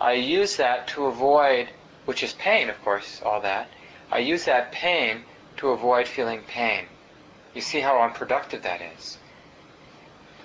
I 0.00 0.14
use 0.14 0.56
that 0.56 0.88
to 0.88 1.04
avoid, 1.04 1.68
which 2.06 2.22
is 2.22 2.32
pain, 2.32 2.70
of 2.70 2.82
course, 2.82 3.20
all 3.22 3.42
that. 3.42 3.68
I 4.10 4.20
use 4.20 4.46
that 4.46 4.72
pain 4.72 5.24
to 5.56 5.70
avoid 5.70 6.08
feeling 6.08 6.42
pain. 6.42 6.86
You 7.54 7.60
see 7.60 7.80
how 7.80 8.02
unproductive 8.02 8.62
that 8.62 8.80
is. 8.96 9.18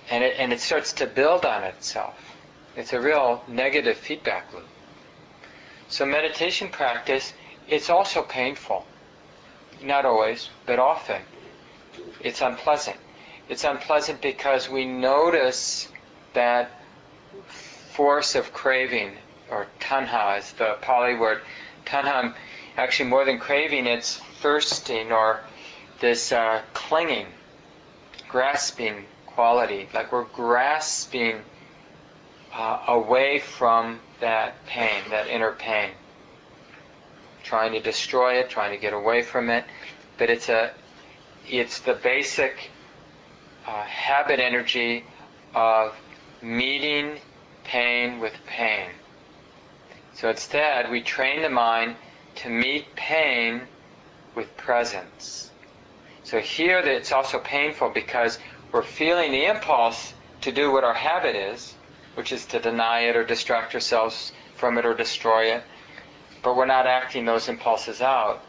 And 0.09 0.23
it, 0.23 0.35
and 0.37 0.53
it 0.53 0.59
starts 0.59 0.93
to 0.93 1.07
build 1.07 1.45
on 1.45 1.63
itself. 1.63 2.15
It's 2.75 2.93
a 2.93 3.01
real 3.01 3.43
negative 3.47 3.97
feedback 3.97 4.53
loop. 4.53 4.67
So 5.87 6.05
meditation 6.05 6.69
practice, 6.69 7.33
it's 7.67 7.89
also 7.89 8.21
painful. 8.21 8.85
Not 9.81 10.05
always, 10.05 10.49
but 10.65 10.79
often. 10.79 11.21
It's 12.21 12.41
unpleasant. 12.41 12.97
It's 13.47 13.63
unpleasant 13.63 14.21
because 14.21 14.69
we 14.69 14.85
notice 14.85 15.87
that 16.33 16.71
force 17.93 18.35
of 18.35 18.53
craving, 18.53 19.13
or 19.49 19.67
tanha 19.79 20.37
is 20.37 20.51
the 20.53 20.77
Pali 20.81 21.15
word. 21.15 21.41
Tanha, 21.85 22.35
actually 22.77 23.09
more 23.09 23.25
than 23.25 23.39
craving, 23.39 23.87
it's 23.87 24.21
thirsting 24.41 25.11
or 25.11 25.41
this 25.99 26.31
uh, 26.31 26.61
clinging, 26.73 27.27
grasping 28.27 29.05
quality. 29.25 29.87
Like 29.93 30.11
we're 30.11 30.25
grasping 30.25 31.41
uh, 32.53 32.83
away 32.87 33.39
from 33.39 33.99
that 34.19 34.65
pain, 34.65 35.03
that 35.11 35.27
inner 35.27 35.51
pain. 35.51 35.91
Trying 37.43 37.73
to 37.73 37.79
destroy 37.79 38.35
it, 38.35 38.49
trying 38.49 38.71
to 38.71 38.77
get 38.77 38.93
away 38.93 39.21
from 39.21 39.49
it. 39.49 39.65
But 40.17 40.29
it's 40.29 40.49
a, 40.49 40.71
it's 41.47 41.79
the 41.79 41.93
basic 41.93 42.69
uh, 43.65 43.83
habit 43.83 44.39
energy 44.39 45.05
of 45.55 45.95
meeting 46.41 47.19
pain 47.63 48.19
with 48.19 48.33
pain. 48.45 48.89
So 50.15 50.29
instead, 50.29 50.91
we 50.91 51.01
train 51.01 51.41
the 51.41 51.49
mind 51.49 51.95
to 52.35 52.49
meet 52.49 52.95
pain 52.95 53.61
with 54.35 54.55
presence. 54.57 55.51
So 56.23 56.39
here 56.39 56.79
it's 56.79 57.11
also 57.11 57.39
painful 57.39 57.89
because 57.89 58.37
we're 58.71 58.83
feeling 58.83 59.31
the 59.31 59.45
impulse 59.45 60.13
to 60.41 60.51
do 60.51 60.71
what 60.71 60.83
our 60.83 60.93
habit 60.93 61.35
is, 61.35 61.73
which 62.15 62.31
is 62.31 62.45
to 62.47 62.59
deny 62.59 63.01
it 63.01 63.15
or 63.15 63.23
distract 63.23 63.73
ourselves 63.73 64.31
from 64.55 64.77
it 64.77 64.85
or 64.85 64.93
destroy 64.93 65.55
it, 65.55 65.63
but 66.43 66.55
we're 66.55 66.65
not 66.65 66.85
acting 66.85 67.25
those 67.25 67.49
impulses 67.49 68.01
out. 68.01 68.43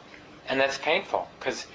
And 0.49 0.61
that's 0.61 0.79
painful 0.79 1.29
because 1.39 1.67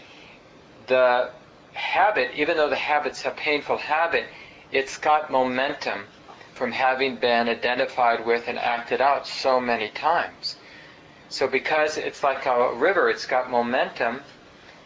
the 0.88 1.32
habit, 1.74 2.32
even 2.36 2.58
though 2.58 2.70
the 2.70 2.76
habit's 2.76 3.26
a 3.26 3.32
painful 3.32 3.78
habit, 3.78 4.26
it's 4.72 4.98
got 4.98 5.32
momentum 5.32 6.06
from 6.54 6.72
having 6.72 7.18
been 7.18 7.50
identified 7.50 8.26
with 8.26 8.48
and 8.48 8.58
acted 8.58 9.02
out 9.02 9.28
so 9.28 9.60
many 9.60 9.90
times. 9.90 10.56
So 11.30 11.48
because 11.48 11.98
it's 11.98 12.24
like 12.24 12.46
a 12.46 12.74
river, 12.76 13.10
it's 13.10 13.26
got 13.26 13.50
momentum, 13.50 14.22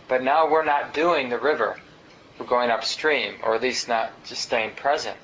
but 0.08 0.23
now 0.23 0.49
we're 0.49 0.65
not 0.65 0.93
doing 0.93 1.30
the 1.30 1.38
river. 1.38 1.78
We're 2.39 2.45
going 2.45 2.71
upstream, 2.71 3.36
or 3.43 3.56
at 3.56 3.62
least 3.62 3.88
not 3.88 4.12
just 4.23 4.43
staying 4.43 4.75
present. 4.75 5.17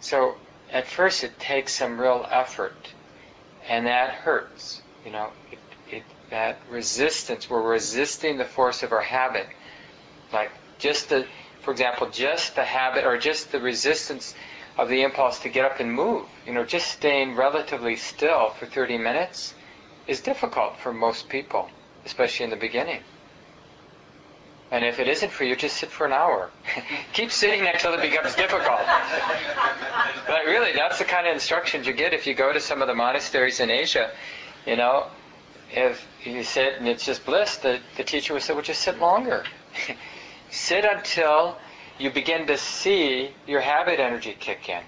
So 0.00 0.36
at 0.72 0.86
first 0.86 1.24
it 1.24 1.38
takes 1.38 1.74
some 1.74 2.00
real 2.00 2.26
effort, 2.30 2.92
and 3.68 3.86
that 3.86 4.10
hurts. 4.10 4.80
You 5.04 5.12
know, 5.12 5.30
it, 5.52 5.58
it, 5.90 6.02
that 6.30 6.58
resistance, 6.70 7.50
we're 7.50 7.62
resisting 7.62 8.38
the 8.38 8.44
force 8.44 8.82
of 8.82 8.92
our 8.92 9.02
habit. 9.02 9.46
Like 10.32 10.50
just 10.78 11.10
the, 11.10 11.26
for 11.60 11.70
example, 11.70 12.08
just 12.08 12.54
the 12.56 12.64
habit 12.64 13.04
or 13.04 13.18
just 13.18 13.52
the 13.52 13.60
resistance 13.60 14.34
of 14.78 14.88
the 14.88 15.02
impulse 15.02 15.40
to 15.40 15.50
get 15.50 15.66
up 15.66 15.80
and 15.80 15.92
move. 15.92 16.26
You 16.46 16.54
know, 16.54 16.64
just 16.64 16.90
staying 16.90 17.36
relatively 17.36 17.96
still 17.96 18.50
for 18.50 18.64
30 18.64 18.96
minutes 18.96 19.54
is 20.10 20.20
difficult 20.20 20.76
for 20.76 20.92
most 20.92 21.28
people, 21.28 21.70
especially 22.04 22.42
in 22.42 22.50
the 22.50 22.56
beginning. 22.56 23.00
And 24.72 24.84
if 24.84 24.98
it 24.98 25.06
isn't 25.06 25.30
for 25.30 25.44
you, 25.44 25.54
just 25.54 25.76
sit 25.76 25.88
for 25.88 26.04
an 26.04 26.12
hour. 26.12 26.50
Keep 27.12 27.30
sitting 27.30 27.64
until 27.66 27.94
it 27.94 28.02
becomes 28.02 28.34
difficult. 28.34 28.80
but 30.26 30.44
really, 30.46 30.72
that's 30.72 30.98
the 30.98 31.04
kind 31.04 31.28
of 31.28 31.32
instructions 31.32 31.86
you 31.86 31.92
get 31.92 32.12
if 32.12 32.26
you 32.26 32.34
go 32.34 32.52
to 32.52 32.60
some 32.60 32.82
of 32.82 32.88
the 32.88 32.94
monasteries 32.94 33.60
in 33.60 33.70
Asia. 33.70 34.10
You 34.66 34.76
know, 34.76 35.06
if 35.70 36.04
you 36.24 36.42
sit 36.42 36.74
and 36.78 36.88
it's 36.88 37.06
just 37.06 37.24
bliss, 37.24 37.58
the, 37.58 37.78
the 37.96 38.02
teacher 38.02 38.34
would 38.34 38.42
say, 38.42 38.52
well, 38.52 38.62
just 38.62 38.82
sit 38.82 38.98
longer. 38.98 39.44
sit 40.50 40.84
until 40.84 41.56
you 41.98 42.10
begin 42.10 42.48
to 42.48 42.58
see 42.58 43.30
your 43.46 43.60
habit 43.60 44.00
energy 44.00 44.36
kick 44.38 44.68
in. 44.68 44.82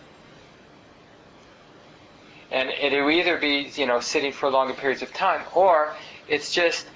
And 2.52 2.68
it'll 2.68 3.10
either 3.10 3.38
be, 3.38 3.70
you 3.74 3.86
know, 3.86 4.00
sitting 4.00 4.30
for 4.30 4.50
longer 4.50 4.74
periods 4.74 5.00
of 5.00 5.12
time, 5.14 5.40
or 5.54 5.96
it's 6.28 6.52
just, 6.52 6.86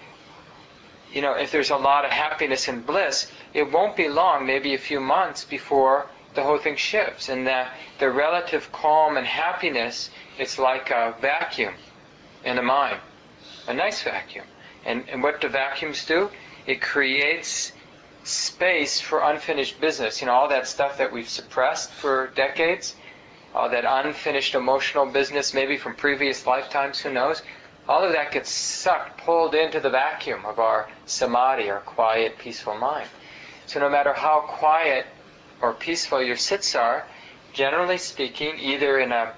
you 1.13 1.23
know, 1.23 1.33
if 1.33 1.51
there's 1.51 1.71
a 1.71 1.77
lot 1.77 2.05
of 2.05 2.11
happiness 2.11 2.69
and 2.69 2.85
bliss, 2.85 3.33
it 3.55 3.73
won't 3.73 3.97
be 3.97 4.09
long, 4.09 4.47
maybe 4.47 4.75
a 4.75 4.79
few 4.79 5.01
months 5.01 5.45
before 5.45 6.07
the 6.35 6.43
whole 6.43 6.59
thing 6.59 6.77
shifts. 6.77 7.31
And 7.31 7.47
the, 7.47 7.67
the 7.99 8.11
relative 8.11 8.71
calm 8.71 9.17
and 9.17 9.27
happiness, 9.27 10.11
it's 10.39 10.59
like 10.59 10.91
a 10.91 11.17
vacuum 11.23 11.73
in 12.45 12.57
the 12.57 12.63
mind, 12.63 12.99
a 13.67 13.73
nice 13.73 14.03
vacuum. 14.03 14.45
And, 14.85 15.09
and 15.09 15.23
what 15.23 15.41
do 15.41 15.49
vacuums 15.49 16.05
do? 16.05 16.29
It 16.67 16.83
creates 16.83 17.73
space 18.25 19.01
for 19.01 19.21
unfinished 19.21 19.81
business. 19.81 20.21
You 20.21 20.27
know, 20.27 20.35
all 20.35 20.49
that 20.49 20.67
stuff 20.67 20.99
that 20.99 21.13
we've 21.13 21.29
suppressed 21.29 21.91
for 21.93 22.29
decades, 22.35 22.95
all 23.57 23.71
that 23.71 23.87
unfinished 23.87 24.55
emotional 24.55 25.07
business, 25.07 25.55
maybe 25.55 25.79
from 25.79 25.95
previous 25.95 26.47
lifetimes, 26.47 27.01
who 27.01 27.11
knows? 27.11 27.41
All 27.89 28.05
of 28.05 28.13
that 28.13 28.31
gets 28.31 28.51
sucked, 28.51 29.17
pulled 29.17 29.55
into 29.55 29.81
the 29.81 29.89
vacuum 29.89 30.45
of 30.45 30.59
our 30.59 30.89
samadhi, 31.07 31.71
our 31.71 31.81
quiet, 31.81 32.37
peaceful 32.37 32.77
mind. 32.77 33.09
So 33.67 33.81
no 33.81 33.89
matter 33.89 34.13
how 34.13 34.41
quiet 34.41 35.07
or 35.63 35.73
peaceful 35.73 36.23
your 36.23 36.37
sits 36.37 36.75
are, 36.75 37.07
generally 37.55 37.97
speaking, 37.97 38.59
either 38.59 38.99
in 38.99 39.11
a 39.11 39.33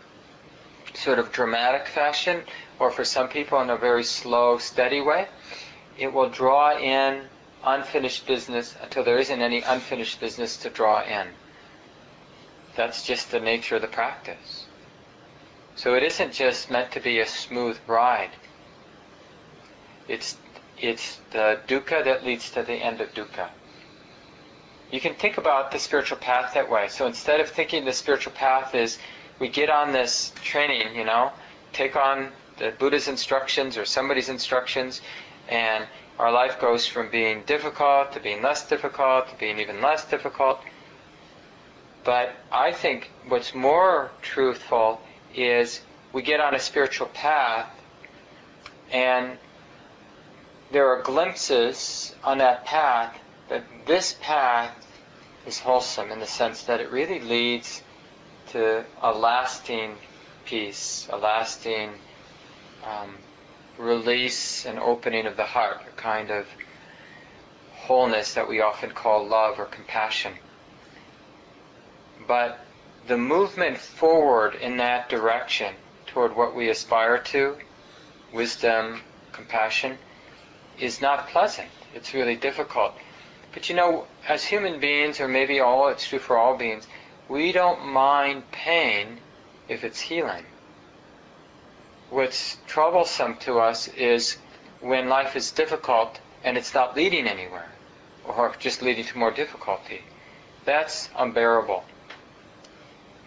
sort 0.95 1.21
of 1.21 1.31
dramatic 1.31 1.87
fashion 1.87 2.43
or 2.81 2.91
for 2.91 3.05
some 3.05 3.29
people 3.29 3.61
in 3.61 3.71
a 3.71 3.77
very 3.77 4.03
slow, 4.03 4.59
steady 4.59 5.01
way, 5.01 5.29
it 5.97 6.13
will 6.13 6.29
draw 6.29 6.77
in 6.77 7.23
unfinished 7.65 8.27
business 8.27 8.75
until 8.83 9.05
there 9.05 9.19
isn't 9.19 9.41
any 9.41 9.63
unfinished 9.63 10.19
business 10.19 10.57
to 10.57 10.71
draw 10.71 11.03
in. 11.05 11.29
That's 12.79 13.03
just 13.03 13.33
the 13.33 13.41
nature 13.41 13.75
of 13.75 13.83
the 13.83 13.89
practice. 13.89 14.67
So 15.75 15.95
it 15.95 16.05
isn't 16.05 16.33
just 16.33 16.71
meant 16.71 16.93
to 16.93 17.01
be 17.01 17.19
a 17.19 17.27
smooth 17.27 17.77
ride. 17.89 18.31
It's 20.07 20.37
it's 20.81 21.19
the 21.33 21.59
dukkha 21.67 22.05
that 22.05 22.25
leads 22.25 22.53
to 22.53 22.63
the 22.63 22.75
end 22.75 23.01
of 23.01 23.13
dukkha. 23.15 23.49
You 24.93 25.01
can 25.01 25.15
think 25.15 25.39
about 25.39 25.73
the 25.73 25.81
spiritual 25.81 26.19
path 26.19 26.55
that 26.55 26.71
way. 26.71 26.87
So 26.87 27.09
instead 27.09 27.41
of 27.41 27.49
thinking 27.49 27.85
the 27.85 27.93
spiritual 27.93 28.33
path 28.35 28.77
is 28.77 28.97
we 29.41 29.49
get 29.49 29.71
on 29.71 29.91
this 29.93 30.31
training, 30.45 30.95
you 30.95 31.05
know, 31.05 31.33
take 31.73 31.97
on 31.97 32.31
the 32.59 32.71
Buddha's 32.79 33.09
instructions 33.09 33.77
or 33.77 33.87
somebody's 33.87 34.29
instructions, 34.29 35.01
and 35.49 35.85
our 36.21 36.31
life 36.31 36.61
goes 36.61 36.87
from 36.87 37.11
being 37.11 37.43
difficult 37.43 38.13
to 38.13 38.21
being 38.21 38.41
less 38.41 38.69
difficult 38.69 39.31
to 39.31 39.35
being 39.35 39.59
even 39.59 39.83
less 39.83 40.05
difficult. 40.05 40.61
But 42.09 42.35
I 42.51 42.73
think 42.73 43.11
what's 43.29 43.55
more 43.55 44.11
truthful 44.23 45.03
is 45.35 45.83
we 46.11 46.23
get 46.23 46.41
on 46.41 46.55
a 46.55 46.59
spiritual 46.59 47.09
path 47.09 47.69
and 48.91 49.37
there 50.73 50.89
are 50.89 51.03
glimpses 51.03 52.15
on 52.25 52.39
that 52.39 52.65
path 52.65 53.15
that 53.51 53.63
this 53.85 54.17
path 54.23 54.71
is 55.47 55.59
wholesome 55.59 56.11
in 56.11 56.19
the 56.19 56.27
sense 56.27 56.63
that 56.63 56.81
it 56.81 56.91
really 56.91 57.21
leads 57.21 57.83
to 58.53 58.87
a 59.03 59.13
lasting 59.13 59.95
peace, 60.47 61.07
a 61.13 61.19
lasting 61.19 61.91
um, 62.87 63.19
release 63.77 64.65
and 64.65 64.79
opening 64.79 65.27
of 65.27 65.37
the 65.37 65.45
heart, 65.45 65.83
a 65.87 66.01
kind 66.01 66.31
of 66.31 66.47
wholeness 67.75 68.33
that 68.33 68.49
we 68.49 68.63
often 68.63 68.93
call 68.93 69.27
love 69.27 69.59
or 69.59 69.67
compassion. 69.67 70.33
But 72.29 72.61
the 73.09 73.19
movement 73.19 73.79
forward 73.79 74.55
in 74.55 74.77
that 74.77 75.09
direction 75.09 75.75
toward 76.07 76.37
what 76.37 76.55
we 76.55 76.69
aspire 76.69 77.19
to, 77.19 77.57
wisdom, 78.33 79.01
compassion, 79.33 79.99
is 80.79 81.01
not 81.01 81.29
pleasant. 81.29 81.71
It's 81.93 82.15
really 82.15 82.37
difficult. 82.37 82.95
But 83.53 83.69
you 83.69 83.75
know, 83.75 84.07
as 84.29 84.45
human 84.45 84.79
beings, 84.79 85.19
or 85.19 85.27
maybe 85.27 85.59
all, 85.59 85.89
it's 85.89 86.07
true 86.07 86.21
for 86.21 86.39
all 86.39 86.57
beings, 86.57 86.87
we 87.29 87.51
don't 87.51 87.85
mind 87.85 88.53
pain 88.53 89.19
if 89.69 89.83
it's 89.83 89.99
healing 89.99 90.45
what's 92.11 92.57
troublesome 92.67 93.37
to 93.37 93.59
us 93.59 93.89
is 93.89 94.39
when 94.81 95.09
life 95.09 95.37
is 95.37 95.51
difficult 95.51 96.21
and 96.43 96.57
it's 96.57 96.75
not 96.75 96.97
leading 96.97 97.27
anywhere 97.27 97.69
or 98.25 98.55
just 98.59 98.83
leading 98.83 99.05
to 99.05 99.19
more 99.19 99.31
difficulty. 99.31 100.01
That's 100.65 101.09
unbearable. 101.17 101.85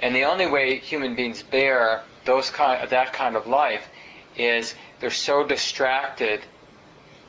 And 0.01 0.15
the 0.15 0.23
only 0.23 0.47
way 0.47 0.77
human 0.77 1.15
beings 1.15 1.43
bear 1.43 2.03
those 2.25 2.49
kind, 2.49 2.89
that 2.89 3.13
kind 3.13 3.35
of 3.35 3.47
life 3.47 3.87
is 4.35 4.73
they're 4.99 5.11
so 5.11 5.45
distracted 5.45 6.41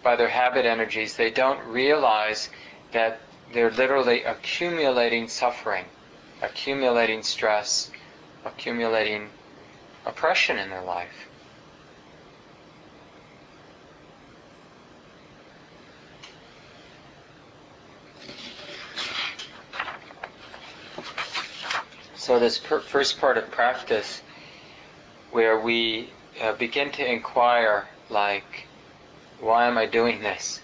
by 0.02 0.16
their 0.16 0.28
habit 0.28 0.64
energies 0.64 1.16
they 1.16 1.30
don't 1.30 1.60
realize 1.66 2.48
that 2.92 3.20
they're 3.52 3.70
literally 3.70 4.24
accumulating 4.24 5.28
suffering, 5.28 5.84
accumulating 6.40 7.22
stress, 7.22 7.90
accumulating 8.44 9.28
oppression 10.06 10.58
in 10.58 10.70
their 10.70 10.82
life. 10.82 11.28
So 22.22 22.38
this 22.38 22.56
per- 22.56 22.78
first 22.78 23.18
part 23.18 23.36
of 23.36 23.50
practice, 23.50 24.22
where 25.32 25.58
we 25.58 26.08
uh, 26.40 26.52
begin 26.52 26.92
to 26.92 27.04
inquire, 27.04 27.88
like, 28.10 28.68
why 29.40 29.66
am 29.66 29.76
I 29.76 29.86
doing 29.86 30.20
this? 30.20 30.60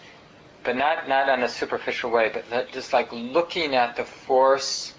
But 0.62 0.76
not 0.76 1.08
not 1.08 1.28
on 1.28 1.42
a 1.42 1.48
superficial 1.48 2.12
way, 2.12 2.30
but 2.32 2.70
just 2.70 2.92
like 2.92 3.10
looking 3.10 3.74
at 3.74 3.96
the 3.96 4.04
force 4.04 4.94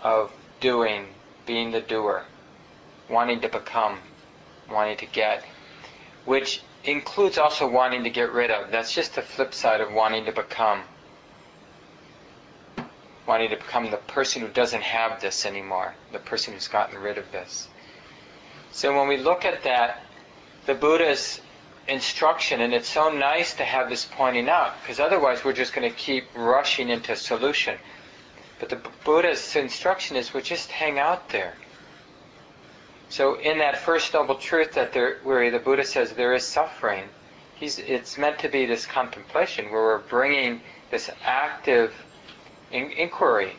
of 0.00 0.32
doing, 0.60 1.08
being 1.44 1.72
the 1.72 1.82
doer, 1.82 2.24
wanting 3.10 3.42
to 3.42 3.50
become, 3.50 3.98
wanting 4.70 4.96
to 4.96 5.06
get, 5.06 5.44
which 6.24 6.62
includes 6.84 7.36
also 7.36 7.68
wanting 7.68 8.04
to 8.04 8.10
get 8.10 8.32
rid 8.32 8.50
of. 8.50 8.70
That's 8.70 8.94
just 8.94 9.14
the 9.14 9.20
flip 9.20 9.52
side 9.52 9.82
of 9.82 9.92
wanting 9.92 10.24
to 10.24 10.32
become 10.32 10.84
wanting 13.26 13.50
to 13.50 13.56
become 13.56 13.90
the 13.90 13.96
person 13.96 14.42
who 14.42 14.48
doesn't 14.48 14.82
have 14.82 15.20
this 15.20 15.46
anymore, 15.46 15.94
the 16.12 16.18
person 16.18 16.54
who's 16.54 16.68
gotten 16.68 16.98
rid 16.98 17.18
of 17.18 17.30
this. 17.32 17.68
So 18.72 18.96
when 18.96 19.08
we 19.08 19.16
look 19.16 19.44
at 19.44 19.64
that, 19.64 20.02
the 20.66 20.74
Buddha's 20.74 21.40
instruction, 21.88 22.60
and 22.60 22.72
it's 22.72 22.88
so 22.88 23.12
nice 23.12 23.54
to 23.54 23.64
have 23.64 23.88
this 23.88 24.08
pointing 24.10 24.48
out, 24.48 24.80
because 24.80 25.00
otherwise 25.00 25.44
we're 25.44 25.52
just 25.52 25.72
going 25.74 25.88
to 25.88 25.96
keep 25.96 26.24
rushing 26.34 26.88
into 26.88 27.14
solution. 27.16 27.76
But 28.58 28.68
the 28.68 28.80
Buddha's 29.04 29.56
instruction 29.56 30.16
is 30.16 30.32
we 30.32 30.42
just 30.42 30.70
hang 30.70 30.98
out 30.98 31.28
there. 31.30 31.54
So 33.08 33.34
in 33.34 33.58
that 33.58 33.78
first 33.78 34.14
noble 34.14 34.36
truth 34.36 34.72
that 34.72 34.92
there, 34.92 35.18
where 35.22 35.50
the 35.50 35.58
Buddha 35.58 35.84
says 35.84 36.12
there 36.12 36.34
is 36.34 36.46
suffering, 36.46 37.04
it's 37.60 38.16
meant 38.18 38.38
to 38.40 38.48
be 38.48 38.66
this 38.66 38.86
contemplation 38.86 39.70
where 39.70 39.82
we're 39.82 39.98
bringing 39.98 40.60
this 40.90 41.10
active 41.24 41.92
in- 42.72 42.92
inquiry 42.92 43.52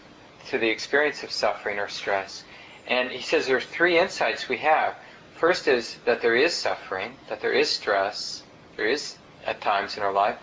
to 0.49 0.58
the 0.58 0.69
experience 0.69 1.23
of 1.23 1.32
suffering 1.32 1.80
or 1.80 1.88
stress. 1.88 2.43
And 2.88 3.10
he 3.12 3.21
says 3.21 3.47
there 3.47 3.58
are 3.58 3.62
three 3.62 3.97
insights 3.97 4.49
we 4.49 4.58
have. 4.58 4.95
First 5.36 5.67
is 5.67 5.97
that 6.06 6.21
there 6.21 6.36
is 6.36 6.54
suffering, 6.54 7.15
that 7.30 7.41
there 7.41 7.54
is 7.54 7.69
stress, 7.69 8.43
there 8.76 8.88
is 8.88 9.17
at 9.45 9.62
times 9.62 9.97
in 9.97 10.04
our 10.04 10.12
life. 10.12 10.38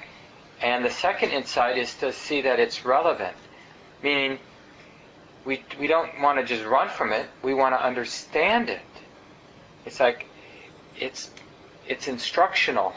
And 0.61 0.85
the 0.85 0.91
second 0.91 1.31
insight 1.31 1.79
is 1.79 1.95
to 1.97 2.13
see 2.13 2.43
that 2.43 2.61
it's 2.61 2.85
relevant, 2.85 3.37
meaning 4.03 4.39
we, 5.45 5.65
we 5.79 5.87
don't 5.87 6.21
want 6.21 6.39
to 6.39 6.45
just 6.45 6.65
run 6.67 6.89
from 6.89 7.13
it, 7.13 7.27
we 7.43 7.55
want 7.55 7.75
to 7.75 7.83
understand 7.83 8.69
it. 8.69 8.81
It's 9.87 10.01
like 10.01 10.27
it's 10.99 11.31
it's 11.89 12.09
instructional. 12.09 12.93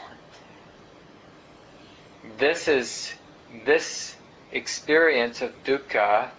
This 2.38 2.68
is 2.68 3.14
this 3.64 4.14
experience 4.54 5.42
of 5.42 5.52
dukkha 5.64 6.30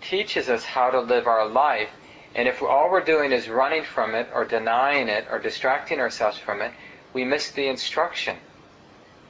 teaches 0.00 0.48
us 0.48 0.64
how 0.64 0.90
to 0.90 1.00
live 1.00 1.26
our 1.26 1.46
life. 1.46 1.90
And 2.34 2.48
if 2.48 2.62
all 2.62 2.90
we're 2.90 3.04
doing 3.04 3.32
is 3.32 3.48
running 3.48 3.84
from 3.84 4.14
it 4.14 4.28
or 4.34 4.44
denying 4.44 5.08
it 5.08 5.26
or 5.30 5.38
distracting 5.38 6.00
ourselves 6.00 6.38
from 6.38 6.62
it, 6.62 6.72
we 7.12 7.24
miss 7.24 7.50
the 7.50 7.66
instruction. 7.66 8.36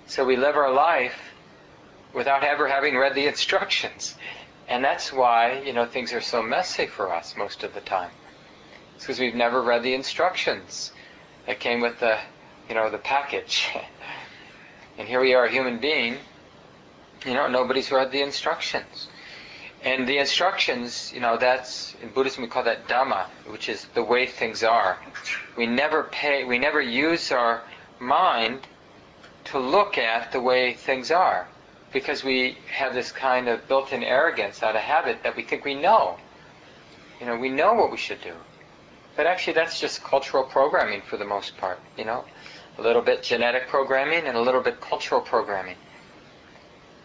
So 0.07 0.25
we 0.25 0.37
live 0.37 0.57
our 0.57 0.73
life 0.73 1.19
without 2.13 2.45
ever 2.45 2.69
having 2.69 2.97
read 2.97 3.15
the 3.15 3.27
instructions. 3.35 4.15
And 4.69 4.83
that's 4.83 5.13
why, 5.13 5.63
you 5.65 5.73
know, 5.73 5.87
things 5.87 6.13
are 6.13 6.21
so 6.21 6.43
messy 6.43 6.87
for 6.87 7.13
us 7.13 7.35
most 7.37 7.63
of 7.63 7.75
the 7.75 7.81
time. 7.81 8.11
It's 8.95 9.05
because 9.05 9.21
we've 9.21 9.35
never 9.35 9.61
read 9.61 9.83
the 9.83 9.95
instructions 9.95 10.93
that 11.47 11.61
came 11.61 11.81
with 11.81 12.01
the, 12.01 12.19
you 12.69 12.75
know, 12.75 12.89
the 12.91 12.99
package. 12.99 13.69
and 14.99 15.07
here 15.07 15.21
we 15.21 15.35
are, 15.35 15.45
a 15.45 15.51
human 15.51 15.79
being, 15.79 16.17
you 17.25 17.35
know, 17.35 17.49
nobody's 17.49 17.91
read 17.91 18.11
the 18.11 18.23
instructions. 18.23 19.09
And 19.83 20.09
the 20.09 20.19
instructions, 20.19 21.13
you 21.13 21.21
know, 21.21 21.37
that's 21.37 21.95
in 22.03 22.09
Buddhism 22.09 22.43
we 22.43 22.49
call 22.49 22.65
that 22.65 22.89
Dhamma, 22.89 23.27
which 23.47 23.69
is 23.69 23.87
the 23.95 24.03
way 24.03 24.27
things 24.27 24.63
are. 24.63 24.99
We 25.57 25.67
never 25.67 26.05
pay, 26.05 26.45
we 26.45 26.59
never 26.59 26.81
use 26.81 27.31
our 27.31 27.63
mind 28.01 28.67
to 29.45 29.59
look 29.59 29.99
at 29.99 30.33
the 30.33 30.41
way 30.41 30.73
things 30.73 31.11
are, 31.11 31.47
because 31.93 32.25
we 32.25 32.57
have 32.73 32.95
this 32.95 33.13
kind 33.13 33.47
of 33.47 33.69
built-in 33.69 34.03
arrogance 34.03 34.63
out 34.63 34.75
of 34.75 34.81
habit 34.81 35.23
that 35.23 35.37
we 35.37 35.43
think 35.43 35.67
we 35.67 35.75
know. 35.75 36.17
You 37.21 37.27
know, 37.27 37.37
we 37.37 37.51
know 37.51 37.75
what 37.75 37.91
we 37.91 37.99
should 37.99 38.23
do, 38.23 38.33
but 39.17 39.27
actually 39.27 39.53
that's 39.53 39.79
just 39.79 40.03
cultural 40.03 40.45
programming 40.45 41.03
for 41.03 41.19
the 41.19 41.27
most 41.27 41.59
part. 41.59 41.79
You 41.99 42.07
know, 42.07 42.25
a 42.79 42.83
little 42.83 43.03
bit 43.03 43.23
genetic 43.23 43.69
programming, 43.69 44.27
and 44.27 44.37
a 44.37 44.41
little 44.41 44.63
bit 44.63 44.81
cultural 44.81 45.21
programming. 45.21 45.77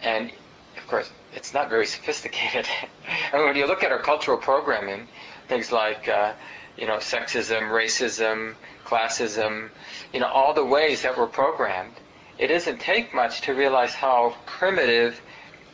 And 0.02 0.32
of 0.78 0.88
course, 0.88 1.10
it's 1.34 1.54
not 1.54 1.70
very 1.70 1.86
sophisticated. 1.86 2.68
Mean, 3.34 3.46
when 3.46 3.56
you 3.56 3.68
look 3.68 3.84
at 3.84 3.92
our 3.92 4.00
cultural 4.00 4.38
programming, 4.38 5.08
things 5.48 5.72
like 5.72 6.08
uh, 6.08 6.34
you 6.78 6.88
know 6.88 6.98
sexism, 6.98 7.62
racism, 7.70 8.56
classism, 8.86 9.70
you 10.14 10.20
know 10.20 10.28
all 10.28 10.54
the 10.54 10.66
ways 10.66 11.02
that 11.04 11.18
we're 11.18 11.28
programmed, 11.28 11.94
it 12.38 12.48
doesn't 12.48 12.80
take 12.80 13.14
much 13.14 13.42
to 13.42 13.54
realize 13.54 13.94
how 13.94 14.36
primitive 14.46 15.22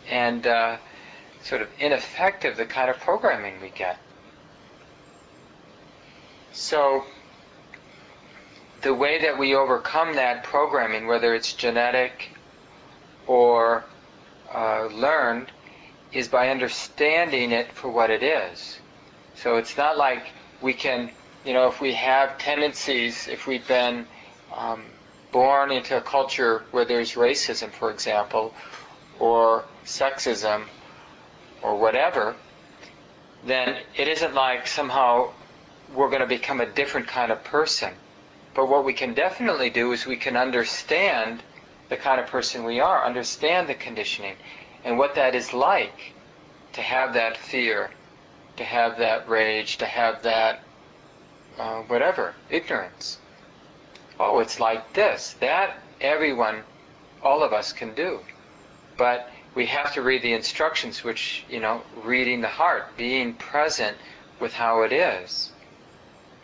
and 0.10 0.46
uh, 0.48 0.78
sort 1.44 1.62
of 1.62 1.70
ineffective 1.80 2.58
the 2.58 2.66
kind 2.66 2.90
of 2.90 2.98
programming 3.00 3.62
we 3.62 3.70
get. 3.70 3.98
So 6.52 7.04
the 8.82 8.94
way 8.94 9.22
that 9.22 9.38
we 9.38 9.56
overcome 9.56 10.16
that 10.16 10.44
programming, 10.44 11.08
whether 11.08 11.34
it's 11.36 11.54
genetic 11.54 12.30
or 13.28 13.84
uh, 14.56 14.88
learned, 14.94 15.52
is 16.14 16.28
by 16.30 16.50
understanding 16.50 17.52
it 17.52 17.72
for 17.74 17.90
what 17.90 18.10
it 18.10 18.24
is. 18.24 18.80
So 19.36 19.58
it's 19.58 19.78
not 19.78 19.98
like 19.98 20.28
we 20.62 20.74
can, 20.74 21.12
you 21.44 21.54
know, 21.54 21.68
if 21.68 21.82
we 21.82 21.94
have 21.94 22.38
tendencies, 22.38 23.28
if 23.28 23.48
we've 23.48 23.68
been 23.68 24.08
um, 24.56 24.84
born 25.32 25.72
into 25.72 25.98
a 25.98 26.02
culture 26.02 26.64
where 26.72 26.86
there's 26.86 27.16
racism, 27.16 27.70
for 27.70 27.92
example, 27.92 28.54
or 29.20 29.66
sexism, 29.84 30.64
or 31.62 31.78
whatever, 31.78 32.36
then 33.46 33.78
it 33.98 34.08
isn't 34.08 34.34
like 34.34 34.68
somehow 34.68 35.32
we're 35.94 36.10
going 36.10 36.22
to 36.22 36.28
become 36.28 36.62
a 36.62 36.66
different 36.66 37.08
kind 37.08 37.32
of 37.32 37.44
person. 37.44 37.94
But 38.54 38.70
what 38.70 38.86
we 38.86 38.94
can 38.94 39.14
definitely 39.14 39.70
do 39.70 39.92
is 39.92 40.06
we 40.06 40.16
can 40.16 40.38
understand 40.38 41.44
the 41.90 41.98
kind 41.98 42.20
of 42.20 42.28
person 42.28 42.64
we 42.64 42.80
are, 42.80 43.06
understand 43.06 43.68
the 43.68 43.76
conditioning, 43.76 44.36
and 44.84 44.98
what 44.98 45.16
that 45.16 45.36
is 45.36 45.54
like 45.54 46.14
to 46.74 46.82
have 46.82 47.14
that 47.14 47.38
fear, 47.38 47.90
to 48.58 48.64
have 48.64 48.98
that 48.98 49.28
rage, 49.30 49.78
to 49.78 49.86
have 49.86 50.24
that 50.24 50.64
uh, 51.58 51.82
whatever, 51.84 52.34
ignorance. 52.50 53.18
Oh, 54.20 54.40
it's 54.40 54.60
like 54.60 54.94
this. 54.94 55.34
That 55.40 55.78
everyone, 56.02 56.64
all 57.22 57.44
of 57.44 57.54
us 57.54 57.74
can 57.74 57.94
do. 57.94 58.20
But 58.98 59.30
we 59.56 59.66
have 59.68 59.94
to 59.94 60.02
read 60.02 60.22
the 60.22 60.34
instructions, 60.34 61.04
which, 61.04 61.46
you 61.50 61.60
know, 61.60 61.82
reading 62.04 62.42
the 62.42 62.48
heart, 62.48 62.98
being 62.98 63.34
present 63.34 63.98
with 64.40 64.54
how 64.54 64.82
it 64.84 64.92
is 64.92 65.52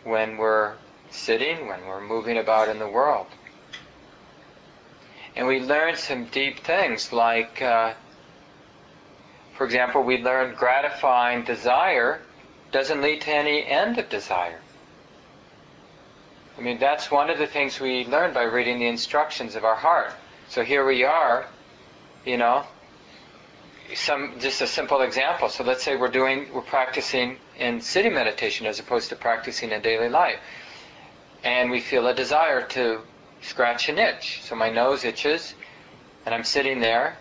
when 0.04 0.36
we're 0.36 0.74
sitting, 1.10 1.66
when 1.66 1.86
we're 1.86 2.00
moving 2.00 2.38
about 2.38 2.68
in 2.68 2.78
the 2.78 2.88
world. 2.88 3.26
And 5.34 5.46
we 5.46 5.60
learn 5.60 5.96
some 5.96 6.26
deep 6.26 6.60
things 6.60 7.12
like, 7.12 7.62
uh, 7.62 7.94
for 9.54 9.64
example, 9.64 10.02
we 10.02 10.18
learn 10.18 10.54
gratifying 10.54 11.44
desire 11.44 12.20
doesn't 12.70 13.00
lead 13.02 13.20
to 13.22 13.30
any 13.30 13.64
end 13.64 13.98
of 13.98 14.08
desire. 14.08 14.60
I 16.58 16.60
mean, 16.60 16.78
that's 16.78 17.10
one 17.10 17.30
of 17.30 17.38
the 17.38 17.46
things 17.46 17.80
we 17.80 18.04
learn 18.04 18.34
by 18.34 18.42
reading 18.42 18.78
the 18.78 18.86
instructions 18.86 19.56
of 19.56 19.64
our 19.64 19.74
heart. 19.74 20.12
So 20.48 20.62
here 20.62 20.84
we 20.84 21.04
are, 21.04 21.46
you 22.26 22.36
know, 22.36 22.64
some 23.94 24.38
just 24.38 24.60
a 24.60 24.66
simple 24.66 25.00
example. 25.02 25.48
So 25.48 25.64
let's 25.64 25.82
say 25.82 25.96
we're 25.96 26.08
doing 26.08 26.52
we're 26.52 26.60
practicing 26.62 27.38
in 27.58 27.80
sitting 27.80 28.14
meditation 28.14 28.66
as 28.66 28.78
opposed 28.78 29.08
to 29.10 29.16
practicing 29.16 29.70
in 29.70 29.80
daily 29.82 30.08
life. 30.08 30.38
And 31.42 31.70
we 31.70 31.80
feel 31.80 32.06
a 32.06 32.14
desire 32.14 32.62
to 32.68 33.00
scratch 33.42 33.88
an 33.88 33.98
itch. 33.98 34.40
So 34.42 34.54
my 34.54 34.70
nose 34.70 35.04
itches 35.04 35.54
and 36.24 36.34
I'm 36.34 36.44
sitting 36.44 36.80
there 36.80 37.16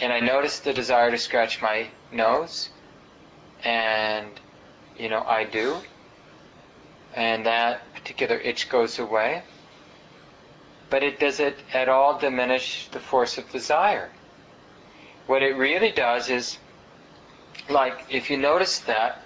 and 0.00 0.12
I 0.12 0.20
notice 0.20 0.60
the 0.60 0.72
desire 0.72 1.10
to 1.10 1.18
scratch 1.18 1.60
my 1.60 1.88
nose 2.10 2.70
and 3.62 4.28
you 4.98 5.08
know 5.08 5.22
I 5.22 5.44
do 5.44 5.76
and 7.14 7.46
that 7.46 7.92
particular 7.94 8.36
itch 8.36 8.68
goes 8.68 8.98
away. 8.98 9.42
But 10.90 11.02
it 11.02 11.18
does 11.18 11.40
it 11.40 11.56
at 11.72 11.88
all 11.88 12.18
diminish 12.18 12.88
the 12.88 13.00
force 13.00 13.38
of 13.38 13.50
desire. 13.50 14.10
What 15.26 15.42
it 15.42 15.56
really 15.56 15.90
does 15.90 16.28
is, 16.28 16.58
like, 17.70 18.06
if 18.10 18.28
you 18.28 18.36
notice 18.36 18.80
that, 18.80 19.22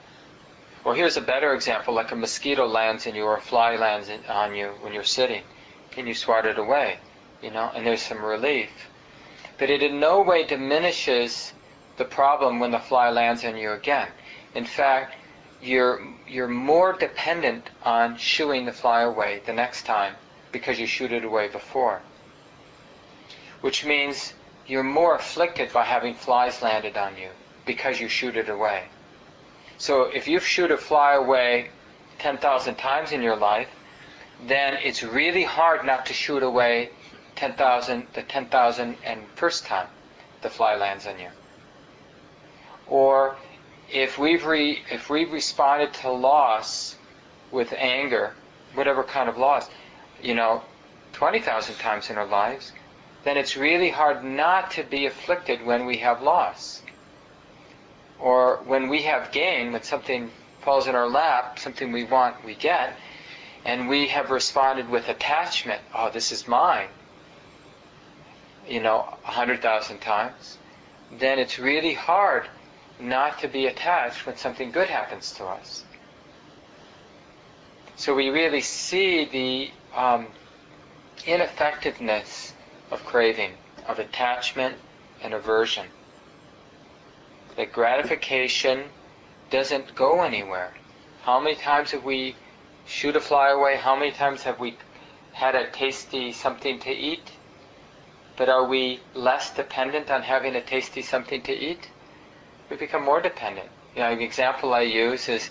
or 0.85 0.95
here's 0.95 1.17
a 1.17 1.21
better 1.21 1.55
example, 1.55 1.95
like 1.95 2.13
a 2.13 2.17
mosquito 2.17 2.67
lands 2.67 3.07
in 3.07 3.15
you 3.15 3.25
or 3.25 3.37
a 3.37 3.41
fly 3.41 3.77
lands 3.77 4.11
on 4.29 4.55
you 4.55 4.69
when 4.81 4.93
you're 4.93 5.03
sitting, 5.03 5.43
and 5.97 6.07
you 6.07 6.15
swat 6.15 6.47
it 6.47 6.59
away, 6.59 6.99
you 7.43 7.51
know, 7.51 7.71
and 7.75 7.87
there's 7.87 8.03
some 8.03 8.25
relief. 8.25 8.71
But 9.59 9.71
it 9.71 9.83
in 9.83 10.01
no 10.01 10.23
way 10.23 10.45
diminishes 10.45 11.53
the 11.97 12.05
problem 12.05 12.61
when 12.61 12.71
the 12.71 12.79
fly 12.79 13.11
lands 13.11 13.45
on 13.45 13.57
you 13.57 13.73
again. 13.73 14.09
In 14.55 14.65
fact, 14.65 15.15
you're 15.63 16.07
you're 16.29 16.49
more 16.49 16.93
dependent 16.93 17.71
on 17.83 18.17
shooing 18.19 18.67
the 18.67 18.73
fly 18.73 19.03
away 19.03 19.41
the 19.47 19.53
next 19.53 19.87
time 19.87 20.15
because 20.53 20.79
you 20.79 20.87
shoot 20.87 21.13
it 21.13 21.25
away 21.25 21.49
before. 21.49 22.03
Which 23.63 23.85
means 23.85 24.35
you're 24.67 24.83
more 24.83 25.15
afflicted 25.15 25.73
by 25.73 25.85
having 25.85 26.15
flies 26.15 26.63
landed 26.63 26.97
on 26.97 27.17
you 27.17 27.31
because 27.65 28.01
you 28.01 28.09
shoot 28.09 28.37
it 28.37 28.49
away. 28.49 28.85
So 29.79 30.05
if 30.05 30.29
you 30.29 30.41
shoot 30.41 30.71
a 30.71 30.77
fly 30.77 31.15
away 31.15 31.71
10,000 32.19 32.77
times 32.77 33.13
in 33.13 33.23
your 33.23 33.37
life, 33.37 33.69
then 34.45 34.75
it's 34.83 35.03
really 35.03 35.45
hard 35.45 35.85
not 35.85 36.07
to 36.07 36.13
shoot 36.13 36.43
away 36.43 36.91
10,000, 37.37 38.07
the 38.15 38.23
10,000 38.23 38.97
and 39.05 39.23
first 39.35 39.65
time 39.67 39.87
the 40.43 40.51
fly 40.51 40.77
lands 40.77 41.07
on 41.07 41.19
you. 41.19 41.29
Or 42.87 43.37
if 43.91 44.19
we've 44.19 44.45
re, 44.45 44.83
if 44.91 45.11
we've 45.11 45.33
responded 45.33 45.95
to 45.95 46.11
loss 46.11 46.97
with 47.51 47.73
anger, 47.73 48.35
whatever 48.75 49.03
kind 49.03 49.29
of 49.29 49.39
loss, 49.39 49.69
you 50.23 50.35
know, 50.35 50.63
20,000 51.13 51.75
times 51.77 52.11
in 52.11 52.19
our 52.19 52.27
lives, 52.27 52.73
then 53.25 53.37
it's 53.37 53.57
really 53.57 53.91
hard 53.91 54.23
not 54.23 54.71
to 54.73 54.83
be 54.85 55.07
afflicted 55.07 55.65
when 55.65 55.87
we 55.87 55.97
have 55.99 56.23
loss. 56.23 56.83
Or 58.19 58.59
when 58.67 58.89
we 58.89 59.03
have 59.03 59.33
gain, 59.33 59.73
when 59.73 59.83
something 59.83 60.31
falls 60.61 60.87
in 60.87 60.95
our 60.95 61.09
lap, 61.09 61.59
something 61.59 61.93
we 61.93 62.05
want, 62.05 62.45
we 62.45 62.55
get, 62.55 62.97
and 63.67 63.89
we 63.89 64.07
have 64.07 64.31
responded 64.31 64.89
with 64.89 65.09
attachment, 65.09 65.83
oh, 65.93 66.09
this 66.09 66.31
is 66.31 66.47
mine, 66.47 66.87
you 68.69 68.81
know, 68.81 69.19
a 69.25 69.31
hundred 69.31 69.61
thousand 69.61 69.99
times, 69.99 70.57
then 71.19 71.41
it's 71.41 71.59
really 71.59 71.93
hard 71.93 72.47
not 73.01 73.41
to 73.41 73.49
be 73.49 73.67
attached 73.67 74.25
when 74.25 74.37
something 74.37 74.71
good 74.71 74.89
happens 74.89 75.33
to 75.33 75.45
us. 75.45 75.85
So 77.97 78.15
we 78.15 78.29
really 78.29 78.61
see 78.61 79.25
the 79.25 79.99
um, 79.99 80.29
ineffectiveness 81.27 82.53
of 82.93 83.05
craving, 83.05 83.51
of 83.89 83.99
attachment 83.99 84.77
and 85.23 85.35
aversion. 85.35 85.87
That 87.57 87.73
gratification 87.73 88.85
doesn't 89.51 89.97
go 89.97 90.23
anywhere. 90.23 90.73
How 91.23 91.41
many 91.41 91.57
times 91.57 91.91
have 91.91 92.05
we 92.05 92.37
shoot 92.87 93.17
a 93.17 93.21
fly 93.21 93.51
away? 93.51 93.77
How 93.77 93.97
many 93.97 94.13
times 94.13 94.43
have 94.45 94.61
we 94.61 94.77
had 95.33 95.55
a 95.55 95.71
tasty 95.71 96.33
something 96.33 96.79
to 96.81 96.91
eat? 96.91 97.33
But 98.37 98.49
are 98.49 98.65
we 98.65 99.01
less 99.15 99.55
dependent 99.55 100.11
on 100.11 100.23
having 100.23 100.55
a 100.55 100.63
tasty 100.63 101.03
something 101.03 101.43
to 101.43 101.53
eat? 101.53 101.89
We 102.71 102.77
become 102.77 103.05
more 103.05 103.21
dependent. 103.21 103.69
You 103.95 104.03
know, 104.03 104.15
the 104.15 104.25
example 104.25 104.75
I 104.75 104.83
use 104.83 105.29
is, 105.29 105.51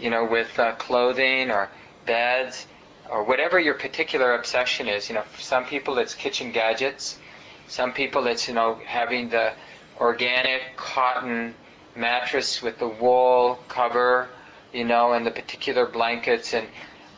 you 0.00 0.10
know, 0.10 0.24
with 0.24 0.58
uh, 0.58 0.72
clothing 0.72 1.50
or 1.50 1.68
beds 2.06 2.66
or 3.10 3.24
whatever 3.24 3.58
your 3.58 3.74
particular 3.74 4.34
obsession 4.34 4.88
is. 4.88 5.08
You 5.08 5.16
know, 5.16 5.22
for 5.22 5.40
some 5.40 5.66
people 5.66 5.98
it's 5.98 6.14
kitchen 6.14 6.52
gadgets. 6.52 7.18
Some 7.66 7.92
people 7.92 8.26
it's 8.26 8.48
you 8.48 8.54
know 8.54 8.80
having 8.86 9.28
the 9.28 9.52
organic 10.00 10.76
cotton 10.76 11.54
mattress 11.94 12.62
with 12.62 12.78
the 12.78 12.88
wool 12.88 13.58
cover, 13.68 14.28
you 14.72 14.84
know, 14.84 15.12
and 15.12 15.26
the 15.26 15.30
particular 15.30 15.86
blankets 15.86 16.54
and 16.54 16.66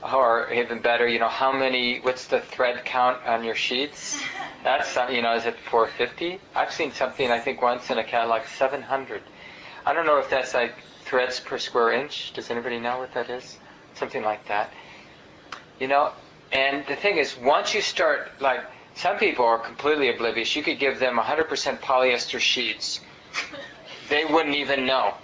or 0.03 0.53
even 0.53 0.81
better, 0.81 1.07
you 1.07 1.19
know, 1.21 1.29
how 1.29 1.53
many, 1.53 2.01
what's 2.01 2.27
the 2.27 2.41
thread 2.41 2.85
count 2.85 3.25
on 3.25 3.45
your 3.45 3.55
sheets? 3.55 4.21
That's, 4.65 4.97
you 5.13 5.23
know, 5.23 5.35
is 5.35 5.47
it 5.47 5.57
450? 5.71 6.41
I've 6.57 6.73
seen 6.73 6.93
something, 6.93 7.31
I 7.31 7.39
think, 7.39 7.63
once 7.63 7.91
in 7.91 7.99
a 7.99 8.05
catalog, 8.05 8.43
700. 8.47 9.23
I 9.87 9.93
don't 9.93 10.07
know 10.07 10.19
if 10.19 10.31
that's 10.31 10.55
like 10.55 10.75
threads 11.01 11.41
per 11.41 11.59
square 11.59 11.93
inch. 11.93 12.33
Does 12.35 12.51
anybody 12.51 12.79
know 12.79 12.99
what 12.99 13.13
that 13.15 13.29
is? 13.29 13.59
Something 13.95 14.23
like 14.23 14.47
that. 14.47 14.73
You 15.81 15.89
know, 15.89 16.13
and 16.53 16.87
the 16.87 16.95
thing 16.95 17.17
is, 17.17 17.37
once 17.37 17.75
you 17.75 17.81
start, 17.81 18.31
like, 18.41 18.61
some 18.95 19.19
people 19.19 19.45
are 19.45 19.59
completely 19.59 20.09
oblivious. 20.11 20.55
You 20.55 20.63
could 20.63 20.79
give 20.79 21.01
them 21.01 21.19
100% 21.19 21.81
polyester 21.81 22.39
sheets. 22.39 23.01
They 24.09 24.27
wouldn't 24.27 24.57
even 24.57 24.85
know, 24.85 25.15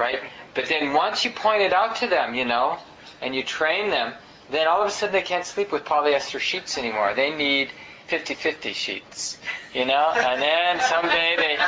right? 0.00 0.18
But 0.54 0.66
then 0.66 0.94
once 0.94 1.24
you 1.24 1.30
point 1.30 1.62
it 1.62 1.72
out 1.72 1.96
to 1.96 2.06
them, 2.08 2.34
you 2.34 2.44
know, 2.44 2.78
and 3.20 3.34
you 3.34 3.42
train 3.44 3.90
them, 3.90 4.14
then 4.50 4.66
all 4.66 4.82
of 4.82 4.88
a 4.88 4.90
sudden 4.90 5.12
they 5.12 5.22
can't 5.22 5.44
sleep 5.44 5.70
with 5.70 5.84
polyester 5.84 6.40
sheets 6.40 6.76
anymore. 6.78 7.12
They 7.14 7.30
need 7.30 7.70
50-50 8.08 8.74
sheets, 8.74 9.38
you 9.72 9.84
know. 9.84 10.12
And 10.16 10.42
then 10.42 10.80
someday 10.80 11.36
they 11.36 11.58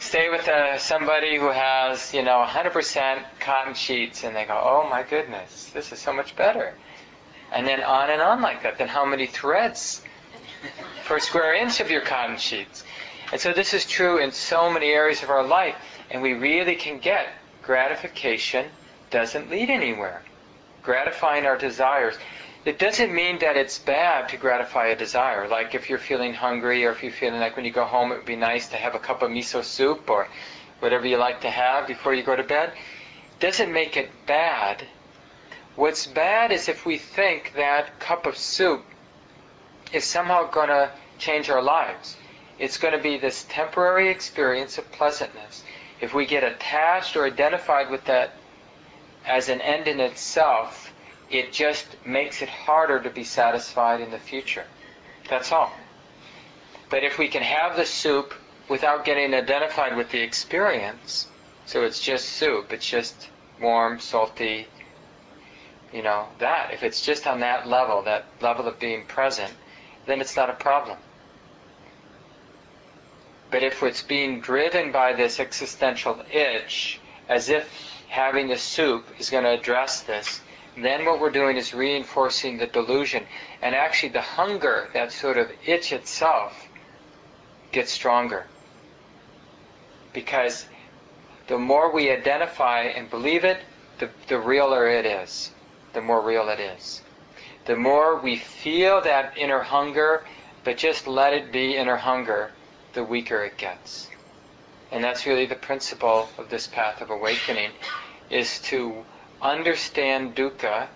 stay 0.00 0.30
with 0.30 0.48
uh, 0.48 0.78
somebody 0.78 1.36
who 1.36 1.50
has, 1.50 2.12
you 2.12 2.22
know, 2.22 2.44
100% 2.44 3.22
cotton 3.38 3.74
sheets, 3.74 4.24
and 4.24 4.34
they 4.34 4.44
go, 4.44 4.54
"Oh 4.54 4.88
my 4.90 5.04
goodness, 5.04 5.70
this 5.72 5.92
is 5.92 6.00
so 6.00 6.12
much 6.12 6.34
better." 6.34 6.74
And 7.52 7.66
then 7.66 7.84
on 7.84 8.10
and 8.10 8.20
on 8.20 8.42
like 8.42 8.64
that. 8.64 8.78
Then 8.78 8.88
how 8.88 9.04
many 9.04 9.26
threads 9.26 10.02
per 11.04 11.20
square 11.20 11.54
inch 11.54 11.78
of 11.78 11.90
your 11.90 12.00
cotton 12.00 12.38
sheets? 12.38 12.82
And 13.30 13.40
so 13.40 13.52
this 13.52 13.74
is 13.74 13.86
true 13.86 14.18
in 14.18 14.32
so 14.32 14.70
many 14.72 14.88
areas 14.88 15.22
of 15.22 15.30
our 15.30 15.44
life, 15.44 15.76
and 16.10 16.20
we 16.22 16.32
really 16.32 16.74
can 16.74 16.98
get 16.98 17.28
gratification 17.64 18.66
doesn't 19.10 19.50
lead 19.50 19.70
anywhere. 19.70 20.22
Gratifying 20.82 21.46
our 21.46 21.56
desires. 21.56 22.16
It 22.64 22.78
doesn't 22.78 23.12
mean 23.12 23.38
that 23.40 23.56
it's 23.56 23.78
bad 23.78 24.28
to 24.30 24.36
gratify 24.36 24.86
a 24.86 24.96
desire. 24.96 25.48
Like 25.48 25.74
if 25.74 25.90
you're 25.90 25.98
feeling 25.98 26.34
hungry 26.34 26.84
or 26.86 26.92
if 26.92 27.02
you're 27.02 27.12
feeling 27.12 27.40
like 27.40 27.56
when 27.56 27.64
you 27.64 27.70
go 27.70 27.84
home 27.84 28.12
it 28.12 28.16
would 28.16 28.26
be 28.26 28.36
nice 28.36 28.68
to 28.68 28.76
have 28.76 28.94
a 28.94 28.98
cup 28.98 29.22
of 29.22 29.30
miso 29.30 29.62
soup 29.62 30.08
or 30.08 30.28
whatever 30.80 31.06
you 31.06 31.16
like 31.16 31.42
to 31.42 31.50
have 31.50 31.86
before 31.86 32.14
you 32.14 32.22
go 32.22 32.36
to 32.36 32.42
bed. 32.42 32.72
Doesn't 33.40 33.72
make 33.72 33.96
it 33.96 34.10
bad. 34.26 34.86
What's 35.76 36.06
bad 36.06 36.52
is 36.52 36.68
if 36.68 36.86
we 36.86 36.98
think 36.98 37.52
that 37.56 37.98
cup 37.98 38.26
of 38.26 38.36
soup 38.36 38.84
is 39.92 40.04
somehow 40.04 40.50
going 40.50 40.68
to 40.68 40.90
change 41.18 41.50
our 41.50 41.62
lives. 41.62 42.16
It's 42.58 42.78
going 42.78 42.94
to 42.94 43.02
be 43.02 43.18
this 43.18 43.44
temporary 43.48 44.10
experience 44.10 44.78
of 44.78 44.90
pleasantness. 44.92 45.64
If 46.04 46.12
we 46.12 46.26
get 46.26 46.44
attached 46.44 47.16
or 47.16 47.24
identified 47.24 47.88
with 47.88 48.04
that 48.04 48.34
as 49.24 49.48
an 49.48 49.62
end 49.62 49.88
in 49.88 50.00
itself, 50.00 50.92
it 51.30 51.50
just 51.50 51.86
makes 52.04 52.42
it 52.42 52.48
harder 52.50 53.00
to 53.00 53.08
be 53.08 53.24
satisfied 53.24 54.02
in 54.02 54.10
the 54.10 54.18
future. 54.18 54.66
That's 55.30 55.50
all. 55.50 55.72
But 56.90 57.04
if 57.04 57.16
we 57.16 57.28
can 57.28 57.42
have 57.42 57.76
the 57.76 57.86
soup 57.86 58.34
without 58.68 59.06
getting 59.06 59.32
identified 59.32 59.96
with 59.96 60.10
the 60.10 60.20
experience, 60.20 61.28
so 61.64 61.84
it's 61.84 62.00
just 62.00 62.28
soup, 62.28 62.70
it's 62.74 62.86
just 62.86 63.30
warm, 63.58 63.98
salty, 63.98 64.68
you 65.90 66.02
know, 66.02 66.26
that, 66.38 66.74
if 66.74 66.82
it's 66.82 67.00
just 67.00 67.26
on 67.26 67.40
that 67.40 67.66
level, 67.66 68.02
that 68.02 68.26
level 68.42 68.68
of 68.68 68.78
being 68.78 69.06
present, 69.06 69.54
then 70.04 70.20
it's 70.20 70.36
not 70.36 70.50
a 70.50 70.54
problem. 70.54 70.98
But 73.54 73.62
if 73.62 73.84
it's 73.84 74.02
being 74.02 74.40
driven 74.40 74.90
by 74.90 75.12
this 75.12 75.38
existential 75.38 76.24
itch, 76.28 76.98
as 77.28 77.48
if 77.48 77.70
having 78.08 78.48
the 78.48 78.58
soup 78.58 79.06
is 79.20 79.30
going 79.30 79.44
to 79.44 79.50
address 79.50 80.00
this, 80.00 80.40
then 80.76 81.04
what 81.04 81.20
we're 81.20 81.30
doing 81.30 81.56
is 81.56 81.72
reinforcing 81.72 82.58
the 82.58 82.66
delusion. 82.66 83.24
And 83.62 83.76
actually, 83.76 84.08
the 84.08 84.22
hunger, 84.22 84.88
that 84.92 85.12
sort 85.12 85.38
of 85.38 85.52
itch 85.64 85.92
itself, 85.92 86.66
gets 87.70 87.92
stronger. 87.92 88.46
Because 90.12 90.66
the 91.46 91.56
more 91.56 91.92
we 91.92 92.10
identify 92.10 92.80
and 92.80 93.08
believe 93.08 93.44
it, 93.44 93.60
the, 94.00 94.10
the 94.26 94.40
realer 94.40 94.88
it 94.88 95.06
is. 95.06 95.52
The 95.92 96.00
more 96.00 96.20
real 96.20 96.48
it 96.48 96.58
is. 96.58 97.02
The 97.66 97.76
more 97.76 98.16
we 98.16 98.34
feel 98.34 99.00
that 99.02 99.38
inner 99.38 99.60
hunger, 99.60 100.24
but 100.64 100.76
just 100.76 101.06
let 101.06 101.32
it 101.32 101.52
be 101.52 101.76
inner 101.76 101.98
hunger, 101.98 102.50
the 102.94 103.04
weaker 103.04 103.42
it 103.44 103.56
gets. 103.56 104.08
And 104.90 105.02
that's 105.02 105.26
really 105.26 105.46
the 105.46 105.54
principle 105.56 106.28
of 106.38 106.48
this 106.48 106.66
path 106.66 107.00
of 107.00 107.10
awakening, 107.10 107.70
is 108.30 108.60
to 108.60 109.04
understand 109.42 110.34
dukkha 110.34 110.88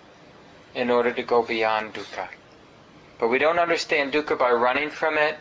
in 0.73 0.89
order 0.89 1.11
to 1.11 1.23
go 1.23 1.43
beyond 1.43 1.93
dukkha. 1.93 2.27
But 3.19 3.27
we 3.27 3.37
don't 3.37 3.59
understand 3.59 4.13
dukkha 4.13 4.37
by 4.37 4.51
running 4.51 4.89
from 4.89 5.17
it, 5.17 5.37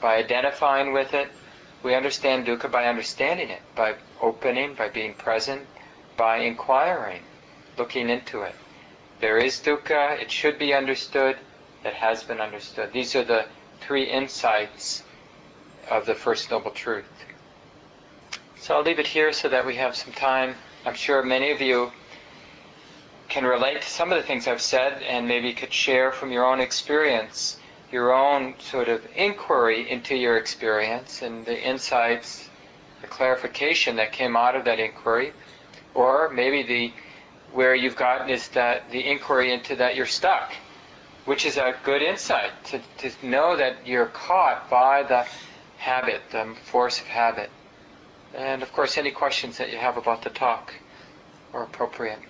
by 0.00 0.16
identifying 0.16 0.92
with 0.92 1.14
it. 1.14 1.28
We 1.82 1.94
understand 1.94 2.46
dukkha 2.46 2.70
by 2.70 2.86
understanding 2.86 3.50
it, 3.50 3.60
by 3.74 3.96
opening, 4.20 4.74
by 4.74 4.88
being 4.88 5.14
present, 5.14 5.66
by 6.16 6.38
inquiring, 6.38 7.22
looking 7.76 8.08
into 8.08 8.42
it. 8.42 8.54
There 9.20 9.38
is 9.38 9.60
dukkha, 9.60 10.20
it 10.20 10.30
should 10.30 10.58
be 10.58 10.74
understood, 10.74 11.36
it 11.84 11.94
has 11.94 12.22
been 12.22 12.40
understood. 12.40 12.92
These 12.92 13.14
are 13.14 13.24
the 13.24 13.46
three 13.80 14.04
insights 14.04 15.02
of 15.90 16.06
the 16.06 16.14
First 16.14 16.50
Noble 16.50 16.70
Truth. 16.70 17.04
So 18.56 18.76
I'll 18.76 18.82
leave 18.82 18.98
it 18.98 19.06
here 19.06 19.32
so 19.32 19.48
that 19.48 19.66
we 19.66 19.74
have 19.76 19.96
some 19.96 20.12
time. 20.12 20.54
I'm 20.86 20.94
sure 20.94 21.22
many 21.22 21.50
of 21.50 21.60
you 21.60 21.90
can 23.28 23.44
relate 23.44 23.82
to 23.82 23.88
some 23.88 24.12
of 24.12 24.18
the 24.20 24.26
things 24.26 24.46
I've 24.46 24.60
said 24.60 25.02
and 25.02 25.26
maybe 25.26 25.52
could 25.52 25.72
share 25.72 26.12
from 26.12 26.30
your 26.30 26.44
own 26.44 26.60
experience, 26.60 27.56
your 27.90 28.12
own 28.12 28.54
sort 28.60 28.88
of 28.88 29.04
inquiry 29.16 29.90
into 29.90 30.14
your 30.14 30.36
experience 30.36 31.22
and 31.22 31.44
the 31.44 31.60
insights, 31.60 32.48
the 33.00 33.06
clarification 33.06 33.96
that 33.96 34.12
came 34.12 34.36
out 34.36 34.54
of 34.54 34.64
that 34.66 34.78
inquiry. 34.78 35.32
Or 35.94 36.30
maybe 36.30 36.62
the 36.62 36.92
where 37.52 37.74
you've 37.74 37.96
gotten 37.96 38.30
is 38.30 38.48
that 38.48 38.90
the 38.90 39.10
inquiry 39.10 39.52
into 39.52 39.76
that 39.76 39.96
you're 39.96 40.06
stuck, 40.06 40.52
which 41.24 41.44
is 41.44 41.56
a 41.56 41.74
good 41.84 42.02
insight 42.02 42.50
to, 42.64 42.80
to 42.98 43.26
know 43.26 43.56
that 43.56 43.86
you're 43.86 44.06
caught 44.06 44.70
by 44.70 45.02
the 45.02 45.26
habit, 45.82 46.22
the 46.30 46.54
force 46.62 47.00
of 47.00 47.06
habit. 47.06 47.50
And 48.34 48.62
of 48.62 48.72
course, 48.72 48.96
any 48.96 49.10
questions 49.10 49.58
that 49.58 49.72
you 49.72 49.78
have 49.78 49.96
about 49.96 50.22
the 50.22 50.30
talk 50.30 50.72
are 51.52 51.64
appropriate. 51.64 52.20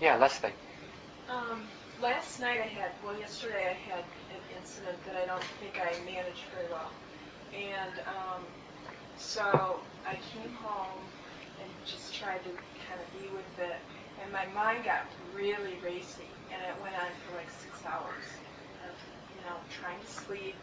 Yeah, 0.00 0.16
Leslie. 0.16 0.52
Um, 1.28 1.62
last 2.00 2.40
night 2.40 2.60
I 2.60 2.68
had, 2.68 2.92
well, 3.04 3.18
yesterday 3.18 3.70
I 3.70 3.90
had 3.90 4.04
an 4.30 4.42
incident 4.56 4.96
that 5.04 5.16
I 5.16 5.26
don't 5.26 5.42
think 5.60 5.80
I 5.82 5.90
managed 6.04 6.46
very 6.54 6.70
well. 6.70 6.90
And 7.52 7.98
um, 8.06 8.42
so 9.18 9.80
I 10.06 10.14
came 10.32 10.54
home 10.54 11.02
and 11.60 11.70
just 11.84 12.14
tried 12.14 12.38
to 12.44 12.50
kind 12.86 13.00
of 13.02 13.20
be 13.20 13.28
with 13.34 13.58
it. 13.58 13.76
And 14.22 14.32
my 14.32 14.46
mind 14.54 14.84
got 14.84 15.06
really 15.34 15.74
racy. 15.84 16.30
And 16.54 16.62
it 16.62 16.80
went 16.80 16.94
on 16.94 17.10
for 17.26 17.36
like 17.36 17.50
six 17.50 17.84
hours 17.84 18.24
of, 18.86 18.94
you 19.34 19.42
know, 19.42 19.56
trying 19.80 19.98
to 19.98 20.06
sleep. 20.06 20.54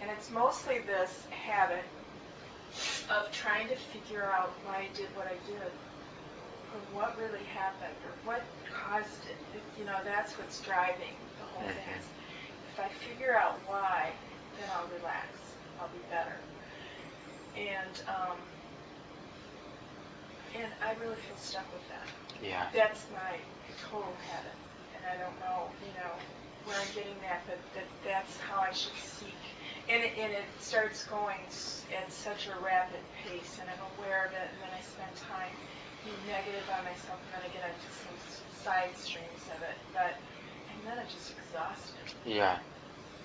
And 0.00 0.10
it's 0.10 0.30
mostly 0.30 0.78
this 0.80 1.26
habit 1.30 1.84
of 3.10 3.30
trying 3.32 3.68
to 3.68 3.76
figure 3.76 4.24
out 4.24 4.52
why 4.64 4.88
I 4.90 4.96
did 4.96 5.06
what 5.16 5.26
I 5.26 5.36
did, 5.48 5.70
or 6.74 6.80
what 6.92 7.16
really 7.18 7.44
happened, 7.54 7.96
or 8.04 8.12
what 8.28 8.42
caused 8.70 9.24
it. 9.30 9.62
You 9.78 9.84
know, 9.84 9.96
that's 10.04 10.32
what's 10.34 10.60
driving 10.60 11.14
the 11.38 11.46
whole 11.54 11.68
thing. 11.68 12.02
If 12.74 12.80
I 12.80 12.88
figure 13.08 13.34
out 13.36 13.58
why, 13.66 14.10
then 14.58 14.68
I'll 14.76 14.88
relax. 14.98 15.28
I'll 15.80 15.88
be 15.88 16.02
better. 16.10 16.36
And 17.56 17.94
um, 18.08 18.36
and 20.60 20.72
I 20.84 20.92
really 21.00 21.16
feel 21.16 21.36
stuck 21.36 21.66
with 21.72 21.86
that. 21.88 22.04
Yeah. 22.44 22.68
That's 22.74 23.06
my 23.12 23.40
total 23.90 24.12
habit, 24.28 24.56
and 24.96 25.04
I 25.08 25.16
don't 25.22 25.38
know, 25.40 25.68
you 25.80 25.92
know, 25.96 26.12
where 26.64 26.76
I'm 26.76 26.92
getting 26.94 27.16
that, 27.22 27.42
but 27.46 27.58
that 27.74 27.88
that's 28.04 28.36
how 28.38 28.60
I 28.60 28.72
should 28.72 28.96
seek 28.96 29.40
and 29.88 30.02
it, 30.02 30.12
and 30.18 30.32
it 30.32 30.44
starts 30.58 31.04
going 31.04 31.38
at 31.96 32.12
such 32.12 32.48
a 32.48 32.64
rapid 32.64 33.00
pace, 33.22 33.58
and 33.60 33.68
I'm 33.70 33.82
aware 33.98 34.26
of 34.26 34.32
it, 34.32 34.48
and 34.52 34.58
then 34.62 34.70
I 34.76 34.82
spend 34.82 35.14
time 35.16 35.54
being 36.04 36.16
negative 36.26 36.64
on 36.76 36.84
myself, 36.84 37.18
and 37.22 37.42
then 37.42 37.50
I 37.50 37.54
get 37.54 37.64
into 37.70 37.90
some 37.94 38.16
side 38.64 38.96
streams 38.96 39.46
of 39.54 39.62
it. 39.62 39.78
But 39.92 40.14
and 40.72 40.86
then 40.86 40.98
I'm 40.98 41.06
just 41.06 41.32
exhausted. 41.38 42.14
Yeah. 42.24 42.58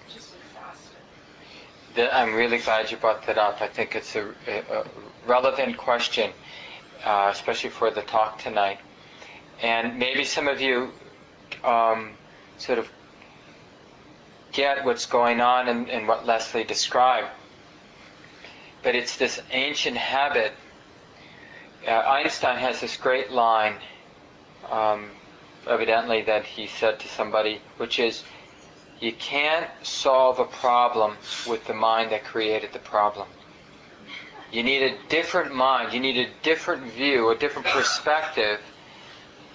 Just 0.08 0.34
exhausted. 0.36 0.98
The, 1.96 2.16
I'm 2.16 2.34
really 2.34 2.60
glad 2.60 2.92
you 2.92 2.98
brought 2.98 3.26
that 3.26 3.38
up. 3.38 3.62
I 3.62 3.68
think 3.68 3.96
it's 3.96 4.16
a, 4.16 4.30
a 4.48 4.86
relevant 5.28 5.78
question, 5.78 6.32
uh, 7.04 7.30
especially 7.34 7.72
for 7.72 7.92
the 7.92 8.02
talk 8.02 8.40
tonight. 8.40 8.80
And 9.62 10.00
maybe 10.00 10.24
some 10.24 10.48
of 10.48 10.62
you 10.62 10.92
um, 11.64 12.12
sort 12.58 12.80
of 12.80 12.88
get 14.52 14.84
what's 14.86 15.06
going 15.06 15.42
on 15.42 15.68
and, 15.68 15.90
and 15.90 16.08
what 16.08 16.26
Leslie 16.26 16.64
described. 16.64 17.28
But 18.84 18.96
it's 18.96 19.18
this 19.18 19.42
ancient 19.52 19.98
habit. 19.98 20.54
Uh, 21.88 21.92
Einstein 21.92 22.58
has 22.58 22.82
this 22.82 22.98
great 22.98 23.32
line, 23.32 23.76
um, 24.70 25.10
evidently, 25.68 26.22
that 26.24 26.46
he 26.46 26.68
said 26.68 27.00
to 27.00 27.08
somebody, 27.08 27.62
which 27.78 28.00
is, 28.00 28.24
you 29.00 29.14
can't 29.14 29.70
solve 29.84 30.40
a 30.40 30.46
problem 30.46 31.18
with 31.48 31.66
the 31.66 31.74
mind 31.74 32.12
that 32.12 32.24
created 32.24 32.72
the 32.74 32.80
problem. 32.80 33.28
You 34.52 34.64
need 34.64 34.84
a 34.84 34.98
different 35.08 35.56
mind, 35.56 35.94
you 35.94 36.00
need 36.00 36.18
a 36.18 36.30
different 36.44 36.92
view, 36.92 37.30
a 37.30 37.36
different 37.36 37.68
perspective 37.68 38.60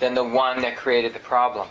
than 0.01 0.15
the 0.15 0.25
one 0.25 0.63
that 0.63 0.77
created 0.77 1.13
the 1.13 1.21
problem. 1.21 1.69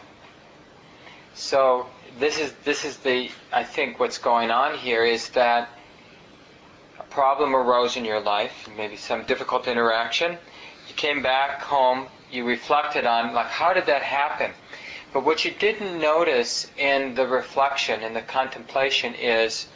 So 1.33 1.87
this 2.19 2.39
is 2.39 2.53
this 2.63 2.85
is 2.85 2.97
the 2.97 3.29
I 3.51 3.63
think 3.63 3.99
what's 3.99 4.17
going 4.17 4.51
on 4.51 4.77
here 4.77 5.03
is 5.03 5.29
that 5.29 5.69
a 6.99 7.03
problem 7.03 7.55
arose 7.55 7.97
in 7.97 8.05
your 8.05 8.21
life, 8.21 8.69
maybe 8.77 8.95
some 8.95 9.23
difficult 9.23 9.67
interaction. 9.67 10.37
You 10.87 10.95
came 10.95 11.21
back 11.21 11.61
home, 11.61 12.07
you 12.31 12.45
reflected 12.45 13.05
on 13.05 13.33
like 13.33 13.47
how 13.47 13.73
did 13.73 13.87
that 13.87 14.01
happen? 14.01 14.51
But 15.13 15.23
what 15.23 15.45
you 15.45 15.51
didn't 15.51 15.99
notice 15.99 16.69
in 16.77 17.15
the 17.15 17.27
reflection, 17.27 18.01
in 18.01 18.13
the 18.13 18.21
contemplation, 18.21 19.13
is 19.15 19.67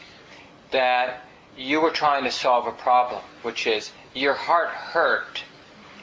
that 0.72 1.26
you 1.58 1.82
were 1.82 1.92
trying 1.92 2.24
to 2.24 2.32
solve 2.32 2.68
a 2.68 2.72
problem, 2.72 3.22
which 3.42 3.68
is 3.68 3.92
your 4.14 4.34
heart 4.34 4.70
hurt, 4.70 5.44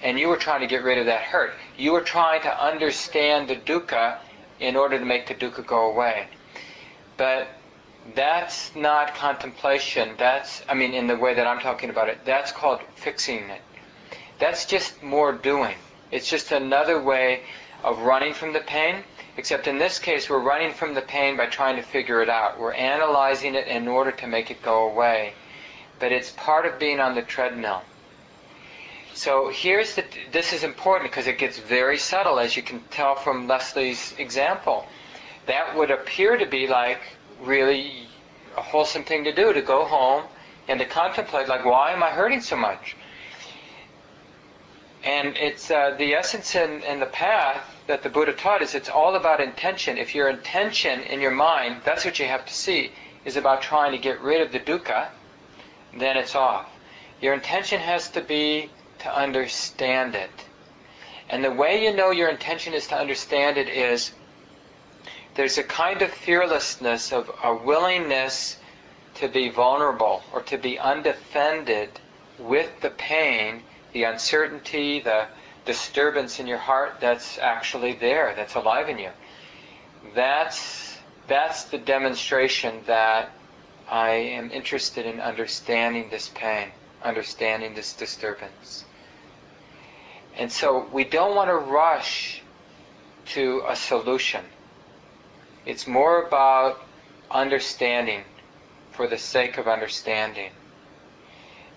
and 0.02 0.18
you 0.18 0.28
were 0.28 0.36
trying 0.36 0.60
to 0.60 0.66
get 0.66 0.82
rid 0.84 0.98
of 0.98 1.06
that 1.06 1.22
hurt. 1.22 1.52
You 1.76 1.92
were 1.92 2.00
trying 2.00 2.42
to 2.42 2.64
understand 2.64 3.48
the 3.48 3.56
dukkha 3.56 4.18
in 4.60 4.76
order 4.76 4.98
to 4.98 5.04
make 5.04 5.26
the 5.26 5.34
dukkha 5.34 5.66
go 5.66 5.90
away. 5.90 6.28
But 7.16 7.48
that's 8.14 8.74
not 8.74 9.14
contemplation. 9.14 10.14
That's, 10.18 10.62
I 10.68 10.74
mean, 10.74 10.94
in 10.94 11.06
the 11.06 11.16
way 11.16 11.34
that 11.34 11.46
I'm 11.46 11.60
talking 11.60 11.90
about 11.90 12.08
it, 12.08 12.18
that's 12.24 12.52
called 12.52 12.80
fixing 12.94 13.50
it. 13.50 13.62
That's 14.38 14.66
just 14.66 15.02
more 15.02 15.32
doing. 15.32 15.76
It's 16.10 16.28
just 16.28 16.52
another 16.52 17.00
way 17.00 17.42
of 17.82 17.98
running 18.00 18.34
from 18.34 18.52
the 18.52 18.60
pain, 18.60 19.02
except 19.36 19.66
in 19.66 19.78
this 19.78 19.98
case, 19.98 20.30
we're 20.30 20.38
running 20.38 20.72
from 20.72 20.94
the 20.94 21.02
pain 21.02 21.36
by 21.36 21.46
trying 21.46 21.76
to 21.76 21.82
figure 21.82 22.22
it 22.22 22.28
out. 22.28 22.60
We're 22.60 22.72
analyzing 22.74 23.54
it 23.54 23.66
in 23.66 23.88
order 23.88 24.12
to 24.12 24.26
make 24.26 24.50
it 24.50 24.62
go 24.62 24.88
away. 24.88 25.34
But 25.98 26.12
it's 26.12 26.30
part 26.30 26.66
of 26.66 26.78
being 26.78 27.00
on 27.00 27.14
the 27.14 27.22
treadmill. 27.22 27.82
So 29.16 29.48
here's 29.48 29.94
the, 29.94 30.04
this 30.30 30.52
is 30.52 30.62
important 30.62 31.10
because 31.10 31.26
it 31.26 31.38
gets 31.38 31.58
very 31.58 31.96
subtle, 31.96 32.38
as 32.38 32.54
you 32.54 32.62
can 32.62 32.80
tell 32.90 33.14
from 33.14 33.48
Leslie's 33.48 34.14
example. 34.18 34.86
That 35.46 35.74
would 35.74 35.90
appear 35.90 36.36
to 36.36 36.44
be 36.44 36.66
like 36.66 37.00
really 37.40 38.08
a 38.58 38.60
wholesome 38.60 39.04
thing 39.04 39.24
to 39.24 39.34
do, 39.34 39.54
to 39.54 39.62
go 39.62 39.86
home 39.86 40.24
and 40.68 40.78
to 40.80 40.84
contemplate, 40.84 41.48
like, 41.48 41.64
why 41.64 41.92
am 41.92 42.02
I 42.02 42.10
hurting 42.10 42.42
so 42.42 42.56
much? 42.56 42.94
And 45.02 45.34
it's 45.38 45.70
uh, 45.70 45.94
the 45.96 46.12
essence 46.12 46.54
in, 46.54 46.82
in 46.82 47.00
the 47.00 47.06
path 47.06 47.64
that 47.86 48.02
the 48.02 48.10
Buddha 48.10 48.34
taught 48.34 48.60
is 48.60 48.74
it's 48.74 48.90
all 48.90 49.14
about 49.14 49.40
intention. 49.40 49.96
If 49.96 50.14
your 50.14 50.28
intention 50.28 51.00
in 51.00 51.22
your 51.22 51.30
mind, 51.30 51.80
that's 51.86 52.04
what 52.04 52.18
you 52.18 52.26
have 52.26 52.44
to 52.44 52.52
see, 52.52 52.92
is 53.24 53.38
about 53.38 53.62
trying 53.62 53.92
to 53.92 53.98
get 53.98 54.20
rid 54.20 54.42
of 54.42 54.52
the 54.52 54.60
dukkha, 54.60 55.08
then 55.98 56.18
it's 56.18 56.34
off. 56.34 56.68
Your 57.22 57.32
intention 57.32 57.80
has 57.80 58.10
to 58.10 58.20
be 58.20 58.68
to 59.00 59.14
understand 59.14 60.14
it. 60.14 60.30
And 61.28 61.44
the 61.44 61.50
way 61.50 61.84
you 61.84 61.94
know 61.94 62.10
your 62.10 62.28
intention 62.28 62.72
is 62.74 62.86
to 62.88 62.96
understand 62.96 63.56
it 63.58 63.68
is 63.68 64.12
there's 65.34 65.58
a 65.58 65.62
kind 65.62 66.02
of 66.02 66.10
fearlessness 66.10 67.12
of 67.12 67.30
a 67.42 67.54
willingness 67.54 68.56
to 69.16 69.28
be 69.28 69.48
vulnerable 69.48 70.22
or 70.32 70.42
to 70.42 70.56
be 70.56 70.78
undefended 70.78 71.90
with 72.38 72.80
the 72.80 72.90
pain, 72.90 73.62
the 73.92 74.04
uncertainty, 74.04 75.00
the 75.00 75.26
disturbance 75.64 76.38
in 76.38 76.46
your 76.46 76.58
heart 76.58 76.96
that's 77.00 77.38
actually 77.38 77.92
there, 77.94 78.34
that's 78.36 78.54
alive 78.54 78.88
in 78.88 78.98
you. 78.98 79.10
That's 80.14 80.96
that's 81.26 81.64
the 81.64 81.78
demonstration 81.78 82.82
that 82.86 83.30
I 83.90 84.10
am 84.10 84.50
interested 84.52 85.06
in 85.06 85.20
understanding 85.20 86.08
this 86.08 86.28
pain, 86.28 86.68
understanding 87.02 87.74
this 87.74 87.92
disturbance. 87.92 88.84
And 90.36 90.52
so 90.52 90.86
we 90.92 91.04
don't 91.04 91.34
want 91.34 91.48
to 91.48 91.56
rush 91.56 92.42
to 93.26 93.62
a 93.68 93.76
solution. 93.76 94.44
It's 95.64 95.86
more 95.86 96.22
about 96.22 96.80
understanding 97.30 98.22
for 98.92 99.06
the 99.06 99.18
sake 99.18 99.58
of 99.58 99.66
understanding. 99.66 100.50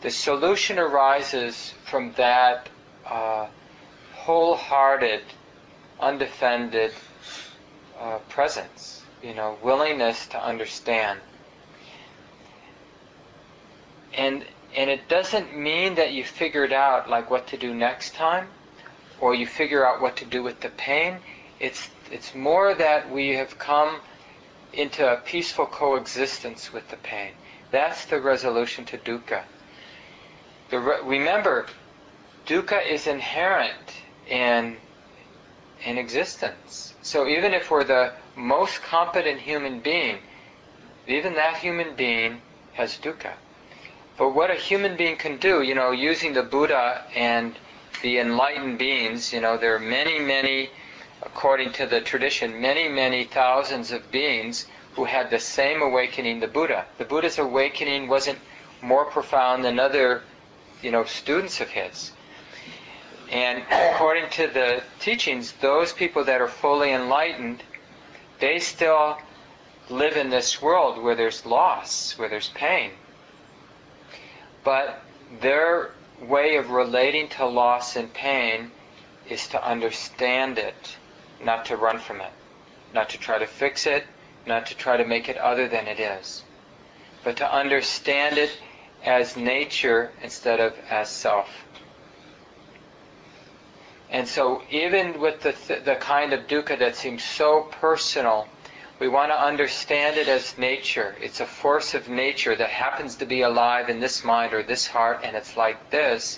The 0.01 0.11
solution 0.11 0.79
arises 0.79 1.73
from 1.85 2.13
that 2.13 2.69
uh, 3.05 3.47
wholehearted, 4.13 5.23
undefended 5.99 6.93
uh, 7.99 8.19
presence, 8.29 9.03
you 9.23 9.33
know, 9.33 9.57
willingness 9.61 10.27
to 10.27 10.41
understand. 10.41 11.19
And 14.13 14.45
and 14.79 14.89
it 14.89 15.09
doesn't 15.09 15.53
mean 15.57 15.95
that 15.95 16.13
you 16.13 16.23
figured 16.23 16.71
out 16.71 17.09
like 17.09 17.29
what 17.29 17.47
to 17.47 17.57
do 17.57 17.73
next 17.73 18.15
time 18.15 18.47
or 19.19 19.35
you 19.35 19.45
figure 19.45 19.85
out 19.85 19.99
what 20.01 20.15
to 20.15 20.23
do 20.23 20.41
with 20.41 20.61
the 20.61 20.69
pain. 20.69 21.17
It's 21.59 21.89
it's 22.09 22.33
more 22.33 22.73
that 22.73 23.11
we 23.11 23.35
have 23.35 23.59
come 23.59 23.99
into 24.71 25.05
a 25.05 25.17
peaceful 25.17 25.65
coexistence 25.65 26.71
with 26.71 26.87
the 26.87 26.95
pain. 26.95 27.33
That's 27.71 28.05
the 28.05 28.21
resolution 28.21 28.85
to 28.85 28.97
dukkha. 28.97 29.43
Re- 30.71 31.01
remember, 31.03 31.65
dukkha 32.47 32.79
is 32.89 33.05
inherent 33.05 33.95
in 34.29 34.77
in 35.83 35.97
existence. 35.97 36.93
So 37.01 37.27
even 37.27 37.53
if 37.53 37.69
we're 37.69 37.83
the 37.83 38.13
most 38.37 38.81
competent 38.81 39.41
human 39.41 39.81
being, 39.81 40.19
even 41.05 41.33
that 41.33 41.57
human 41.57 41.95
being 41.97 42.41
has 42.75 42.97
dukkha. 42.97 43.33
But 44.19 44.35
what 44.35 44.51
a 44.51 44.55
human 44.55 44.97
being 44.97 45.15
can 45.15 45.37
do, 45.37 45.61
you 45.61 45.73
know, 45.73 45.91
using 45.91 46.33
the 46.33 46.43
Buddha 46.43 47.05
and 47.15 47.55
the 48.01 48.19
enlightened 48.19 48.77
beings, 48.77 49.31
you 49.31 49.39
know, 49.39 49.55
there 49.55 49.73
are 49.75 49.79
many, 49.79 50.19
many, 50.19 50.71
according 51.21 51.71
to 51.73 51.85
the 51.85 52.01
tradition, 52.01 52.59
many, 52.59 52.89
many 52.89 53.23
thousands 53.23 53.93
of 53.93 54.11
beings 54.11 54.67
who 54.95 55.05
had 55.05 55.29
the 55.29 55.39
same 55.39 55.81
awakening 55.81 56.41
the 56.41 56.47
Buddha. 56.47 56.85
The 56.97 57.05
Buddha's 57.05 57.39
awakening 57.39 58.09
wasn't 58.09 58.39
more 58.81 59.05
profound 59.05 59.63
than 59.63 59.79
other, 59.79 60.21
you 60.81 60.91
know, 60.91 61.05
students 61.05 61.61
of 61.61 61.69
his. 61.69 62.11
And 63.31 63.63
according 63.71 64.31
to 64.31 64.47
the 64.47 64.83
teachings, 64.99 65.53
those 65.61 65.93
people 65.93 66.25
that 66.25 66.41
are 66.41 66.49
fully 66.49 66.91
enlightened, 66.91 67.63
they 68.41 68.59
still 68.59 69.17
live 69.89 70.17
in 70.17 70.29
this 70.29 70.61
world 70.61 71.01
where 71.01 71.15
there's 71.15 71.45
loss, 71.45 72.17
where 72.17 72.27
there's 72.27 72.49
pain. 72.49 72.91
But 74.69 75.01
their 75.41 75.93
way 76.21 76.57
of 76.57 76.69
relating 76.69 77.27
to 77.29 77.47
loss 77.47 77.95
and 77.95 78.13
pain 78.13 78.69
is 79.27 79.47
to 79.47 79.67
understand 79.67 80.59
it, 80.59 80.95
not 81.43 81.65
to 81.65 81.75
run 81.75 81.97
from 81.97 82.21
it, 82.21 82.31
not 82.93 83.09
to 83.09 83.17
try 83.17 83.39
to 83.39 83.47
fix 83.47 83.87
it, 83.87 84.05
not 84.45 84.67
to 84.67 84.77
try 84.77 84.95
to 84.95 85.05
make 85.05 85.27
it 85.27 85.37
other 85.37 85.67
than 85.67 85.87
it 85.87 85.99
is, 85.99 86.43
but 87.23 87.37
to 87.37 87.51
understand 87.51 88.37
it 88.37 88.59
as 89.03 89.35
nature 89.35 90.11
instead 90.21 90.59
of 90.59 90.77
as 90.87 91.09
self. 91.09 91.49
And 94.11 94.27
so, 94.27 94.61
even 94.69 95.19
with 95.19 95.41
the, 95.41 95.53
th- 95.53 95.83
the 95.83 95.95
kind 95.95 96.31
of 96.31 96.45
dukkha 96.45 96.77
that 96.77 96.95
seems 96.95 97.23
so 97.23 97.63
personal, 97.71 98.47
we 98.99 99.07
want 99.07 99.31
to 99.31 99.41
understand 99.41 100.17
it 100.17 100.27
as 100.27 100.57
nature. 100.57 101.15
It's 101.21 101.39
a 101.39 101.45
force 101.45 101.93
of 101.93 102.09
nature 102.09 102.55
that 102.55 102.69
happens 102.69 103.15
to 103.17 103.25
be 103.25 103.41
alive 103.41 103.89
in 103.89 103.99
this 103.99 104.23
mind 104.25 104.53
or 104.53 104.61
this 104.61 104.85
heart, 104.87 105.21
and 105.23 105.35
it's 105.37 105.55
like 105.55 105.89
this. 105.89 106.37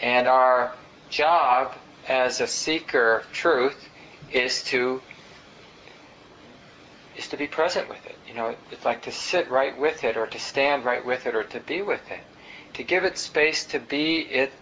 And 0.00 0.28
our 0.28 0.74
job 1.08 1.74
as 2.06 2.40
a 2.40 2.46
seeker 2.46 3.18
of 3.18 3.32
truth 3.32 3.88
is 4.32 4.62
to 4.64 5.00
is 7.16 7.28
to 7.28 7.36
be 7.36 7.48
present 7.48 7.88
with 7.88 8.04
it. 8.06 8.14
You 8.28 8.34
know, 8.34 8.54
it's 8.70 8.84
like 8.84 9.02
to 9.02 9.12
sit 9.12 9.50
right 9.50 9.76
with 9.76 10.04
it, 10.04 10.16
or 10.16 10.26
to 10.26 10.38
stand 10.38 10.84
right 10.84 11.04
with 11.04 11.26
it, 11.26 11.34
or 11.34 11.42
to 11.42 11.58
be 11.58 11.82
with 11.82 12.10
it, 12.10 12.20
to 12.74 12.84
give 12.84 13.04
it 13.04 13.18
space 13.18 13.64
to 13.66 13.80
be 13.80 14.18
it, 14.20 14.52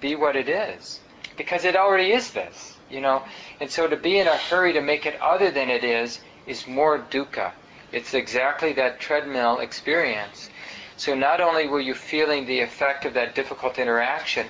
be 0.00 0.14
what 0.14 0.36
it 0.36 0.48
is, 0.48 1.00
because 1.36 1.64
it 1.64 1.74
already 1.74 2.12
is 2.12 2.30
this. 2.30 2.76
You 2.90 3.00
know, 3.00 3.22
and 3.60 3.70
so 3.70 3.88
to 3.88 3.96
be 3.96 4.18
in 4.18 4.26
a 4.26 4.36
hurry 4.36 4.74
to 4.74 4.80
make 4.80 5.06
it 5.06 5.20
other 5.20 5.50
than 5.50 5.70
it 5.70 5.84
is 5.84 6.20
is 6.50 6.66
more 6.66 6.98
dukkha. 6.98 7.52
It's 7.92 8.12
exactly 8.12 8.72
that 8.74 9.00
treadmill 9.00 9.60
experience. 9.60 10.50
So 10.96 11.14
not 11.14 11.40
only 11.40 11.66
were 11.66 11.80
you 11.80 11.94
feeling 11.94 12.44
the 12.44 12.60
effect 12.60 13.04
of 13.04 13.14
that 13.14 13.34
difficult 13.34 13.78
interaction, 13.78 14.46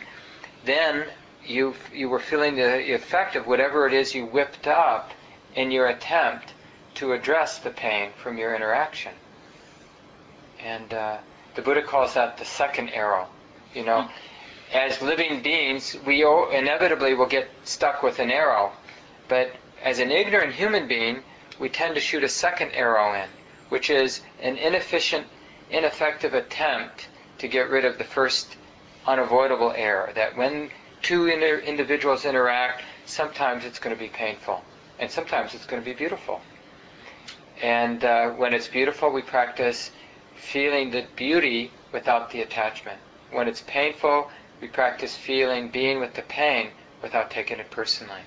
then 0.64 1.07
you 1.44 1.74
you 1.92 2.09
were 2.09 2.18
feeling 2.18 2.57
the 2.57 2.94
effect 2.94 3.36
of 3.36 3.46
whatever 3.46 3.86
it 3.86 3.92
is 3.92 4.14
you 4.14 4.26
whipped 4.26 4.66
up 4.66 5.11
in 5.55 5.70
your 5.70 5.86
attempt 5.88 6.53
to 6.94 7.12
address 7.12 7.59
the 7.59 7.70
pain 7.70 8.11
from 8.16 8.38
your 8.38 8.55
interaction. 8.55 9.12
And 10.62 10.92
uh, 10.92 11.18
the 11.55 11.62
Buddha 11.62 11.82
calls 11.82 12.14
that 12.14 12.38
the 12.38 12.44
second 12.44 12.90
arrow. 12.90 13.28
You 13.74 13.84
know, 13.84 14.09
as 14.72 15.01
living 15.01 15.42
beings, 15.42 15.96
we 16.07 16.24
inevitably 16.24 17.14
will 17.14 17.26
get 17.26 17.48
stuck 17.64 18.03
with 18.03 18.18
an 18.18 18.30
arrow, 18.30 18.72
but 19.28 19.53
as 19.82 19.98
an 19.98 20.11
ignorant 20.11 20.55
human 20.55 20.86
being, 20.86 21.22
we 21.61 21.68
tend 21.68 21.94
to 21.94 22.00
shoot 22.00 22.24
a 22.24 22.28
second 22.28 22.72
arrow 22.72 23.12
in, 23.12 23.28
which 23.68 23.90
is 23.90 24.22
an 24.40 24.56
inefficient, 24.56 25.26
ineffective 25.70 26.32
attempt 26.32 27.06
to 27.38 27.46
get 27.46 27.68
rid 27.68 27.84
of 27.84 27.98
the 27.98 28.04
first 28.04 28.56
unavoidable 29.06 29.70
error. 29.76 30.11
That 30.14 30.36
when 30.36 30.70
two 31.02 31.26
inter- 31.26 31.58
individuals 31.58 32.24
interact, 32.24 32.82
sometimes 33.04 33.66
it's 33.66 33.78
going 33.78 33.94
to 33.94 34.00
be 34.00 34.08
painful, 34.08 34.64
and 34.98 35.11
sometimes 35.11 35.54
it's 35.54 35.66
going 35.66 35.82
to 35.82 35.84
be 35.84 35.94
beautiful. 35.94 36.40
And 37.62 38.02
uh, 38.02 38.30
when 38.30 38.54
it's 38.54 38.68
beautiful, 38.68 39.11
we 39.11 39.20
practice 39.20 39.90
feeling 40.34 40.90
the 40.90 41.04
beauty 41.14 41.70
without 41.92 42.30
the 42.30 42.40
attachment. 42.40 42.98
When 43.32 43.48
it's 43.48 43.62
painful, 43.66 44.30
we 44.62 44.68
practice 44.68 45.14
feeling 45.14 45.68
being 45.68 46.00
with 46.00 46.14
the 46.14 46.22
pain 46.22 46.70
without 47.02 47.30
taking 47.30 47.58
it 47.58 47.70
personally 47.70 48.22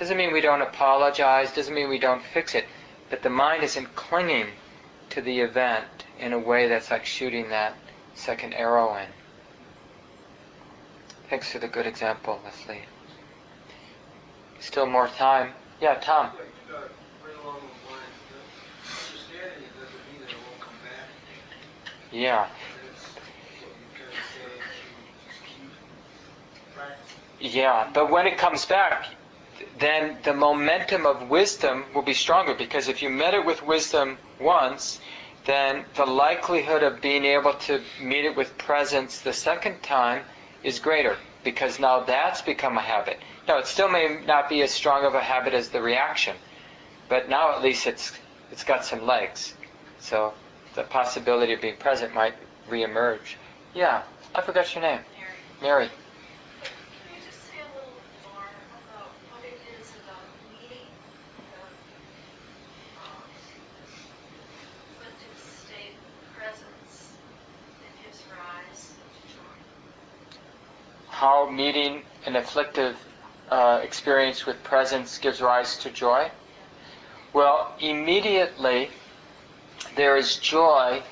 Doesn't 0.00 0.16
mean 0.16 0.32
we 0.32 0.40
don't 0.40 0.62
apologize, 0.62 1.52
doesn't 1.52 1.74
mean 1.74 1.90
we 1.90 1.98
don't 1.98 2.22
fix 2.22 2.54
it, 2.54 2.64
but 3.10 3.22
the 3.22 3.28
mind 3.28 3.62
isn't 3.62 3.94
clinging 3.94 4.46
to 5.10 5.20
the 5.20 5.40
event 5.40 5.84
in 6.18 6.32
a 6.32 6.38
way 6.38 6.68
that's 6.68 6.90
like 6.90 7.04
shooting 7.04 7.50
that 7.50 7.74
second 8.14 8.54
arrow 8.54 8.96
in. 8.96 9.06
Thanks 11.28 11.52
for 11.52 11.58
the 11.58 11.68
good 11.68 11.86
example, 11.86 12.40
Leslie. 12.42 12.80
Still 14.58 14.86
more 14.86 15.08
time. 15.08 15.52
Yeah, 15.82 15.96
Tom. 15.96 16.30
Yeah. 22.10 22.48
Yeah, 27.38 27.90
but 27.92 28.10
when 28.10 28.26
it 28.26 28.38
comes 28.38 28.64
back, 28.64 29.04
then 29.78 30.18
the 30.24 30.34
momentum 30.34 31.06
of 31.06 31.28
wisdom 31.28 31.84
will 31.94 32.02
be 32.02 32.14
stronger 32.14 32.54
because 32.54 32.88
if 32.88 33.02
you 33.02 33.10
met 33.10 33.34
it 33.34 33.44
with 33.44 33.62
wisdom 33.62 34.18
once, 34.38 35.00
then 35.46 35.84
the 35.94 36.04
likelihood 36.04 36.82
of 36.82 37.00
being 37.00 37.24
able 37.24 37.54
to 37.54 37.80
meet 38.00 38.24
it 38.24 38.36
with 38.36 38.56
presence 38.58 39.20
the 39.20 39.32
second 39.32 39.82
time 39.82 40.22
is 40.62 40.78
greater 40.78 41.16
because 41.44 41.80
now 41.80 42.00
that's 42.00 42.42
become 42.42 42.76
a 42.76 42.82
habit. 42.82 43.18
Now 43.48 43.58
it 43.58 43.66
still 43.66 43.88
may 43.88 44.20
not 44.26 44.48
be 44.48 44.62
as 44.62 44.70
strong 44.70 45.04
of 45.04 45.14
a 45.14 45.20
habit 45.20 45.54
as 45.54 45.70
the 45.70 45.80
reaction, 45.80 46.36
but 47.08 47.28
now 47.28 47.54
at 47.54 47.62
least 47.62 47.86
it's 47.86 48.12
it's 48.52 48.64
got 48.64 48.84
some 48.84 49.06
legs. 49.06 49.54
So 50.00 50.34
the 50.74 50.82
possibility 50.82 51.52
of 51.52 51.60
being 51.60 51.76
present 51.76 52.14
might 52.14 52.34
reemerge. 52.68 53.36
Yeah, 53.74 54.02
I 54.34 54.42
forgot 54.42 54.74
your 54.74 54.82
name. 54.82 55.00
Mary. 55.60 55.86
Mary. 55.86 55.90
How 71.20 71.50
meeting 71.50 72.02
an 72.24 72.34
afflictive 72.34 72.96
uh, 73.50 73.78
experience 73.82 74.46
with 74.46 74.56
presence 74.64 75.18
gives 75.18 75.42
rise 75.42 75.76
to 75.76 75.90
joy? 75.90 76.30
Well, 77.34 77.74
immediately 77.78 78.88
there 79.96 80.16
is 80.16 80.36
joy 80.36 81.02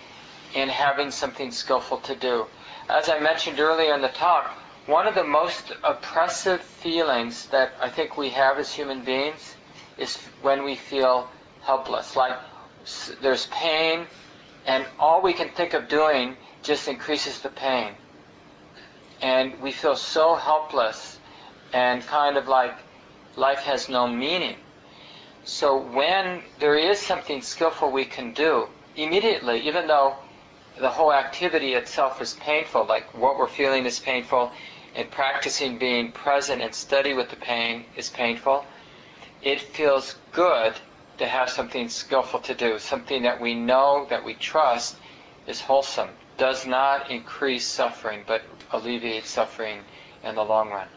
in 0.54 0.70
having 0.70 1.10
something 1.10 1.50
skillful 1.50 1.98
to 1.98 2.14
do. 2.14 2.46
As 2.88 3.10
I 3.10 3.18
mentioned 3.18 3.60
earlier 3.60 3.94
in 3.94 4.00
the 4.00 4.08
talk, 4.08 4.46
one 4.86 5.06
of 5.06 5.14
the 5.14 5.24
most 5.24 5.74
oppressive 5.84 6.62
feelings 6.62 7.46
that 7.48 7.72
I 7.78 7.90
think 7.90 8.16
we 8.16 8.30
have 8.30 8.56
as 8.56 8.72
human 8.72 9.04
beings 9.04 9.56
is 9.98 10.16
when 10.40 10.64
we 10.64 10.74
feel 10.74 11.28
helpless. 11.60 12.16
Like 12.16 12.38
there's 13.20 13.44
pain, 13.48 14.06
and 14.64 14.86
all 14.98 15.20
we 15.20 15.34
can 15.34 15.50
think 15.50 15.74
of 15.74 15.86
doing 15.86 16.38
just 16.62 16.88
increases 16.88 17.42
the 17.42 17.50
pain 17.50 17.92
and 19.20 19.60
we 19.60 19.72
feel 19.72 19.96
so 19.96 20.34
helpless 20.34 21.18
and 21.72 22.06
kind 22.06 22.36
of 22.36 22.48
like 22.48 22.74
life 23.36 23.60
has 23.60 23.88
no 23.88 24.06
meaning. 24.06 24.56
So 25.44 25.78
when 25.78 26.42
there 26.58 26.76
is 26.76 26.98
something 26.98 27.42
skillful 27.42 27.90
we 27.90 28.04
can 28.04 28.32
do, 28.32 28.68
immediately, 28.96 29.60
even 29.60 29.86
though 29.86 30.16
the 30.78 30.90
whole 30.90 31.12
activity 31.12 31.74
itself 31.74 32.20
is 32.20 32.34
painful, 32.34 32.84
like 32.84 33.14
what 33.14 33.38
we're 33.38 33.48
feeling 33.48 33.86
is 33.86 33.98
painful, 33.98 34.52
and 34.94 35.10
practicing 35.10 35.78
being 35.78 36.12
present 36.12 36.62
and 36.62 36.74
steady 36.74 37.14
with 37.14 37.30
the 37.30 37.36
pain 37.36 37.84
is 37.96 38.08
painful, 38.08 38.64
it 39.42 39.60
feels 39.60 40.16
good 40.32 40.74
to 41.18 41.26
have 41.26 41.48
something 41.50 41.88
skillful 41.88 42.40
to 42.40 42.54
do, 42.54 42.78
something 42.78 43.22
that 43.22 43.40
we 43.40 43.54
know, 43.54 44.06
that 44.10 44.24
we 44.24 44.34
trust 44.34 44.96
is 45.46 45.60
wholesome, 45.60 46.08
does 46.38 46.66
not 46.66 47.10
increase 47.10 47.66
suffering, 47.66 48.22
but 48.26 48.42
alleviates 48.72 49.28
suffering 49.28 49.80
in 50.24 50.34
the 50.34 50.44
long 50.44 50.70
run. 50.70 50.88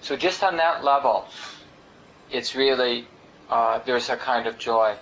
So 0.00 0.16
just 0.16 0.42
on 0.42 0.56
that 0.56 0.84
level, 0.84 1.26
it's 2.30 2.54
really 2.54 3.06
uh, 3.50 3.80
there's 3.84 4.08
a 4.08 4.16
kind 4.16 4.46
of 4.46 4.58
joy. 4.58 4.94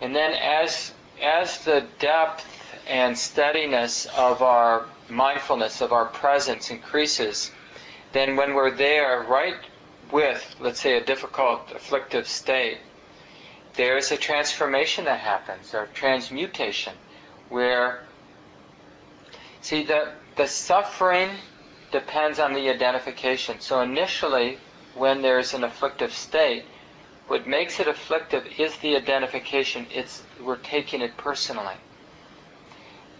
And 0.00 0.14
then 0.14 0.32
as 0.34 0.92
as 1.22 1.64
the 1.64 1.84
depth 1.98 2.44
and 2.88 3.16
steadiness 3.16 4.06
of 4.16 4.42
our 4.42 4.86
mindfulness 5.08 5.80
of 5.80 5.92
our 5.92 6.06
presence 6.06 6.70
increases, 6.70 7.52
then 8.12 8.36
when 8.36 8.54
we're 8.54 8.72
there, 8.74 9.22
right 9.28 9.56
with, 10.10 10.56
let's 10.60 10.80
say, 10.80 10.96
a 10.96 11.04
difficult 11.04 11.70
afflictive 11.74 12.26
state, 12.26 12.78
there's 13.74 14.10
a 14.10 14.16
transformation 14.16 15.04
that 15.04 15.20
happens, 15.20 15.74
or 15.74 15.86
transmutation, 15.94 16.92
where 17.48 18.02
see 19.62 19.84
the 19.84 20.12
the 20.36 20.46
suffering 20.46 21.30
depends 21.90 22.38
on 22.38 22.54
the 22.54 22.68
identification. 22.70 23.60
So 23.60 23.80
initially, 23.80 24.58
when 24.94 25.22
there's 25.22 25.54
an 25.54 25.64
afflictive 25.64 26.12
state, 26.12 26.64
what 27.28 27.46
makes 27.46 27.80
it 27.80 27.86
afflictive 27.86 28.46
is 28.58 28.76
the 28.78 28.96
identification. 28.96 29.86
It's 29.94 30.22
we're 30.42 30.56
taking 30.56 31.00
it 31.00 31.16
personally. 31.16 31.76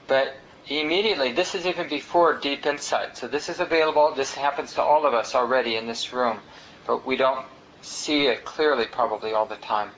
But 0.06 0.34
immediately, 0.66 1.32
this 1.32 1.54
is 1.54 1.66
even 1.66 1.88
before 1.88 2.38
deep 2.38 2.66
insight. 2.66 3.16
So 3.16 3.28
this 3.28 3.48
is 3.48 3.60
available. 3.60 4.14
This 4.14 4.34
happens 4.34 4.74
to 4.74 4.82
all 4.82 5.06
of 5.06 5.14
us 5.14 5.34
already 5.34 5.76
in 5.76 5.86
this 5.86 6.12
room, 6.12 6.38
but 6.86 7.06
we 7.06 7.16
don't 7.16 7.46
see 7.82 8.26
it 8.26 8.44
clearly 8.44 8.86
probably 8.86 9.32
all 9.32 9.46
the 9.46 9.56
time. 9.56 9.90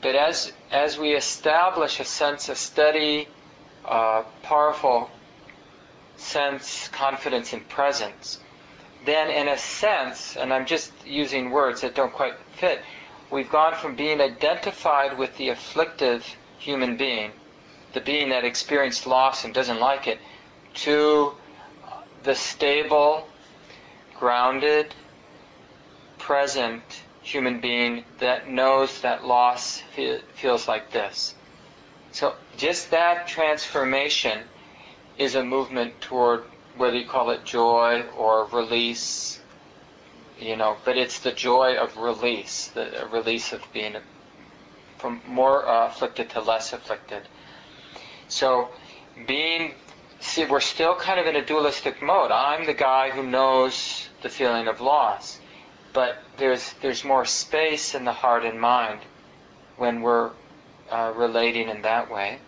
But 0.00 0.14
as 0.16 0.52
as 0.70 0.98
we 0.98 1.14
establish 1.14 2.00
a 2.00 2.04
sense 2.04 2.48
of 2.48 2.56
steady, 2.56 3.28
uh, 3.84 4.22
powerful 4.42 5.10
sense, 6.22 6.88
confidence, 6.88 7.52
and 7.52 7.68
presence, 7.68 8.38
then 9.04 9.30
in 9.30 9.48
a 9.48 9.58
sense, 9.58 10.36
and 10.36 10.52
I'm 10.52 10.66
just 10.66 10.92
using 11.04 11.50
words 11.50 11.80
that 11.80 11.94
don't 11.94 12.12
quite 12.12 12.34
fit, 12.54 12.80
we've 13.30 13.50
gone 13.50 13.74
from 13.74 13.96
being 13.96 14.20
identified 14.20 15.18
with 15.18 15.36
the 15.36 15.48
afflictive 15.48 16.24
human 16.58 16.96
being, 16.96 17.32
the 17.92 18.00
being 18.00 18.30
that 18.30 18.44
experienced 18.44 19.06
loss 19.06 19.44
and 19.44 19.52
doesn't 19.52 19.80
like 19.80 20.06
it, 20.06 20.18
to 20.74 21.32
the 22.22 22.34
stable, 22.34 23.26
grounded, 24.18 24.94
present 26.18 26.82
human 27.22 27.60
being 27.60 28.04
that 28.18 28.48
knows 28.48 29.00
that 29.00 29.24
loss 29.24 29.82
feels 30.34 30.68
like 30.68 30.92
this. 30.92 31.34
So 32.12 32.34
just 32.56 32.90
that 32.90 33.26
transformation 33.26 34.40
is 35.18 35.34
a 35.34 35.44
movement 35.44 36.00
toward 36.00 36.44
whether 36.76 36.96
you 36.96 37.06
call 37.06 37.30
it 37.30 37.44
joy 37.44 38.02
or 38.16 38.46
release, 38.46 39.40
you 40.38 40.56
know, 40.56 40.76
but 40.84 40.96
it's 40.96 41.20
the 41.20 41.32
joy 41.32 41.76
of 41.76 41.96
release, 41.96 42.68
the 42.68 43.06
release 43.10 43.52
of 43.52 43.62
being 43.72 43.96
from 44.98 45.20
more 45.26 45.68
uh, 45.68 45.88
afflicted 45.88 46.30
to 46.30 46.40
less 46.40 46.72
afflicted. 46.72 47.22
So, 48.28 48.68
being, 49.26 49.74
see, 50.20 50.44
we're 50.46 50.60
still 50.60 50.94
kind 50.94 51.20
of 51.20 51.26
in 51.26 51.36
a 51.36 51.44
dualistic 51.44 52.00
mode. 52.00 52.30
I'm 52.30 52.64
the 52.64 52.74
guy 52.74 53.10
who 53.10 53.22
knows 53.22 54.08
the 54.22 54.28
feeling 54.28 54.68
of 54.68 54.80
loss, 54.80 55.38
but 55.92 56.22
there's 56.38 56.72
there's 56.80 57.04
more 57.04 57.26
space 57.26 57.94
in 57.94 58.04
the 58.04 58.12
heart 58.12 58.44
and 58.44 58.58
mind 58.58 59.00
when 59.76 60.00
we're 60.00 60.30
uh, 60.90 61.12
relating 61.14 61.68
in 61.68 61.82
that 61.82 62.10
way 62.10 62.38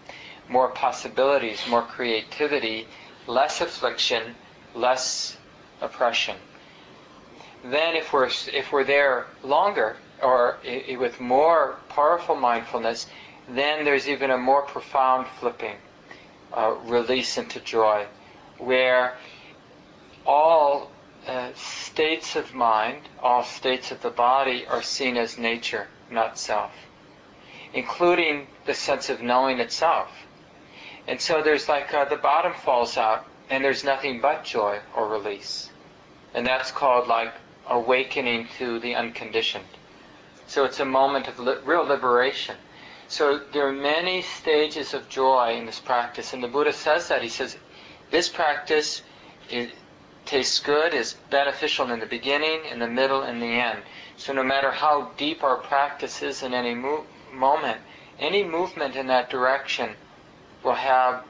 more 0.49 0.69
possibilities, 0.69 1.63
more 1.69 1.83
creativity, 1.83 2.87
less 3.27 3.61
affliction, 3.61 4.35
less 4.75 5.37
oppression. 5.81 6.37
Then, 7.65 7.97
if 7.97 8.13
we're 8.13 8.31
if 8.53 8.73
we're 8.73 8.85
there 8.85 9.27
longer 9.43 9.97
or 10.23 10.59
with 10.99 11.21
more 11.21 11.77
powerful 11.89 12.37
mindfulness, 12.37 13.07
then 13.49 13.85
there's 13.85 14.09
even 14.09 14.31
a 14.31 14.39
more 14.39 14.63
profound 14.63 15.27
flipping, 15.41 15.77
uh, 16.53 16.75
release 16.85 17.39
into 17.39 17.61
joy, 17.61 18.07
where 18.59 19.17
all 20.27 20.91
uh, 21.27 21.51
states 21.55 22.37
of 22.37 22.55
mind, 22.55 23.01
all 23.23 23.45
states 23.45 23.91
of 23.91 24.03
the 24.03 24.11
body 24.11 24.67
are 24.67 24.83
seen 24.83 25.17
as 25.17 25.39
nature, 25.39 25.87
not 26.11 26.39
self, 26.39 26.73
including 27.73 28.47
the 28.67 28.75
sense 28.75 29.09
of 29.09 29.23
knowing 29.23 29.59
itself. 29.59 30.24
And 31.07 31.21
so 31.21 31.43
there's 31.43 31.69
like 31.69 31.93
uh, 31.93 32.07
the 32.07 32.17
bottom 32.17 32.55
falls 32.55 32.97
out, 32.97 33.27
and 33.51 33.63
there's 33.63 33.85
nothing 33.85 34.21
but 34.21 34.45
joy 34.45 34.81
or 34.97 35.09
release. 35.09 35.71
And 36.33 36.47
that's 36.47 36.71
called 36.71 37.09
like 37.09 37.35
awakening 37.69 38.49
to 38.59 38.79
the 38.81 38.95
unconditioned. 38.95 39.65
So 40.47 40.65
it's 40.65 40.81
a 40.81 40.85
moment 40.85 41.29
of 41.29 41.39
li- 41.39 41.59
real 41.65 41.85
liberation. 41.85 42.57
So 43.09 43.39
there 43.53 43.69
are 43.69 43.73
many 43.73 44.23
stages 44.23 44.95
of 44.95 45.09
joy 45.09 45.57
in 45.57 45.67
this 45.67 45.81
practice, 45.81 46.33
and 46.33 46.43
the 46.43 46.49
Buddha 46.49 46.73
says 46.73 47.09
that. 47.09 47.23
He 47.23 47.29
says, 47.29 47.57
this 48.11 48.29
practice 48.29 49.03
it 49.51 49.73
tastes 50.25 50.59
good, 50.59 50.95
is 50.95 51.15
beneficial 51.31 51.91
in 51.91 52.01
the 52.01 52.07
beginning, 52.07 52.65
in 52.71 52.79
the 52.79 52.89
middle, 52.89 53.23
and 53.23 53.43
the 53.43 53.47
end. 53.47 53.83
So 54.17 54.33
no 54.33 54.43
matter 54.43 54.71
how 54.71 55.11
deep 55.19 55.45
our 55.45 55.57
practice 55.57 56.23
is 56.23 56.43
in 56.43 56.55
any 56.55 56.75
mo- 56.75 57.05
moment, 57.33 57.81
any 58.19 58.43
movement 58.43 58.97
in 58.97 59.09
that 59.09 59.29
direction 59.29 59.91
will 60.65 60.75
have 60.75 61.25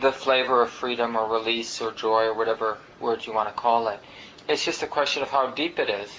the 0.00 0.12
flavor 0.12 0.62
of 0.62 0.70
freedom 0.70 1.16
or 1.16 1.30
release 1.30 1.80
or 1.80 1.92
joy 1.92 2.24
or 2.24 2.34
whatever 2.34 2.78
word 3.00 3.26
you 3.26 3.32
want 3.32 3.48
to 3.48 3.54
call 3.54 3.88
it. 3.88 4.00
It's 4.48 4.64
just 4.64 4.82
a 4.82 4.86
question 4.86 5.22
of 5.22 5.28
how 5.28 5.50
deep 5.50 5.78
it 5.78 5.90
is. 5.90 6.10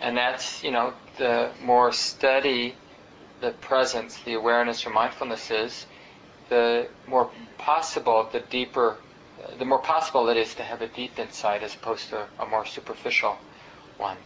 And 0.00 0.16
that's, 0.16 0.62
you 0.62 0.70
know, 0.70 0.94
the 1.18 1.50
more 1.62 1.92
steady 1.92 2.74
the 3.40 3.50
presence, 3.50 4.18
the 4.20 4.34
awareness 4.34 4.86
or 4.86 4.90
mindfulness 4.90 5.50
is, 5.50 5.86
the 6.48 6.88
more 7.06 7.30
possible, 7.58 8.28
the 8.32 8.40
deeper, 8.40 8.96
the 9.58 9.64
more 9.64 9.78
possible 9.78 10.28
it 10.28 10.36
is 10.36 10.54
to 10.54 10.62
have 10.62 10.82
a 10.82 10.88
deep 10.88 11.18
insight 11.18 11.62
as 11.62 11.74
opposed 11.74 12.08
to 12.10 12.26
a 12.38 12.46
more 12.46 12.64
superficial 12.64 13.36
one. 13.98 14.16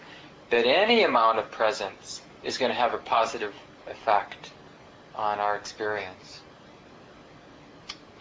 That 0.51 0.67
any 0.67 1.03
amount 1.03 1.39
of 1.39 1.51
presence 1.51 2.23
is 2.43 2.59
going 2.59 2.71
to 2.71 2.77
have 2.77 2.95
a 2.95 2.99
positive 2.99 3.55
effect 3.87 4.51
on 5.15 5.39
our 5.39 5.57
experience. 5.57 6.41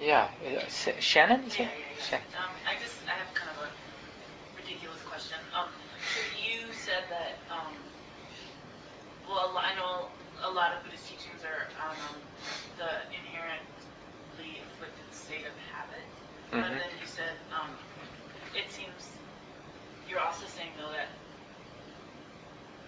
Yeah, 0.01 0.29
uh, 0.45 0.61
Shannon? 0.99 1.43
Yeah, 1.57 1.65
yeah, 1.65 1.69
yeah. 1.71 2.03
Shannon. 2.03 2.27
Um, 2.37 2.53
I 2.69 2.75
just, 2.81 3.01
I 3.07 3.17
have 3.17 3.33
kind 3.33 3.49
of 3.57 3.65
a 3.65 3.69
ridiculous 4.57 5.01
question. 5.03 5.37
Um, 5.57 5.69
so 6.13 6.21
you 6.37 6.69
said 6.73 7.09
that, 7.09 7.41
um, 7.49 7.73
well, 9.27 9.57
I 9.57 9.73
know 9.75 10.09
a 10.45 10.51
lot 10.51 10.73
of 10.77 10.83
Buddhist 10.85 11.09
teachings 11.09 11.41
are 11.43 11.69
on 11.81 11.95
um, 12.13 12.21
the 12.77 12.91
inherently 13.15 14.61
afflicted 14.69 15.09
state 15.11 15.45
of 15.49 15.55
habit. 15.73 16.05
But 16.51 16.71
Mhm. 16.71 16.79
then 16.79 16.91
you 17.01 17.07
said, 17.07 17.37
um, 17.51 17.75
it 18.55 18.71
seems 18.71 19.17
you're 20.09 20.21
also 20.21 20.45
saying 20.47 20.71
though 20.77 20.91
that 20.93 21.09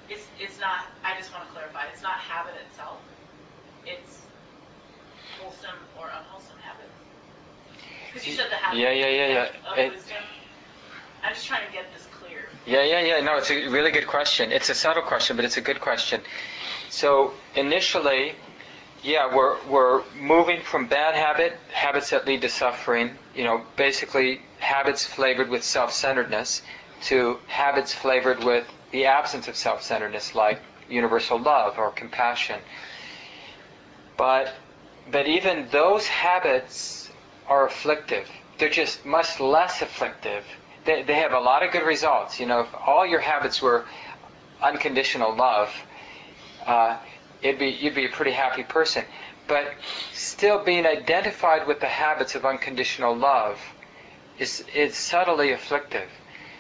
it's 0.10 0.28
it's 0.40 0.60
not. 0.60 0.88
I 1.04 1.18
just 1.18 1.34
want 1.34 1.46
to 1.46 1.52
clarify. 1.52 1.88
It's 1.92 2.02
not 2.02 2.18
habit 2.20 2.56
itself. 2.68 3.02
It's 3.86 4.28
wholesome 5.38 5.80
or 6.00 6.10
unwholesome 6.10 6.58
habit. 6.60 6.90
Because 8.14 8.28
you 8.28 8.34
said 8.34 8.50
the 8.52 8.56
habit 8.56 8.80
Yeah, 8.80 8.92
yeah, 8.92 9.08
yeah, 9.08 9.28
yeah. 9.28 9.82
It- 9.84 9.94
I'm 11.24 11.34
just 11.34 11.48
trying 11.48 11.66
to 11.68 11.74
get 11.74 11.86
this 11.94 12.08
clear. 12.12 12.48
Yeah, 12.66 12.84
yeah, 12.84 13.02
yeah. 13.02 13.22
No, 13.22 13.38
it's 13.38 13.52
a 13.52 13.68
really 13.68 13.92
good 13.92 14.08
question. 14.08 14.52
It's 14.52 14.70
a 14.70 14.74
subtle 14.76 15.04
question, 15.04 15.36
but 15.36 15.44
it's 15.46 15.58
a 15.58 15.62
good 15.62 15.82
question. 15.82 16.22
So 16.90 17.34
initially, 17.56 18.36
yeah, 19.04 19.34
we're 19.36 19.58
we're 19.68 20.04
moving 20.16 20.62
from 20.62 20.88
bad 20.88 21.16
habit, 21.16 21.54
habits 21.72 22.10
that 22.12 22.26
lead 22.26 22.42
to 22.42 22.50
suffering. 22.50 23.18
You 23.36 23.44
know, 23.44 23.62
basically 23.76 24.42
habits 24.60 25.06
flavored 25.06 25.50
with 25.50 25.64
self-centeredness, 25.64 26.62
to 27.04 27.40
habits 27.48 27.94
flavored 27.94 28.44
with 28.44 28.66
the 28.92 29.06
absence 29.06 29.48
of 29.48 29.56
self-centeredness, 29.56 30.34
like 30.36 30.62
universal 30.90 31.38
love 31.40 31.78
or 31.78 31.92
compassion. 31.92 32.60
But 34.18 34.54
but 35.12 35.28
even 35.28 35.68
those 35.72 36.08
habits 36.08 37.09
are 37.50 37.68
afflictive. 37.68 38.30
They're 38.58 38.70
just 38.70 39.06
much 39.06 39.40
less 39.40 39.82
afflictive. 39.82 40.46
They, 40.86 41.02
they 41.04 41.16
have 41.16 41.34
a 41.34 41.40
lot 41.40 41.64
of 41.64 41.72
good 41.72 41.86
results. 41.86 42.40
You 42.40 42.46
know, 42.46 42.62
if 42.62 42.68
all 42.86 43.06
your 43.06 43.20
habits 43.20 43.62
were 43.62 43.86
unconditional 44.62 45.36
love, 45.36 45.70
uh, 46.66 46.98
it'd 47.42 47.60
be 47.60 47.68
you'd 47.68 47.96
be 47.96 48.06
a 48.06 48.10
pretty 48.10 48.32
happy 48.32 48.64
person. 48.64 49.04
But 49.48 49.74
still 50.14 50.64
being 50.64 50.86
identified 50.86 51.68
with 51.68 51.80
the 51.80 51.88
habits 51.88 52.36
of 52.36 52.46
unconditional 52.46 53.16
love 53.16 53.60
is 54.38 54.64
is 54.74 54.96
subtly 54.96 55.52
afflictive. 55.52 56.10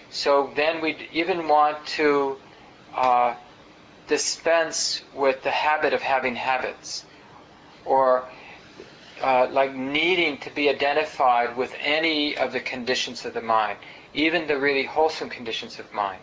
So 0.10 0.52
then 0.56 0.82
we'd 0.82 1.08
even 1.14 1.48
want 1.48 1.86
to 1.98 2.38
uh, 2.96 3.36
dispense 4.08 5.04
with 5.14 5.44
the 5.44 5.52
habit 5.52 5.94
of 5.94 6.02
having 6.02 6.36
habits, 6.36 7.06
or 7.86 8.28
uh, 9.22 9.48
like 9.52 9.76
needing 9.76 10.38
to 10.40 10.50
be 10.50 10.70
identified 10.70 11.58
with 11.58 11.74
any 11.80 12.38
of 12.38 12.54
the 12.54 12.60
conditions 12.60 13.26
of 13.26 13.34
the 13.34 13.42
mind, 13.42 13.78
even 14.14 14.48
the 14.48 14.58
really 14.58 14.84
wholesome 14.84 15.30
conditions 15.30 15.80
of 15.80 15.92
mind. 15.94 16.22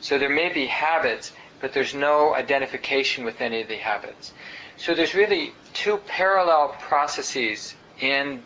So 0.00 0.18
there 0.18 0.28
may 0.28 0.52
be 0.52 0.66
habits, 0.66 1.32
but 1.60 1.72
there's 1.72 1.94
no 1.94 2.34
identification 2.34 3.24
with 3.24 3.40
any 3.40 3.62
of 3.62 3.68
the 3.68 3.76
habits. 3.76 4.32
So 4.76 4.94
there's 4.94 5.14
really 5.14 5.52
two 5.72 5.98
parallel 5.98 6.76
processes 6.80 7.74
in 8.00 8.42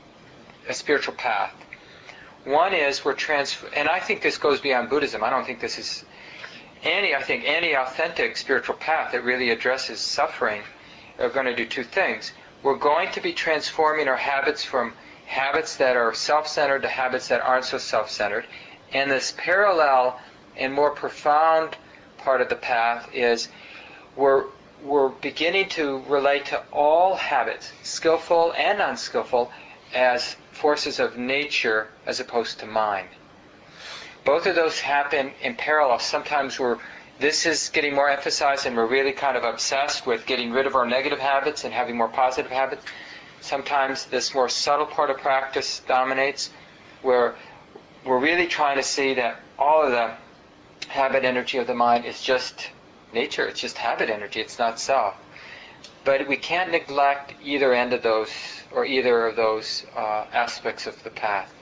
a 0.68 0.74
spiritual 0.74 1.14
path. 1.14 1.54
One 2.44 2.72
is 2.74 3.04
we're 3.04 3.14
trans, 3.14 3.56
and 3.74 3.88
I 3.88 4.00
think 4.00 4.22
this 4.22 4.38
goes 4.38 4.60
beyond 4.60 4.88
Buddhism. 4.88 5.24
I 5.24 5.30
don't 5.30 5.44
think 5.44 5.60
this 5.60 5.78
is 5.78 6.04
any. 6.82 7.14
I 7.14 7.22
think 7.22 7.44
any 7.44 7.74
authentic 7.74 8.36
spiritual 8.36 8.76
path 8.76 9.12
that 9.12 9.24
really 9.24 9.50
addresses 9.50 10.00
suffering 10.00 10.62
are 11.18 11.28
going 11.28 11.46
to 11.46 11.56
do 11.56 11.66
two 11.66 11.84
things. 11.84 12.32
We're 12.62 12.76
going 12.76 13.12
to 13.12 13.20
be 13.20 13.32
transforming 13.32 14.09
our 14.09 14.16
habits 14.16 14.64
from 14.64 14.92
habits 15.26 15.76
that 15.76 15.96
are 15.96 16.12
self-centered 16.14 16.82
to 16.82 16.88
habits 16.88 17.28
that 17.28 17.40
aren't 17.40 17.64
so 17.64 17.78
self-centered. 17.78 18.46
And 18.92 19.11
this 19.11 19.32
parallel 19.36 20.18
and 20.56 20.72
more 20.72 20.90
profound 20.90 21.76
part 22.18 22.40
of 22.40 22.48
the 22.48 22.56
path 22.56 23.09
is 23.14 23.48
we're 24.16 24.44
we're 24.82 25.09
beginning 25.09 25.68
to 25.68 25.98
relate 26.09 26.46
to 26.46 26.62
all 26.72 27.16
habits, 27.16 27.72
skillful 27.82 28.52
and 28.56 28.80
unskillful, 28.80 29.50
as 29.92 30.36
forces 30.52 31.00
of 31.00 31.16
nature 31.16 31.88
as 32.06 32.20
opposed 32.20 32.61
to 32.61 32.66
mind. 32.66 33.09
Both 34.24 34.46
of 34.46 34.54
those 34.54 34.78
happen 34.80 35.32
in 35.42 35.56
parallel. 35.56 35.98
Sometimes 35.98 36.61
we're 36.61 36.78
this 37.20 37.46
is 37.46 37.70
getting 37.70 37.94
more 37.94 38.08
emphasized 38.08 38.66
and 38.66 38.76
we're 38.76 38.86
really 38.86 39.12
kind 39.12 39.36
of 39.36 39.44
obsessed 39.44 40.06
with 40.06 40.26
getting 40.26 40.52
rid 40.52 40.66
of 40.66 40.74
our 40.74 40.86
negative 40.86 41.18
habits 41.18 41.64
and 41.64 41.74
having 41.74 41.96
more 41.96 42.08
positive 42.08 42.50
habits. 42.50 42.84
Sometimes 43.40 44.04
this 44.06 44.34
more 44.34 44.48
subtle 44.48 44.86
part 44.86 45.10
of 45.10 45.18
practice 45.18 45.80
dominates 45.86 46.50
where 47.02 47.34
we're 48.04 48.18
really 48.18 48.46
trying 48.46 48.76
to 48.76 48.82
see 48.82 49.14
that 49.14 49.40
all 49.58 49.84
of 49.84 49.90
the 49.90 50.12
habit 50.88 51.24
energy 51.24 51.58
of 51.58 51.66
the 51.66 51.74
mind 51.74 52.04
is 52.04 52.22
just 52.22 52.70
nature, 53.12 53.46
it's 53.46 53.60
just 53.60 53.76
habit 53.76 54.10
energy, 54.10 54.40
it's 54.40 54.58
not 54.58 54.78
self. 54.78 55.16
But 56.04 56.28
we 56.28 56.36
can't 56.36 56.70
neglect 56.70 57.34
either 57.42 57.74
end 57.74 57.92
of 57.92 58.02
those 58.02 58.30
or 58.72 58.84
either 58.84 59.26
of 59.26 59.36
those 59.36 59.84
uh, 59.96 60.26
aspects 60.32 60.86
of 60.86 61.02
the 61.02 61.10
path. 61.10 61.52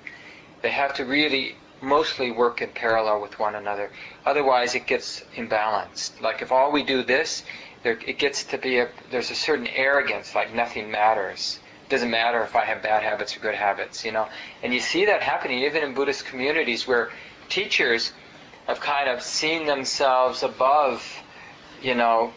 They 0.62 0.70
have 0.70 0.94
to 0.94 1.04
really 1.04 1.56
mostly 1.86 2.30
work 2.30 2.60
in 2.60 2.68
parallel 2.70 3.22
with 3.22 3.38
one 3.38 3.54
another. 3.54 3.90
Otherwise, 4.26 4.74
it 4.74 4.86
gets 4.86 5.22
imbalanced. 5.36 6.20
Like 6.20 6.42
if 6.42 6.52
all 6.52 6.72
we 6.72 6.82
do 6.82 7.02
this, 7.02 7.44
there, 7.82 7.98
it 8.06 8.18
gets 8.18 8.44
to 8.44 8.58
be 8.58 8.80
a 8.80 8.88
there's 9.10 9.30
a 9.30 9.34
certain 9.34 9.68
arrogance, 9.68 10.34
like 10.34 10.52
nothing 10.52 10.90
matters. 10.90 11.60
It 11.86 11.90
doesn't 11.90 12.10
matter 12.10 12.42
if 12.42 12.56
I 12.56 12.64
have 12.64 12.82
bad 12.82 13.04
habits 13.04 13.36
or 13.36 13.40
good 13.40 13.54
habits, 13.54 14.04
you 14.04 14.10
know. 14.10 14.28
And 14.62 14.74
you 14.74 14.80
see 14.80 15.06
that 15.06 15.22
happening 15.22 15.60
even 15.60 15.84
in 15.84 15.94
Buddhist 15.94 16.26
communities 16.26 16.86
where 16.86 17.10
teachers 17.48 18.12
have 18.66 18.80
kind 18.80 19.08
of 19.08 19.22
seen 19.22 19.66
themselves 19.66 20.42
above, 20.42 21.06
you 21.80 21.94
know, 21.94 22.32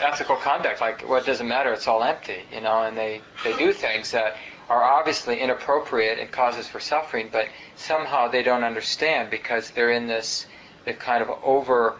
ethical 0.00 0.36
conduct. 0.36 0.80
Like, 0.80 1.06
well, 1.06 1.22
doesn't 1.22 1.46
matter; 1.46 1.72
it's 1.72 1.86
all 1.86 2.02
empty, 2.02 2.40
you 2.50 2.62
know. 2.62 2.82
And 2.82 2.96
they 2.96 3.20
they 3.44 3.54
do 3.56 3.72
things 3.72 4.12
that 4.12 4.36
are 4.68 4.82
obviously 4.82 5.40
inappropriate 5.40 6.18
and 6.18 6.30
causes 6.30 6.68
for 6.68 6.80
suffering, 6.80 7.28
but 7.32 7.48
somehow 7.76 8.28
they 8.28 8.42
don't 8.42 8.64
understand 8.64 9.30
because 9.30 9.70
they're 9.70 9.90
in 9.90 10.06
this, 10.06 10.46
they've 10.84 10.98
kind 10.98 11.22
of 11.22 11.30
over 11.42 11.96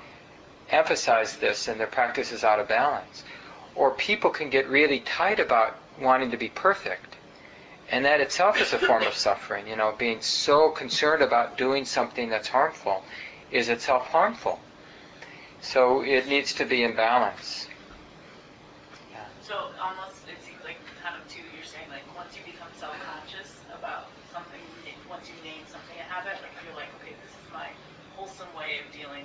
emphasized 0.71 1.41
this 1.41 1.69
and 1.69 1.81
their 1.81 1.87
practice 1.87 2.31
is 2.33 2.45
out 2.45 2.61
of 2.61 2.69
balance. 2.69 3.25
Or 3.75 3.93
people 3.93 4.31
can 4.31 4.51
get 4.51 4.69
really 4.69 5.01
tight 5.01 5.41
about 5.41 5.77
wanting 6.01 6.31
to 6.33 6.37
be 6.37 6.49
perfect. 6.49 7.17
And 7.91 8.05
that 8.05 8.21
itself 8.21 8.61
is 8.61 8.73
a 8.73 8.79
form 8.79 9.03
of 9.05 9.15
suffering. 9.27 9.67
You 9.67 9.77
know, 9.77 9.95
being 9.97 10.21
so 10.21 10.71
concerned 10.71 11.23
about 11.23 11.57
doing 11.57 11.85
something 11.85 12.29
that's 12.29 12.49
harmful 12.49 13.03
is 13.51 13.69
itself 13.69 14.09
harmful. 14.09 14.61
So 15.61 16.03
it 16.03 16.29
needs 16.29 16.53
to 16.55 16.65
be 16.65 16.85
in 16.85 16.95
balance. 16.95 17.67
So 19.43 19.73
um, 19.81 19.97
almost 19.97 20.29
it 20.29 20.37
seems 20.45 20.61
like 20.61 20.77
kind 21.03 21.17
of 21.17 21.25
too. 21.25 21.41
You're 21.57 21.65
saying 21.65 21.89
like 21.89 22.05
once 22.13 22.37
you 22.37 22.45
become 22.45 22.69
self-conscious 22.77 23.65
about 23.73 24.13
something, 24.29 24.61
once 25.09 25.25
you 25.25 25.35
name 25.41 25.65
something 25.65 25.97
a 25.97 26.05
habit, 26.05 26.37
like 26.45 26.53
you're 26.61 26.77
like, 26.77 26.93
okay, 27.01 27.17
this 27.25 27.33
is 27.33 27.49
my 27.49 27.73
wholesome 28.13 28.53
way 28.53 28.85
of 28.85 28.87
dealing 28.93 29.25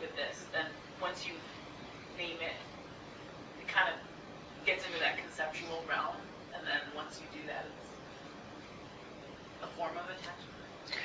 with 0.00 0.08
this. 0.16 0.48
Then 0.56 0.66
once 1.04 1.28
you 1.28 1.36
name 2.16 2.40
it, 2.40 2.56
it 3.60 3.68
kind 3.68 3.92
of 3.92 4.00
gets 4.64 4.88
into 4.88 4.98
that 5.04 5.20
conceptual 5.50 5.82
realm, 5.88 6.16
and 6.54 6.66
then 6.66 6.78
once 6.94 7.20
you 7.20 7.40
do 7.40 7.46
that, 7.46 7.64
it's 7.64 9.64
a 9.64 9.66
form 9.76 9.96
of 9.96 10.04
attachment. 10.04 10.98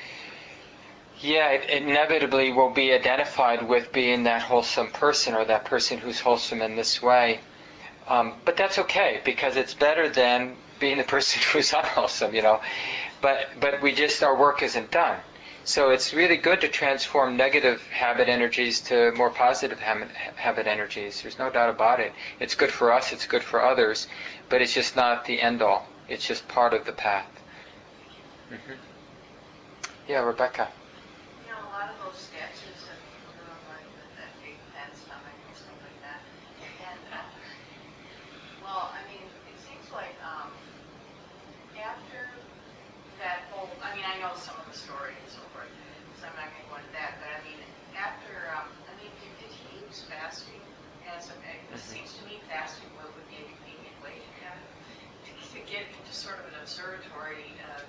Yeah, 1.20 1.50
it 1.50 1.82
inevitably 1.82 2.52
will 2.52 2.70
be 2.70 2.92
identified 2.92 3.66
with 3.66 3.92
being 3.92 4.24
that 4.24 4.42
wholesome 4.42 4.90
person 4.90 5.34
or 5.34 5.44
that 5.46 5.64
person 5.64 5.98
who's 5.98 6.20
wholesome 6.20 6.60
in 6.60 6.76
this 6.76 7.02
way. 7.02 7.40
Um, 8.06 8.34
but 8.44 8.56
that's 8.56 8.78
okay 8.80 9.22
because 9.24 9.56
it's 9.56 9.72
better 9.72 10.08
than 10.08 10.56
being 10.78 10.98
the 10.98 11.04
person 11.16 11.40
who's 11.52 11.72
unwholesome, 11.72 12.34
you 12.34 12.42
know. 12.42 12.60
But 13.22 13.48
but 13.60 13.80
we 13.80 13.92
just 13.92 14.22
our 14.22 14.38
work 14.38 14.62
isn't 14.62 14.90
done. 14.90 15.18
So 15.64 15.90
it's 15.90 16.14
really 16.14 16.36
good 16.36 16.60
to 16.62 16.68
transform 16.68 17.36
negative 17.36 17.82
habit 17.88 18.28
energies 18.28 18.80
to 18.82 19.12
more 19.12 19.30
positive 19.30 19.80
habit, 19.80 20.10
habit 20.36 20.66
energies. 20.66 21.20
There's 21.22 21.38
no 21.38 21.50
doubt 21.50 21.70
about 21.70 22.00
it. 22.00 22.14
It's 22.38 22.54
good 22.54 22.70
for 22.72 22.92
us, 22.92 23.12
it's 23.12 23.26
good 23.26 23.42
for 23.42 23.62
others, 23.62 24.06
but 24.48 24.62
it's 24.62 24.72
just 24.72 24.96
not 24.96 25.24
the 25.24 25.40
end 25.40 25.62
all. 25.62 25.88
It's 26.08 26.26
just 26.26 26.48
part 26.48 26.72
of 26.74 26.84
the 26.84 26.92
path. 26.92 27.28
hmm 28.48 28.74
Yeah, 30.06 30.20
Rebecca. 30.20 30.68
You 31.44 31.50
know, 31.50 31.58
a 31.60 31.70
lot 31.72 31.90
of 31.90 31.96
those 32.04 32.20
statues 32.20 32.88
of 32.88 32.98
people 33.08 33.32
like 33.68 33.88
with 33.96 34.10
that 34.16 34.32
big 34.42 34.56
fat 34.72 34.92
stomach 34.96 35.36
and 35.48 35.56
stuff 35.56 35.78
like 35.82 35.98
that. 36.04 36.20
And, 36.84 37.00
uh, 37.12 37.24
well, 38.62 38.92
I 38.92 39.00
mean, 39.08 39.24
it 39.24 39.58
seems 39.60 39.90
like, 39.92 40.14
um, 40.24 40.52
after 41.76 42.28
that 43.18 43.48
whole, 43.50 43.70
I 43.82 43.94
mean, 43.96 44.04
I 44.06 44.20
know 44.20 44.32
some 44.36 44.56
of 44.60 44.66
the 44.70 44.76
story 44.76 45.14
and 45.20 45.30
so 46.24 46.32
I'm 46.32 46.40
not 46.40 46.48
gonna 46.56 46.68
go 46.72 46.76
into 46.80 46.92
that, 46.96 47.20
but 47.20 47.28
I 47.36 47.40
mean, 47.44 47.60
after, 47.92 48.32
um, 48.56 48.72
I 48.88 48.96
mean, 48.96 49.12
did, 49.20 49.36
did 49.44 49.52
he 49.52 49.84
use 49.84 50.08
fasting 50.08 50.64
as 51.04 51.28
a, 51.28 51.36
it 51.36 51.68
Mhm. 51.68 51.76
seems 51.76 52.16
to 52.16 52.24
me 52.24 52.40
fasting 52.48 52.88
would, 52.96 53.12
would 53.12 53.28
be 53.28 53.36
a 53.36 53.44
convenient 53.44 53.92
way 54.00 54.24
to 54.24 54.28
kind 54.40 54.56
of, 54.56 54.64
to, 55.28 55.30
to 55.52 55.60
get 55.68 55.84
into 55.92 56.12
sort 56.16 56.40
of 56.40 56.48
an 56.48 56.56
observatory, 56.64 57.52
uh, 57.60 57.84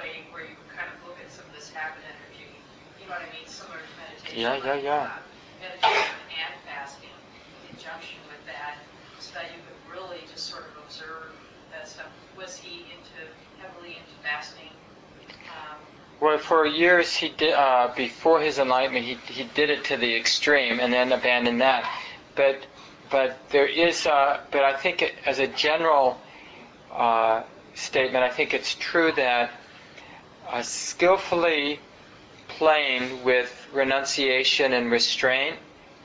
way 0.00 0.24
where 0.32 0.48
you 0.48 0.56
kind 0.72 0.88
of 0.88 0.96
look 1.04 1.20
at 1.20 1.28
some 1.28 1.44
of 1.44 1.52
this 1.52 1.68
habit 1.68 2.00
energy, 2.08 2.48
you 2.96 3.04
know 3.04 3.12
what 3.20 3.28
I 3.28 3.28
mean, 3.36 3.44
similar 3.44 3.84
to 3.84 3.92
meditation. 4.00 4.40
Yeah, 4.40 4.56
yeah, 4.56 4.72
like, 4.72 4.82
yeah. 4.82 5.12
uh, 5.12 5.20
Meditation 5.60 6.20
and 6.40 6.54
fasting 6.64 7.12
in 7.12 7.76
conjunction 7.76 8.16
with 8.32 8.40
that, 8.48 8.80
so 9.20 9.32
that 9.36 9.52
you 9.52 9.60
could 9.60 9.80
really 9.92 10.24
just 10.32 10.48
sort 10.48 10.64
of 10.72 10.84
observe 10.88 11.36
that 11.72 11.84
stuff. 11.88 12.08
Was 12.36 12.56
he 12.56 12.88
into, 12.92 13.28
heavily 13.60 14.00
into 14.00 14.16
fasting? 14.24 14.72
Um, 15.48 15.80
Well, 16.20 16.38
for 16.38 16.66
years 16.66 17.14
he 17.14 17.28
did. 17.28 17.52
Uh, 17.52 17.92
before 17.94 18.40
his 18.40 18.58
enlightenment, 18.58 19.04
he 19.04 19.14
he 19.32 19.44
did 19.54 19.70
it 19.70 19.84
to 19.84 19.96
the 19.96 20.16
extreme 20.16 20.80
and 20.80 20.92
then 20.92 21.12
abandoned 21.12 21.60
that. 21.60 21.88
But 22.34 22.66
but 23.10 23.38
there 23.50 23.66
is. 23.66 24.06
Uh, 24.06 24.40
but 24.50 24.64
I 24.64 24.76
think 24.76 25.02
it, 25.02 25.14
as 25.26 25.38
a 25.38 25.46
general 25.46 26.20
uh, 26.92 27.42
statement, 27.74 28.24
I 28.24 28.30
think 28.30 28.54
it's 28.54 28.74
true 28.74 29.12
that 29.12 29.50
skillfully 30.62 31.80
playing 32.48 33.22
with 33.24 33.68
renunciation 33.72 34.72
and 34.72 34.90
restraint, 34.90 35.56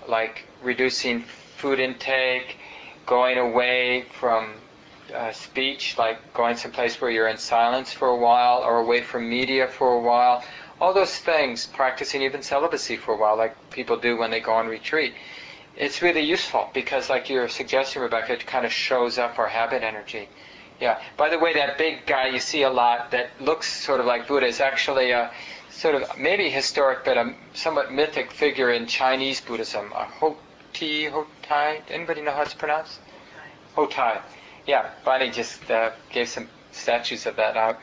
like 0.07 0.45
reducing 0.61 1.21
food 1.57 1.79
intake, 1.79 2.57
going 3.05 3.37
away 3.37 4.05
from 4.19 4.53
uh, 5.13 5.31
speech, 5.31 5.97
like 5.97 6.33
going 6.33 6.57
someplace 6.57 6.99
where 6.99 7.11
you're 7.11 7.27
in 7.27 7.37
silence 7.37 7.91
for 7.93 8.07
a 8.07 8.17
while, 8.17 8.63
or 8.63 8.79
away 8.79 9.01
from 9.01 9.29
media 9.29 9.67
for 9.67 9.93
a 9.93 9.99
while. 9.99 10.43
All 10.79 10.93
those 10.93 11.15
things, 11.15 11.67
practicing 11.67 12.23
even 12.23 12.41
celibacy 12.41 12.97
for 12.97 13.13
a 13.13 13.17
while, 13.17 13.37
like 13.37 13.55
people 13.69 13.97
do 13.97 14.17
when 14.17 14.31
they 14.31 14.39
go 14.39 14.53
on 14.53 14.67
retreat. 14.67 15.13
It's 15.77 16.01
really 16.01 16.21
useful 16.21 16.69
because, 16.73 17.09
like 17.09 17.29
you're 17.29 17.47
suggesting, 17.47 18.01
Rebecca, 18.01 18.33
it 18.33 18.45
kind 18.45 18.65
of 18.65 18.71
shows 18.71 19.17
up 19.17 19.39
our 19.39 19.47
habit 19.47 19.83
energy. 19.83 20.27
Yeah. 20.79 20.99
By 21.15 21.29
the 21.29 21.37
way, 21.37 21.53
that 21.53 21.77
big 21.77 22.07
guy 22.07 22.27
you 22.29 22.39
see 22.39 22.63
a 22.63 22.69
lot 22.69 23.11
that 23.11 23.29
looks 23.39 23.71
sort 23.71 23.99
of 23.99 24.07
like 24.07 24.27
Buddha 24.27 24.47
is 24.47 24.59
actually 24.59 25.11
a 25.11 25.31
sort 25.69 25.95
of 25.95 26.17
maybe 26.17 26.49
historic 26.49 27.05
but 27.05 27.17
a 27.17 27.33
somewhat 27.53 27.91
mythic 27.91 28.31
figure 28.31 28.71
in 28.71 28.87
Chinese 28.87 29.39
Buddhism. 29.41 29.93
A 29.93 30.05
Hoti 30.05 31.05
Hotai. 31.05 31.81
Anybody 31.89 32.21
know 32.21 32.31
how 32.31 32.41
it's 32.41 32.55
pronounced? 32.55 32.99
Hotai. 33.75 34.21
Yeah, 34.67 34.89
Bonnie 35.03 35.31
just 35.31 35.69
uh, 35.71 35.91
gave 36.11 36.29
some 36.29 36.47
statues 36.71 37.25
of 37.25 37.35
that 37.37 37.57
out. 37.57 37.79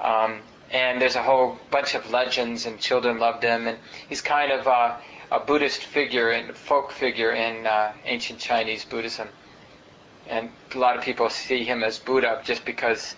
Um, 0.00 0.40
and 0.70 1.00
there's 1.00 1.14
a 1.14 1.22
whole 1.22 1.58
bunch 1.70 1.94
of 1.94 2.10
legends, 2.10 2.66
and 2.66 2.80
children 2.80 3.18
loved 3.18 3.42
him. 3.42 3.66
And 3.68 3.78
he's 4.08 4.20
kind 4.20 4.50
of 4.50 4.66
uh, 4.66 4.96
a 5.30 5.40
Buddhist 5.40 5.82
figure 5.82 6.30
and 6.30 6.56
folk 6.56 6.90
figure 6.90 7.32
in 7.32 7.66
uh, 7.66 7.92
ancient 8.04 8.40
Chinese 8.40 8.84
Buddhism. 8.84 9.28
And 10.28 10.50
a 10.74 10.78
lot 10.78 10.96
of 10.96 11.04
people 11.04 11.30
see 11.30 11.62
him 11.62 11.84
as 11.84 11.98
Buddha 12.00 12.42
just 12.44 12.64
because, 12.64 13.14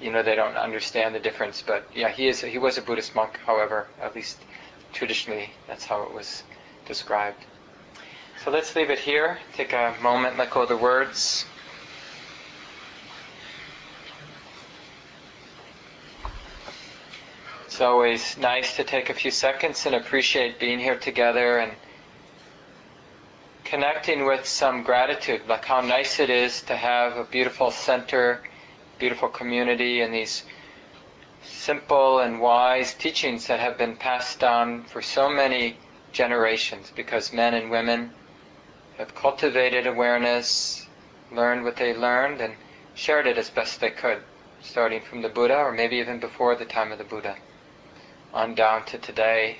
you 0.00 0.10
know, 0.10 0.22
they 0.24 0.34
don't 0.34 0.56
understand 0.56 1.14
the 1.14 1.20
difference. 1.20 1.62
But 1.64 1.88
yeah, 1.94 2.08
he 2.08 2.26
is. 2.26 2.40
He 2.40 2.58
was 2.58 2.76
a 2.76 2.82
Buddhist 2.82 3.14
monk, 3.14 3.38
however, 3.46 3.86
at 4.02 4.16
least 4.16 4.38
traditionally, 4.92 5.50
that's 5.68 5.84
how 5.84 6.02
it 6.02 6.12
was 6.12 6.42
described. 6.86 7.44
So 8.44 8.50
let's 8.50 8.74
leave 8.74 8.90
it 8.90 8.98
here. 8.98 9.38
Take 9.54 9.72
a 9.72 9.94
moment, 10.02 10.36
let 10.36 10.50
go 10.50 10.62
of 10.62 10.68
the 10.68 10.76
words. 10.76 11.46
It's 17.74 17.80
always 17.80 18.38
nice 18.38 18.76
to 18.76 18.84
take 18.84 19.10
a 19.10 19.14
few 19.14 19.32
seconds 19.32 19.84
and 19.84 19.96
appreciate 19.96 20.60
being 20.60 20.78
here 20.78 20.94
together 20.96 21.58
and 21.58 21.72
connecting 23.64 24.26
with 24.26 24.46
some 24.46 24.84
gratitude, 24.84 25.40
like 25.48 25.64
how 25.64 25.80
nice 25.80 26.20
it 26.20 26.30
is 26.30 26.62
to 26.62 26.76
have 26.76 27.16
a 27.16 27.24
beautiful 27.24 27.72
center, 27.72 28.44
beautiful 29.00 29.28
community, 29.28 30.02
and 30.02 30.14
these 30.14 30.44
simple 31.42 32.20
and 32.20 32.38
wise 32.38 32.94
teachings 32.94 33.48
that 33.48 33.58
have 33.58 33.76
been 33.76 33.96
passed 33.96 34.38
down 34.38 34.84
for 34.84 35.02
so 35.02 35.28
many 35.28 35.76
generations 36.12 36.92
because 36.94 37.32
men 37.32 37.54
and 37.54 37.72
women 37.72 38.12
have 38.98 39.16
cultivated 39.16 39.88
awareness, 39.88 40.86
learned 41.32 41.64
what 41.64 41.74
they 41.74 41.92
learned, 41.92 42.40
and 42.40 42.54
shared 42.94 43.26
it 43.26 43.36
as 43.36 43.50
best 43.50 43.80
they 43.80 43.90
could, 43.90 44.22
starting 44.62 45.00
from 45.00 45.22
the 45.22 45.28
Buddha 45.28 45.56
or 45.56 45.72
maybe 45.72 45.96
even 45.96 46.20
before 46.20 46.54
the 46.54 46.64
time 46.64 46.92
of 46.92 46.98
the 46.98 47.02
Buddha, 47.02 47.34
on 48.34 48.56
down 48.56 48.84
to 48.84 48.98
today, 48.98 49.56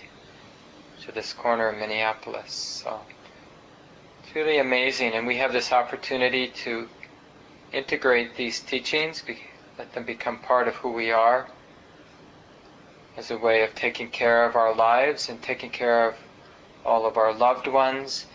to 1.01 1.13
this 1.13 1.33
corner 1.33 1.69
of 1.69 1.79
Minneapolis. 1.79 2.83
So 2.83 3.01
it's 4.21 4.35
really 4.35 4.59
amazing, 4.59 5.13
and 5.13 5.29
we 5.29 5.37
have 5.37 5.53
this 5.53 5.71
opportunity 5.71 6.49
to 6.65 6.89
integrate 7.73 8.37
these 8.37 8.59
teachings, 8.59 9.23
let 9.79 9.93
them 9.93 10.05
become 10.05 10.41
part 10.41 10.67
of 10.67 10.75
who 10.75 10.91
we 10.91 11.13
are, 11.13 11.47
as 13.17 13.31
a 13.31 13.39
way 13.39 13.63
of 13.63 13.77
taking 13.77 14.11
care 14.11 14.45
of 14.45 14.57
our 14.57 14.75
lives 14.75 15.29
and 15.29 15.41
taking 15.41 15.71
care 15.71 16.09
of 16.09 16.17
all 16.85 17.07
of 17.07 17.17
our 17.17 17.33
loved 17.33 17.69
ones, 17.69 18.27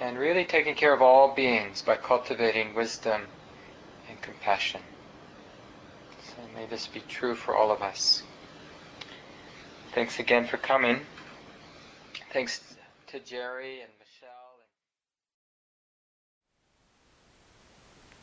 and 0.00 0.18
really 0.18 0.44
taking 0.44 0.74
care 0.74 0.92
of 0.92 1.02
all 1.02 1.34
beings 1.34 1.82
by 1.82 1.94
cultivating 1.94 2.74
wisdom 2.74 3.22
and 4.08 4.20
compassion. 4.22 4.80
So 6.22 6.42
may 6.56 6.66
this 6.66 6.88
be 6.88 7.00
true 7.08 7.36
for 7.36 7.56
all 7.56 7.70
of 7.70 7.80
us. 7.80 8.24
Thanks 9.92 10.18
again 10.18 10.46
for 10.46 10.56
coming. 10.58 11.00
Thanks 12.32 12.60
to 13.08 13.18
Jerry 13.20 13.80
and 13.80 13.90
Michelle. 13.98 14.28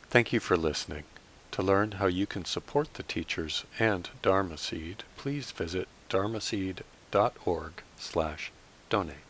Thank 0.08 0.32
you 0.32 0.40
for 0.40 0.56
listening. 0.56 1.04
To 1.52 1.62
learn 1.62 1.92
how 1.92 2.06
you 2.06 2.26
can 2.26 2.44
support 2.44 2.94
the 2.94 3.02
teachers 3.02 3.64
and 3.78 4.08
Dharma 4.22 4.58
Seed, 4.58 5.04
please 5.16 5.50
visit 5.50 5.88
dharmaseed.org 6.08 7.72
slash 7.96 8.52
donate. 8.88 9.25